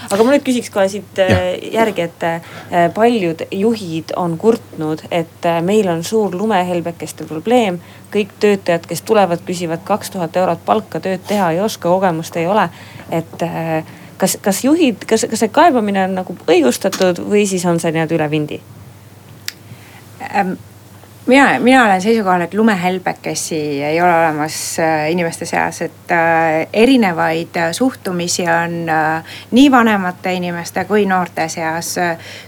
aga 0.09 0.23
ma 0.23 0.33
nüüd 0.33 0.45
küsiks 0.47 0.71
kohe 0.71 0.87
siit 0.91 1.19
äh, 1.19 1.31
ja. 1.31 1.81
järgi, 1.81 2.07
et 2.07 2.23
äh, 2.23 2.87
paljud 2.95 3.43
juhid 3.51 4.13
on 4.15 4.37
kurtnud, 4.39 5.03
et 5.11 5.45
äh, 5.45 5.59
meil 5.61 5.89
on 5.91 6.03
suur 6.03 6.35
lumehelbekeste 6.35 7.27
probleem. 7.27 7.81
kõik 8.13 8.31
töötajad, 8.39 8.87
kes 8.87 9.01
tulevad, 9.03 9.43
küsivad 9.43 9.83
kaks 9.83 10.13
tuhat 10.15 10.35
eurot 10.39 10.63
palka, 10.65 10.99
tööd 11.03 11.25
teha 11.27 11.51
ei 11.51 11.59
oska, 11.59 11.89
kogemust 11.89 12.35
ei 12.39 12.47
ole. 12.47 12.69
et 13.11 13.43
kas, 14.17 14.37
kas 14.41 14.63
juhid, 14.63 15.03
kas, 15.07 15.25
kas 15.29 15.39
see 15.43 15.51
kaebamine 15.51 16.05
on 16.07 16.15
nagu 16.21 16.37
õigustatud 16.47 17.19
või 17.27 17.45
siis 17.47 17.65
on 17.65 17.79
see 17.79 17.91
nii-öelda 17.91 18.15
üle 18.15 18.31
vindi 18.31 18.61
ähm,? 20.31 20.57
Mina, 21.27 21.59
mina 21.59 21.85
olen 21.85 22.01
seisukohal, 22.01 22.41
et 22.41 22.53
lumehelbekesi 22.53 23.83
ei 23.83 24.01
ole 24.01 24.13
olemas 24.19 24.79
äh, 24.79 25.11
inimeste 25.11 25.45
seas, 25.45 25.81
et 25.81 26.11
äh, 26.11 26.67
erinevaid 26.73 27.55
äh, 27.55 27.71
suhtumisi 27.71 28.45
on 28.49 28.85
nii 29.51 29.71
vanemate 29.71 30.33
inimeste 30.33 30.85
kui 30.85 31.05
noorte 31.05 31.49
seas. 31.49 31.95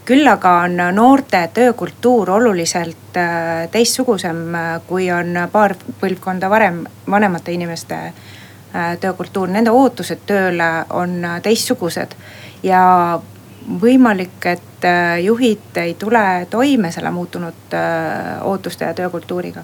küll 0.06 0.28
aga 0.28 0.54
on 0.66 0.78
noorte 0.96 1.50
töökultuur 1.54 2.32
oluliselt 2.32 3.18
teistsugusem, 3.72 4.38
kui 4.88 5.12
on 5.12 5.36
paar 5.52 5.76
põlvkonda 6.02 6.50
varem 6.50 6.84
vanemate 7.10 7.52
inimeste 7.52 7.98
töökultuur, 9.02 9.50
nende 9.50 9.72
ootused 9.72 10.22
tööle 10.30 10.70
on 10.90 11.26
teistsugused 11.44 12.14
ja 12.64 12.82
võimalik, 13.82 14.46
et 14.46 14.69
äh, 14.86 15.20
juhid 15.24 15.78
ei 15.82 15.94
tule 15.94 16.48
toime 16.50 16.92
selle 16.92 17.12
muutunud 17.12 17.74
äh, 17.74 18.48
ootuste 18.48 18.86
ja 18.86 18.94
töökultuuriga 18.94 19.64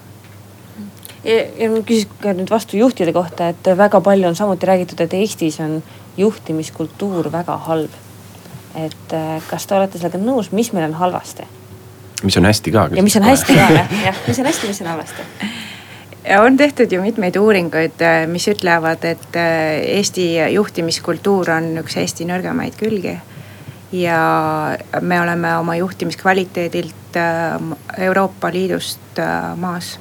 ja, 1.24 1.38
ja 1.58 1.70
ma 1.72 1.82
küsiks 1.86 2.22
ka 2.22 2.34
nüüd 2.38 2.52
vastu 2.52 2.80
juhtide 2.80 3.14
kohta, 3.16 3.50
et 3.54 3.70
väga 3.78 4.02
palju 4.02 4.30
on 4.30 4.38
samuti 4.38 4.70
räägitud, 4.70 5.02
et 5.06 5.14
Eestis 5.18 5.60
on 5.64 5.82
juhtimiskultuur 6.18 7.32
väga 7.32 7.58
halb. 7.68 8.02
et 8.76 9.14
äh, 9.14 9.38
kas 9.50 9.68
te 9.68 9.76
olete 9.76 9.98
sellega 9.98 10.20
nõus, 10.20 10.52
mis 10.52 10.74
meil 10.74 10.90
on 10.90 10.98
halvasti? 11.00 11.48
mis 12.24 12.38
on 12.38 12.46
hästi 12.46 12.72
ka. 12.72 12.90
ja 12.96 13.04
mis 13.04 13.16
on 13.16 13.24
hästi 13.24 13.54
ka 13.54 13.70
jah, 13.80 13.96
jah, 14.10 14.26
mis 14.28 14.40
on 14.40 14.52
hästi, 14.52 14.68
mis 14.68 14.82
on 14.82 14.92
halvasti 14.94 15.30
on 16.42 16.58
tehtud 16.58 16.92
ju 16.92 17.02
mitmeid 17.02 17.36
uuringuid, 17.38 18.02
mis 18.28 18.48
ütlevad, 18.50 19.04
et 19.06 19.36
Eesti 19.38 20.32
juhtimiskultuur 20.56 21.52
on 21.54 21.72
üks 21.84 22.00
Eesti 22.02 22.26
nõrgemaid 22.26 22.78
külgi 22.80 23.14
ja 24.02 24.78
me 25.02 25.22
oleme 25.22 25.58
oma 25.58 25.76
juhtimiskvaliteedilt 25.76 27.16
äh, 27.16 27.78
Euroopa 27.98 28.52
Liidust 28.52 29.20
äh, 29.20 29.56
maas. 29.56 30.00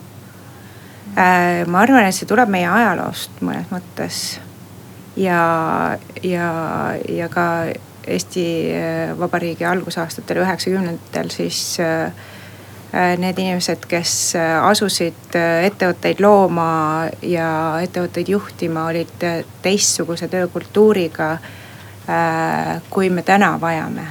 Äh, 1.18 1.66
ma 1.66 1.80
arvan, 1.80 2.06
et 2.06 2.16
see 2.16 2.28
tuleb 2.28 2.50
meie 2.50 2.68
ajaloost 2.70 3.42
mõnes 3.44 3.70
mõttes. 3.70 4.22
ja, 5.16 5.42
ja, 6.22 6.48
ja 7.08 7.28
ka 7.30 7.48
Eesti 8.04 8.46
Vabariigi 9.16 9.64
algusaastatel, 9.64 10.42
üheksakümnendatel 10.42 11.30
siis 11.32 11.78
need 12.92 13.38
inimesed, 13.40 13.86
kes 13.88 14.34
asusid 14.60 15.38
ettevõtteid 15.38 16.20
looma 16.20 17.06
ja 17.24 17.46
ettevõtteid 17.80 18.28
juhtima, 18.28 18.84
olid 18.90 19.24
teistsuguse 19.64 20.28
töökultuuriga 20.28 21.30
kui 22.90 23.10
me 23.10 23.22
täna 23.22 23.54
vajame. 23.60 24.06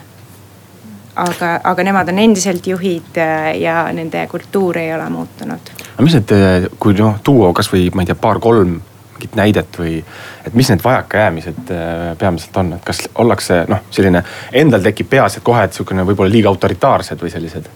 aga, 1.15 1.59
aga 1.63 1.83
nemad 1.85 2.09
on 2.09 2.19
endiselt 2.19 2.67
juhid 2.67 3.17
äh, 3.21 3.51
ja 3.61 3.83
nende 3.93 4.23
kultuur 4.27 4.77
ei 4.77 4.93
ole 4.95 5.09
muutunud. 5.13 5.69
aga 5.93 6.03
mis 6.07 6.15
need, 6.17 6.33
äh, 6.33 6.65
kui 6.79 6.97
noh 6.97 7.19
tuua 7.23 7.53
kasvõi 7.53 7.91
ma 7.93 8.01
ei 8.01 8.09
tea, 8.09 8.17
paar-kolm 8.17 8.79
mingit 9.13 9.35
näidet 9.37 9.77
või, 9.77 9.99
et 10.45 10.55
mis 10.57 10.71
need 10.73 10.81
vajakajäämised 10.83 11.69
peamiselt 12.17 12.57
on, 12.57 12.73
et 12.73 12.83
kas 12.83 13.03
ollakse 13.21 13.59
noh, 13.69 13.85
selline 13.93 14.23
endal 14.51 14.81
tekib 14.81 15.11
peas, 15.13 15.37
et 15.37 15.45
kohe, 15.45 15.61
et 15.63 15.77
sihukene 15.77 16.03
võib-olla 16.07 16.33
liiga 16.33 16.49
autoritaarsed 16.49 17.21
või 17.21 17.29
sellised 17.31 17.69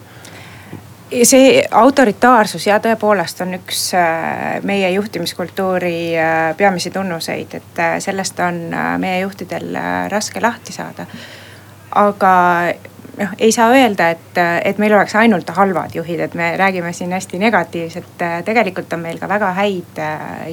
see 1.24 1.62
autoritaarsus 1.72 2.68
ja 2.68 2.80
tõepoolest 2.84 3.42
on 3.46 3.56
üks 3.58 3.92
äh, 3.96 4.58
meie 4.68 4.90
juhtimiskultuuri 4.92 6.00
äh, 6.20 6.36
peamisi 6.58 6.92
tunnuseid, 6.92 7.56
et 7.62 7.80
äh, 7.80 7.96
sellest 8.04 8.40
on 8.44 8.60
meie 9.00 9.22
juhtidel 9.24 9.78
raske 10.12 10.42
lahti 10.44 10.76
saada. 10.76 11.08
aga 11.96 12.34
noh, 13.18 13.36
ei 13.40 13.52
saa 13.52 13.72
öelda, 13.72 14.10
et, 14.10 14.40
et 14.64 14.78
meil 14.78 14.94
oleks 14.94 15.16
ainult 15.16 15.50
halvad 15.50 15.96
juhid, 15.96 16.20
et 16.20 16.36
me 16.36 16.52
räägime 16.58 16.94
siin 16.94 17.12
hästi 17.12 17.40
negatiivselt. 17.40 18.26
tegelikult 18.46 18.94
on 18.94 19.00
meil 19.00 19.20
ka 19.20 19.30
väga 19.30 19.54
häid 19.62 20.02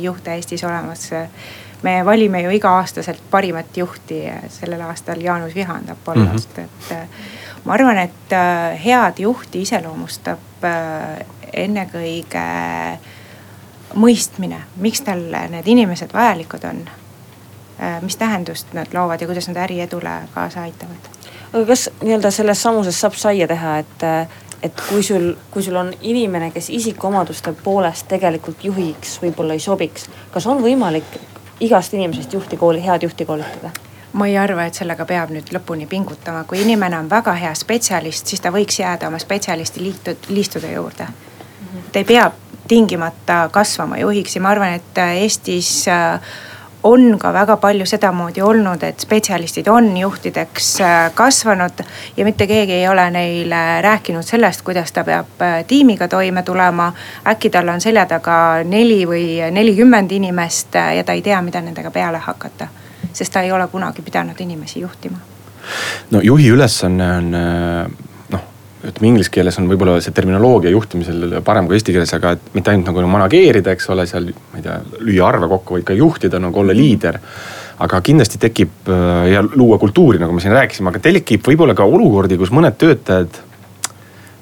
juhte 0.00 0.34
Eestis 0.34 0.64
olemas. 0.64 1.10
me 1.82 2.04
valime 2.04 2.40
ju 2.42 2.50
iga-aastaselt 2.50 3.22
parimat 3.30 3.76
juhti, 3.76 4.22
sellel 4.48 4.80
aastal 4.80 5.20
Jaanus 5.20 5.54
Vihand 5.54 5.88
Apollost 5.88 6.56
mm, 6.56 6.64
-hmm. 6.64 6.92
et 6.92 6.96
ma 7.64 7.72
arvan, 7.72 7.98
et 7.98 8.32
äh, 8.32 8.84
head 8.84 9.18
juhti 9.18 9.62
iseloomustab 9.64 10.64
äh, 10.64 11.24
ennekõike 11.52 12.44
mõistmine, 13.94 14.60
miks 14.82 15.04
talle 15.06 15.46
need 15.52 15.68
inimesed 15.70 16.12
vajalikud 16.14 16.64
on. 16.68 16.84
Äh, 17.80 18.00
mis 18.02 18.16
tähendust 18.16 18.72
nad 18.74 18.92
loovad 18.94 19.20
ja 19.20 19.26
kuidas 19.26 19.48
nad 19.48 19.62
äriedule 19.64 20.14
kaasa 20.34 20.62
aitavad. 20.62 21.10
aga 21.52 21.66
kas 21.66 21.88
nii-öelda 22.02 22.30
selles 22.30 22.62
samuses 22.62 23.00
saab 23.00 23.14
saia 23.14 23.48
teha, 23.48 23.78
et, 23.78 24.04
et 24.62 24.82
kui 24.88 25.02
sul, 25.02 25.32
kui 25.50 25.62
sul 25.62 25.76
on 25.76 25.92
inimene, 26.00 26.50
kes 26.50 26.70
isikuomaduste 26.70 27.52
poolest 27.64 28.08
tegelikult 28.08 28.64
juhiks 28.64 29.18
võib-olla 29.22 29.54
ei 29.54 29.62
sobiks, 29.62 30.08
kas 30.34 30.46
on 30.46 30.62
võimalik 30.62 31.18
igast 31.60 31.94
inimesest 31.94 32.32
juhti 32.32 32.56
kooli, 32.56 32.82
head 32.82 33.02
juhti 33.02 33.24
koolitada? 33.24 33.70
Ma 34.14 34.26
ei 34.26 34.38
arva, 34.38 34.64
et 34.64 34.78
sellega 34.78 35.04
peab 35.08 35.32
nüüd 35.34 35.50
lõpuni 35.54 35.88
pingutama, 35.90 36.44
kui 36.46 36.62
inimene 36.62 36.98
on 36.98 37.10
väga 37.10 37.34
hea 37.38 37.52
spetsialist, 37.58 38.30
siis 38.30 38.42
ta 38.42 38.52
võiks 38.54 38.78
jääda 38.78 39.10
oma 39.10 39.18
spetsialisti 39.18 39.82
liitu, 39.82 40.16
liistude 40.28 40.72
juurde. 40.72 41.06
ta 41.92 41.98
ei 41.98 42.04
pea 42.04 42.30
tingimata 42.68 43.48
kasvama 43.52 43.98
juhiks 43.98 44.36
ja 44.36 44.42
ma 44.42 44.54
arvan, 44.54 44.78
et 44.78 44.98
Eestis 44.98 45.88
äh, 45.88 46.20
on 46.82 47.18
ka 47.18 47.32
väga 47.32 47.56
palju 47.56 47.86
sedamoodi 47.86 48.42
olnud, 48.42 48.82
et 48.82 49.00
spetsialistid 49.00 49.68
on 49.68 49.96
juhtideks 49.96 50.70
äh, 50.80 51.10
kasvanud 51.14 51.82
ja 52.16 52.24
mitte 52.24 52.46
keegi 52.46 52.72
ei 52.72 52.88
ole 52.88 53.08
neile 53.10 53.82
rääkinud 53.82 54.22
sellest, 54.22 54.62
kuidas 54.62 54.92
ta 54.92 55.04
peab 55.04 55.42
äh, 55.42 55.64
tiimiga 55.66 56.08
toime 56.08 56.42
tulema. 56.42 56.92
äkki 57.26 57.50
tal 57.50 57.68
on 57.68 57.80
selja 57.80 58.06
taga 58.06 58.62
neli 58.64 59.02
või 59.10 59.26
nelikümmend 59.50 60.12
inimest 60.12 60.74
ja 60.74 61.04
ta 61.04 61.12
ei 61.12 61.22
tea, 61.22 61.42
mida 61.42 61.60
nendega 61.60 61.90
peale 61.90 62.18
hakata 62.18 62.83
sest 63.12 63.32
ta 63.32 63.42
ei 63.42 63.52
ole 63.52 63.66
kunagi 63.72 64.02
pidanud 64.02 64.40
inimesi 64.40 64.80
juhtima. 64.80 65.18
no 66.10 66.20
juhi 66.22 66.50
ülesanne 66.52 67.08
on 67.18 67.34
äh, 67.34 67.90
noh, 68.34 68.44
ütleme 68.84 69.10
inglise 69.12 69.32
keeles 69.32 69.58
on 69.58 69.68
võib-olla 69.70 69.96
see 70.04 70.14
terminoloogia 70.14 70.72
juhtimisel 70.74 71.40
parem 71.44 71.68
kui 71.68 71.78
eesti 71.78 71.94
keeles, 71.94 72.14
aga 72.16 72.34
et 72.36 72.50
mitte 72.54 72.72
ainult 72.72 72.90
nagu 72.90 73.06
manageerida, 73.16 73.72
eks 73.72 73.88
ole, 73.94 74.06
seal 74.10 74.30
ma 74.34 74.60
ei 74.60 74.66
tea, 74.66 74.78
lüüa 75.00 75.28
arve 75.28 75.48
kokku, 75.52 75.78
vaid 75.78 75.88
ka 75.88 75.96
juhtida 75.98 76.40
nagu 76.42 76.60
olla 76.64 76.76
liider. 76.76 77.20
aga 77.84 78.00
kindlasti 78.00 78.38
tekib 78.38 78.88
äh, 78.88 79.30
ja 79.32 79.42
luua 79.42 79.78
kultuuri, 79.78 80.20
nagu 80.22 80.32
me 80.32 80.40
siin 80.40 80.54
rääkisime, 80.54 80.92
aga 80.92 81.00
tekib 81.08 81.46
võib-olla 81.48 81.74
ka 81.74 81.84
olukordi, 81.84 82.38
kus 82.38 82.52
mõned 82.54 82.76
töötajad. 82.78 83.40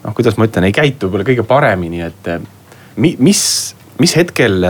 noh, 0.02 0.14
kuidas 0.14 0.36
ma 0.36 0.50
ütlen, 0.50 0.66
ei 0.68 0.74
käitu 0.76 1.06
võib-olla 1.06 1.30
kõige 1.30 1.46
paremini, 1.46 2.02
et 2.02 2.34
mis, 2.96 3.44
mis 3.98 4.16
hetkel 4.16 4.64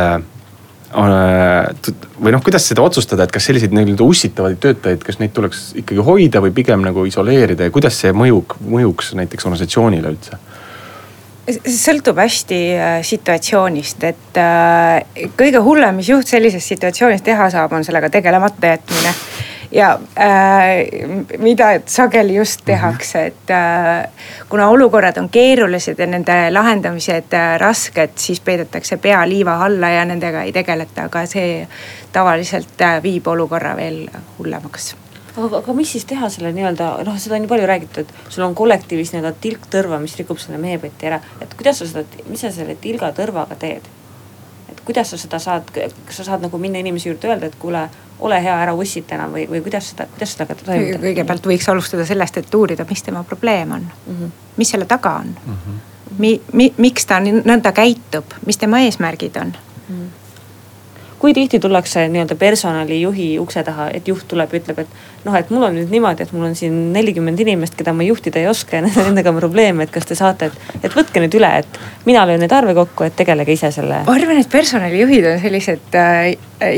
või 0.92 2.32
noh, 2.34 2.42
kuidas 2.44 2.66
seda 2.68 2.84
otsustada, 2.84 3.24
et 3.24 3.32
kas 3.32 3.46
selliseid 3.48 3.72
nii-öelda 3.72 4.04
ussitavaid 4.04 4.58
töötajaid, 4.62 5.04
kas 5.06 5.18
neid 5.22 5.32
tuleks 5.36 5.70
ikkagi 5.80 6.04
hoida 6.04 6.42
või 6.44 6.52
pigem 6.54 6.84
nagu 6.84 7.06
isoleerida 7.08 7.68
ja 7.68 7.74
kuidas 7.74 7.98
see 8.02 8.12
mõjub, 8.16 8.56
mõjuks 8.60 9.14
näiteks 9.18 9.48
organisatsioonile 9.48 10.12
üldse? 10.12 10.40
sõltub 11.42 12.20
hästi 12.22 12.58
äh, 12.78 12.92
situatsioonist, 13.02 14.04
et 14.06 14.38
äh, 14.38 15.26
kõige 15.38 15.58
hullem, 15.64 15.98
mis 15.98 16.12
juht 16.12 16.30
sellises 16.30 16.68
situatsioonis 16.70 17.24
teha 17.26 17.48
saab, 17.50 17.74
on 17.74 17.82
sellega 17.84 18.12
tegelemata 18.14 18.76
jätmine 18.76 19.10
ja 19.72 19.98
äh, 20.18 21.38
mida 21.38 21.72
sageli 21.86 22.34
just 22.36 22.60
mhm. 22.60 22.66
tehakse, 22.66 23.26
et 23.26 23.50
äh, 23.50 24.08
kuna 24.48 24.68
olukorrad 24.68 25.16
on 25.16 25.28
keerulised 25.28 25.98
ja 25.98 26.06
nende 26.06 26.38
lahendamised 26.50 27.32
äh, 27.32 27.58
rasked, 27.60 28.16
siis 28.16 28.40
peidetakse 28.40 28.96
pea 28.96 29.22
liiva 29.28 29.58
alla 29.64 29.88
ja 29.88 30.04
nendega 30.04 30.42
ei 30.42 30.52
tegeleta, 30.52 31.08
aga 31.08 31.26
see 31.26 31.68
tavaliselt 32.12 32.80
äh, 32.80 32.98
viib 33.02 33.26
olukorra 33.26 33.76
veel 33.76 34.04
hullemaks 34.38 34.92
aga, 35.36 35.62
aga 35.62 35.74
mis 35.76 35.94
siis 35.94 36.04
teha 36.08 36.28
selle 36.32 36.52
nii-öelda 36.52 36.92
noh, 37.06 37.16
seda 37.20 37.38
on 37.38 37.44
nii 37.44 37.50
palju 37.50 37.66
räägitud, 37.70 38.12
sul 38.28 38.44
on 38.46 38.56
kollektiivis 38.58 39.14
nii-öelda 39.14 39.32
tilk 39.40 39.66
tõrva, 39.72 40.00
mis 40.02 40.16
rikub 40.20 40.40
selle 40.42 40.60
mehepoti 40.60 41.08
ära, 41.08 41.22
et 41.40 41.56
kuidas 41.56 41.80
sa 41.80 41.88
seda, 41.88 42.24
mis 42.28 42.44
sa 42.44 42.52
selle 42.54 42.76
tilga 42.80 43.12
tõrvaga 43.16 43.56
teed? 43.60 43.88
Kuidas 44.84 45.10
sa 45.10 45.18
seda 45.18 45.38
saad, 45.38 45.68
kas 45.72 46.16
sa 46.16 46.24
saad 46.24 46.42
nagu 46.42 46.58
minna 46.58 46.80
inimese 46.82 47.08
juurde 47.08 47.28
öelda, 47.28 47.50
et 47.50 47.58
kuule, 47.58 47.82
ole 48.20 48.40
hea, 48.42 48.54
ära 48.64 48.74
ussita 48.74 49.14
enam 49.14 49.34
või, 49.34 49.46
või 49.50 49.62
kuidas 49.64 49.92
seda, 49.92 50.06
kuidas 50.14 50.34
sellega 50.34 50.56
toimetada? 50.58 51.02
kõigepealt 51.06 51.46
võiks 51.52 51.68
alustada 51.70 52.06
sellest, 52.06 52.40
et 52.42 52.54
uurida, 52.54 52.86
mis 52.90 53.02
tema 53.02 53.24
probleem 53.24 53.76
on 53.78 53.86
mm. 53.86 54.16
-hmm. 54.16 54.32
mis 54.56 54.74
selle 54.74 54.86
taga 54.86 55.16
on 55.22 55.34
mm? 55.34 55.52
-hmm. 55.54 55.88
Mi, 56.18 56.40
mi, 56.52 56.72
miks 56.76 57.06
ta 57.08 57.20
nõnda 57.24 57.72
käitub, 57.72 58.34
mis 58.46 58.58
tema 58.58 58.80
eesmärgid 58.80 59.36
on 59.36 59.54
mm? 59.88 59.94
-hmm 59.94 60.10
kui 61.22 61.34
tihti 61.34 61.60
tullakse 61.60 62.08
nii-öelda 62.08 62.34
personalijuhi 62.34 63.38
ukse 63.38 63.62
taha, 63.62 63.90
et 63.94 64.08
juht 64.08 64.24
tuleb 64.28 64.52
ja 64.52 64.58
ütleb, 64.58 64.78
et 64.78 64.88
noh, 65.24 65.36
et 65.38 65.50
mul 65.54 65.66
on 65.68 65.76
nüüd 65.76 65.90
niimoodi, 65.92 66.26
et 66.26 66.32
mul 66.34 66.48
on 66.48 66.56
siin 66.58 66.76
nelikümmend 66.94 67.40
inimest, 67.44 67.76
keda 67.78 67.94
ma 67.96 68.06
juhtida 68.06 68.40
ei 68.42 68.48
oska 68.50 68.78
ja 68.78 68.86
nendega 68.86 69.30
on 69.30 69.38
probleeme, 69.38 69.86
et 69.86 69.94
kas 69.94 70.08
te 70.08 70.18
saate, 70.18 70.50
et, 70.50 70.78
et 70.82 70.96
võtke 70.96 71.22
nüüd 71.22 71.36
üle, 71.38 71.50
et 71.62 71.82
mina 72.08 72.24
löön 72.28 72.42
neid 72.42 72.52
arve 72.56 72.74
kokku, 72.76 73.06
et 73.06 73.16
tegelege 73.18 73.54
ise 73.54 73.70
selle. 73.74 74.02
ma 74.06 74.16
arvan, 74.16 74.40
et 74.42 74.50
personalijuhid 74.50 75.28
on 75.32 75.38
sellised 75.42 75.98
äh, 75.98 76.32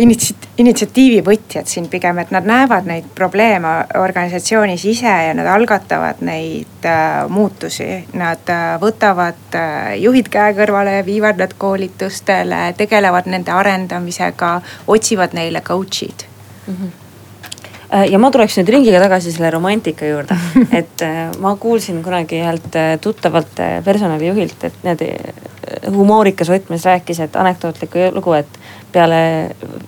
initsi-, 0.04 0.36
initsiatiivi 0.60 1.22
võtjad 1.26 1.68
siin 1.70 1.88
pigem, 1.92 2.18
et 2.22 2.32
nad 2.34 2.46
näevad 2.48 2.88
neid 2.88 3.08
probleeme 3.16 3.74
organisatsioonis 4.00 4.84
ise 4.92 5.14
ja 5.28 5.36
nad 5.36 5.48
algatavad 5.50 6.20
neid 6.24 6.88
äh, 6.88 7.24
muutusi. 7.28 7.88
Nad 8.18 8.52
äh, 8.52 8.74
võtavad 8.82 9.56
äh, 9.58 9.94
juhid 10.02 10.28
käe 10.32 10.56
kõrvale, 10.58 11.00
viivad 11.06 11.40
nad 11.40 11.56
koolitustele, 11.58 12.66
tegelevad 12.78 13.30
nende 13.30 13.54
arendamisega, 13.54 14.58
otsivad 14.86 15.36
neile 15.36 15.64
coach'id 15.64 16.28
mm. 16.66 16.76
-hmm 16.76 17.03
ja 18.10 18.18
ma 18.18 18.30
tuleks 18.32 18.58
nüüd 18.58 18.72
ringiga 18.74 19.00
tagasi 19.02 19.32
selle 19.34 19.50
romantika 19.54 20.08
juurde, 20.08 20.36
et 20.80 21.04
äh, 21.04 21.28
ma 21.42 21.54
kuulsin 21.60 22.02
kunagi 22.04 22.40
ühelt 22.42 22.78
äh, 22.80 22.96
tuttavalt 23.00 23.62
personalijuhilt, 23.84 24.68
et 24.70 24.82
need 24.86 25.06
humoorikas 25.92 26.50
võtmes 26.52 26.84
rääkis, 26.86 27.22
et 27.24 27.36
anekdootlikku 27.40 28.10
lugu, 28.14 28.36
et 28.36 28.60
peale 28.92 29.22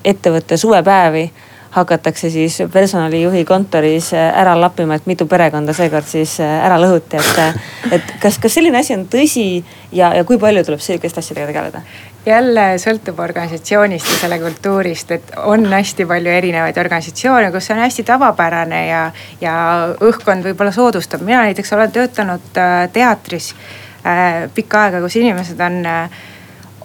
ettevõtte 0.04 0.56
suvepäevi 0.60 1.28
hakatakse 1.76 2.30
siis 2.32 2.56
personalijuhi 2.72 3.44
kontoris 3.44 4.12
ära 4.16 4.54
lappima, 4.56 4.96
et 4.96 5.06
mitu 5.06 5.26
perekonda 5.28 5.74
seekord 5.76 6.08
siis 6.08 6.38
ära 6.40 6.78
lõhuti, 6.80 7.20
et. 7.20 7.58
et 7.92 8.14
kas, 8.22 8.38
kas 8.40 8.56
selline 8.56 8.80
asi 8.80 8.96
on 8.96 9.04
tõsi 9.12 9.46
ja, 9.92 10.14
ja 10.16 10.24
kui 10.24 10.40
palju 10.40 10.64
tuleb 10.64 10.80
sihukeste 10.80 11.20
asjadega 11.20 11.50
tegeleda? 11.52 11.82
Jälle 12.26 12.64
sõltub 12.82 13.20
organisatsioonist 13.22 14.08
ja 14.10 14.18
selle 14.20 14.38
kultuurist, 14.42 15.10
et 15.14 15.32
on 15.46 15.66
hästi 15.70 16.06
palju 16.06 16.32
erinevaid 16.32 16.78
organisatsioone, 16.78 17.50
kus 17.54 17.70
on 17.70 17.82
hästi 17.84 18.04
tavapärane 18.06 18.80
ja, 18.88 19.02
ja 19.40 19.56
õhkkond 20.02 20.48
võib-olla 20.48 20.72
soodustab. 20.74 21.22
mina 21.22 21.44
näiteks 21.46 21.72
olen 21.72 21.92
töötanud 21.92 22.58
äh, 22.58 22.88
teatris 22.92 23.52
äh, 23.54 24.50
pikka 24.54 24.86
aega, 24.86 25.02
kus 25.04 25.16
inimesed 25.22 25.60
on, 25.60 25.78
äh, 25.86 26.18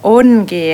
ongi 0.02 0.64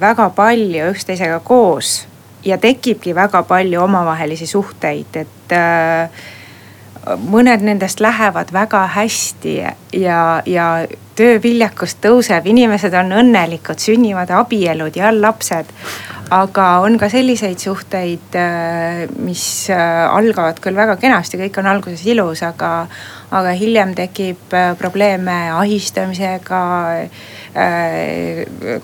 väga 0.00 0.30
palju 0.34 0.88
üksteisega 0.92 1.40
koos 1.46 2.06
ja 2.44 2.58
tekibki 2.58 3.14
väga 3.14 3.42
palju 3.42 3.82
omavahelisi 3.82 4.46
suhteid, 4.46 5.16
et 5.16 5.54
mõned 7.16 7.62
nendest 7.64 8.00
lähevad 8.00 8.52
väga 8.52 8.86
hästi 8.94 9.54
ja, 9.92 10.22
ja 10.46 10.68
tööviljakus 11.18 11.96
tõuseb, 12.02 12.46
inimesed 12.50 12.94
on 12.98 13.12
õnnelikud, 13.22 13.80
sünnivad 13.82 14.30
abielud 14.34 14.96
ja 14.96 15.12
lapsed. 15.14 15.72
aga 16.30 16.64
on 16.84 16.98
ka 17.00 17.08
selliseid 17.08 17.58
suhteid, 17.58 18.34
äh, 18.36 19.06
mis 19.16 19.70
äh, 19.72 20.04
algavad 20.12 20.60
küll 20.60 20.76
väga 20.76 20.98
kenasti, 21.00 21.38
kõik 21.40 21.56
on 21.58 21.66
alguses 21.70 22.04
ilus, 22.04 22.42
aga, 22.44 22.86
aga 23.30 23.54
hiljem 23.56 23.94
tekib 23.96 24.52
äh, 24.52 24.74
probleeme 24.78 25.50
ahistamisega 25.56 26.62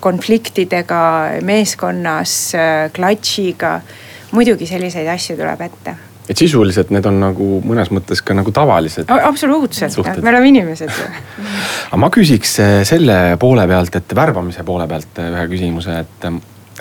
konfliktidega 0.00 1.02
meeskonnas, 1.44 2.32
klatšiga. 2.96 3.76
muidugi 4.32 4.66
selliseid 4.66 5.06
asju 5.12 5.36
tuleb 5.36 5.60
ette 5.68 5.96
et 6.28 6.38
sisuliselt 6.38 6.90
need 6.94 7.04
on 7.08 7.20
nagu 7.20 7.48
mõnes 7.66 7.90
mõttes 7.92 8.22
ka 8.24 8.36
nagu 8.36 8.52
tavalised. 8.54 9.10
absoluutselt, 9.10 10.22
me 10.24 10.32
oleme 10.32 10.50
inimesed 10.52 10.90
ju. 10.90 11.10
Aga 11.90 12.00
ma 12.00 12.10
küsiks 12.14 12.56
eh, 12.64 12.80
selle 12.88 13.36
poole 13.40 13.66
pealt, 13.68 14.00
et 14.00 14.16
värbamise 14.16 14.64
poole 14.66 14.88
pealt 14.90 15.22
eh, 15.22 15.30
ühe 15.34 15.46
küsimuse, 15.52 16.02
et 16.04 16.28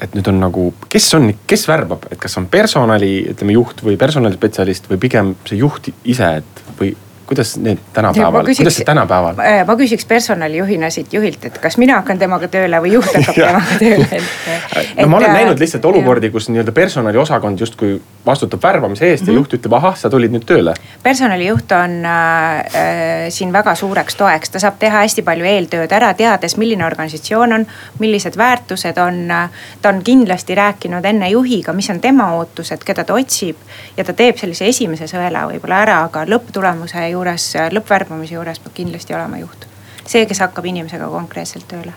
et 0.03 0.15
nüüd 0.17 0.27
on 0.27 0.39
nagu, 0.41 0.63
kes 0.91 1.05
on, 1.15 1.29
kes 1.47 1.67
värbab, 1.69 2.07
et 2.11 2.19
kas 2.19 2.33
on 2.39 2.47
personali, 2.51 3.11
ütleme 3.31 3.53
juht 3.55 3.83
või 3.85 3.93
personalispetsialist 3.99 4.89
või 4.89 4.99
pigem 4.99 5.35
see 5.47 5.61
juht 5.61 5.91
ise, 6.03 6.29
et 6.41 6.63
või 6.79 6.91
kuidas 7.25 7.57
need 7.57 7.77
tänapäeval, 7.93 8.45
kuidas 8.45 8.75
see 8.75 8.85
tänapäeval? 8.85 9.39
Äh, 9.39 9.61
ma 9.67 9.75
küsiks 9.79 10.05
personalijuhina 10.07 10.89
siit 10.93 11.13
juhilt, 11.13 11.45
et 11.45 11.57
kas 11.63 11.77
mina 11.77 11.99
hakkan 12.01 12.19
temaga 12.19 12.47
tööle 12.51 12.81
või 12.83 12.95
juht 12.97 13.13
hakkab 13.15 13.35
temaga 13.43 13.77
tööle 13.79 14.21
no 15.01 15.07
ma 15.07 15.17
olen 15.17 15.29
äh, 15.29 15.37
näinud 15.39 15.59
lihtsalt 15.59 15.85
olukordi, 15.85 16.29
kus 16.33 16.49
nii-öelda 16.49 16.71
personaliosakond 16.71 17.59
justkui 17.59 18.01
vastutab 18.25 18.63
värbamise 18.63 19.05
eest 19.09 19.23
mm 19.23 19.25
-hmm. 19.25 19.29
ja 19.29 19.33
mhm. 19.33 19.39
juht 19.39 19.53
ütleb, 19.53 19.73
ahah, 19.73 19.97
sa 19.97 20.09
tulid 20.09 20.31
nüüd 20.31 20.45
tööle. 20.45 20.73
personalijuht 21.03 21.71
on 21.71 22.05
äh, 22.05 22.59
äh, 22.59 23.29
siin 23.29 23.53
väga 23.53 23.75
suureks 23.75 24.15
toeks, 24.15 24.49
ta 24.49 24.59
saab 24.59 24.79
teha 24.79 24.99
hästi 24.99 25.21
palju 25.21 25.45
eeltööd 25.45 25.91
ära, 25.91 26.13
teades, 26.13 26.57
milline 26.57 26.85
organisatsioon 26.85 27.53
on, 27.53 27.67
millised 27.99 28.37
väärtused 28.37 28.97
on. 28.97 29.27
ta 29.81 29.89
on 29.89 30.03
kindlasti 30.03 30.55
rääkinud 30.55 31.05
enne 31.05 31.29
juhiga, 31.29 31.73
mis 31.73 31.89
on 31.89 31.99
tema 31.99 32.31
ootused, 32.33 32.83
keda 32.85 33.03
ta 33.03 33.13
otsib 33.13 33.55
ja 33.97 34.03
ta 34.03 34.13
teeb 34.13 34.37
sellise 34.37 34.67
esimese 34.67 35.07
sõela 35.07 35.47
võib-olla 35.47 35.81
ära, 35.81 36.03
aga 36.03 36.25
lõpptulemuse 36.25 37.12
juures, 37.13 37.51
lõppvärbamise 37.71 38.35
juures 38.35 38.59
peab 38.63 38.75
kindlasti 38.81 39.15
olema 39.15 39.39
juht. 39.41 39.69
see, 40.05 40.25
kes 40.25 40.43
hakkab 40.43 40.65
inimesega 40.67 41.07
konkreetselt 41.13 41.67
tööle 41.67 41.93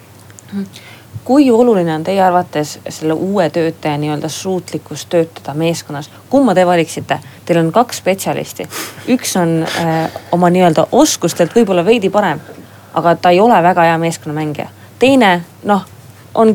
kui 1.27 1.51
oluline 1.51 1.95
on 1.95 2.05
teie 2.05 2.23
arvates 2.23 2.79
selle 2.89 3.13
uue 3.13 3.49
töötaja 3.51 3.99
nii-öelda 3.99 4.29
suutlikkus 4.29 5.07
töötada 5.07 5.55
meeskonnas, 5.55 6.11
kumma 6.31 6.55
te 6.55 6.67
valiksite? 6.67 7.19
Teil 7.45 7.59
on 7.59 7.73
kaks 7.75 7.99
spetsialisti, 7.99 8.69
üks 9.11 9.35
on 9.41 9.59
äh, 9.67 10.07
oma 10.33 10.51
nii-öelda 10.55 10.87
oskustelt 10.93 11.55
võib-olla 11.57 11.85
veidi 11.85 12.11
parem, 12.15 12.41
aga 12.95 13.17
ta 13.19 13.35
ei 13.35 13.41
ole 13.41 13.59
väga 13.63 13.89
hea 13.91 13.99
meeskonnamängija. 13.99 14.69
teine 14.99 15.45
noh, 15.65 15.85
on, 16.35 16.55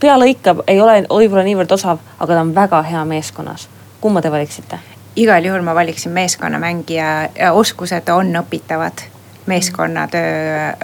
pea 0.00 0.18
lõikab, 0.18 0.66
ei 0.66 0.80
ole 0.80 1.04
võib-olla 1.06 1.46
niivõrd 1.46 1.78
osav, 1.78 2.02
aga 2.18 2.34
ta 2.34 2.40
on 2.40 2.54
väga 2.54 2.82
hea 2.82 3.04
meeskonnas. 3.04 3.68
kumma 4.00 4.22
te 4.22 4.30
valiksite? 4.30 4.97
Igal 5.16 5.44
juhul 5.44 5.62
ma 5.62 5.74
valiksin 5.74 6.12
meeskonnamängija, 6.12 7.06
oskused 7.52 8.08
on 8.08 8.36
õpitavad. 8.42 9.06
meeskonnatöö, 9.48 10.68
äh, 10.68 10.74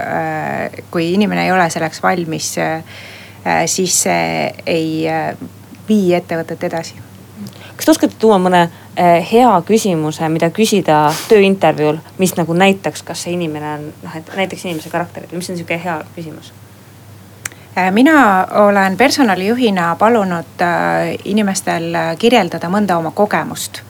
kui 0.91 1.13
inimene 1.13 1.45
ei 1.45 1.53
ole 1.53 1.71
selleks 1.71 2.03
valmis, 2.03 2.55
äh, 2.59 2.85
siis 3.67 4.03
see 4.03 4.55
ei 4.67 5.05
äh, 5.09 5.37
vii 5.89 6.15
ettevõtet 6.15 6.65
edasi. 6.65 6.95
kas 7.77 7.85
te 7.85 7.91
oskate 7.91 8.17
tuua 8.19 8.39
mõne 8.39 8.69
hea 9.33 9.63
küsimuse, 9.67 10.29
mida 10.29 10.49
küsida 10.51 11.13
tööintervjuul, 11.29 11.99
mis 12.19 12.37
nagu 12.37 12.55
näitaks, 12.55 13.03
kas 13.03 13.23
see 13.23 13.35
inimene 13.35 13.73
on 13.75 13.89
noh, 14.03 14.17
et 14.17 14.37
näiteks 14.37 14.65
inimese 14.65 14.89
karakterit 14.91 15.33
mis 15.33 15.51
on 15.51 15.57
sihuke 15.57 15.81
hea 15.85 16.01
küsimus? 16.17 16.53
mina 17.91 18.47
olen 18.51 18.97
personalijuhina 18.97 19.97
palunud 19.99 20.63
inimestel 21.25 21.91
kirjeldada 22.19 22.71
mõnda 22.71 22.97
oma 22.97 23.11
kogemust 23.11 23.83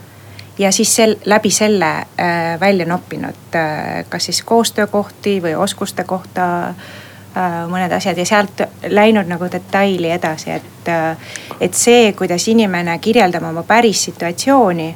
ja 0.59 0.73
siis 0.73 0.97
sel, 0.97 1.17
läbi 1.25 1.51
selle 1.51 1.91
äh, 2.21 2.61
välja 2.61 2.87
noppinud 2.87 3.57
äh, 3.57 4.05
kas 4.09 4.25
siis 4.31 4.43
koostöökohti 4.43 5.41
või 5.43 5.55
oskuste 5.59 6.05
kohta 6.05 6.47
äh, 6.69 7.65
mõned 7.71 7.93
asjad 7.93 8.19
ja 8.19 8.27
sealt 8.27 8.63
läinud 8.89 9.31
nagu 9.31 9.49
detaili 9.53 10.11
edasi, 10.15 10.51
et, 10.51 10.89
äh, 10.89 11.35
et 11.61 11.75
see, 11.75 12.13
kuidas 12.13 12.49
inimene 12.49 12.99
kirjeldab 12.99 13.51
oma 13.51 13.63
päris 13.63 14.05
situatsiooni 14.11 14.89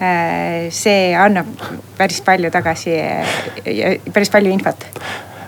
äh,. 0.00 0.70
see 0.70 1.12
annab 1.16 1.52
päris 1.98 2.22
palju 2.24 2.50
tagasi 2.50 2.98
äh,, 3.00 4.00
päris 4.12 4.30
palju 4.30 4.52
infot 4.52 4.88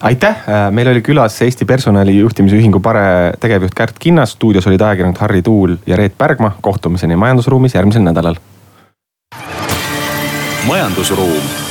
aitäh, 0.01 0.37
äh, 0.49 0.71
meil 0.71 0.89
oli 0.89 1.03
külas 1.03 1.41
Eesti 1.43 1.65
Personalijuhtimise 1.65 2.57
Ühingu 2.57 2.81
Pare 2.81 3.33
tegevjuht 3.41 3.75
Kärt 3.75 3.99
Kinnas, 3.99 4.37
stuudios 4.37 4.67
olid 4.67 4.81
ajakirjanikud 4.81 5.21
Harri 5.21 5.43
Tuul 5.43 5.77
ja 5.87 5.97
Reet 5.97 6.15
Pärgma. 6.19 6.53
kohtumiseni 6.61 7.17
majandusruumis 7.17 7.75
järgmisel 7.75 8.03
nädalal. 8.03 8.37
Majandusruum 10.67 11.66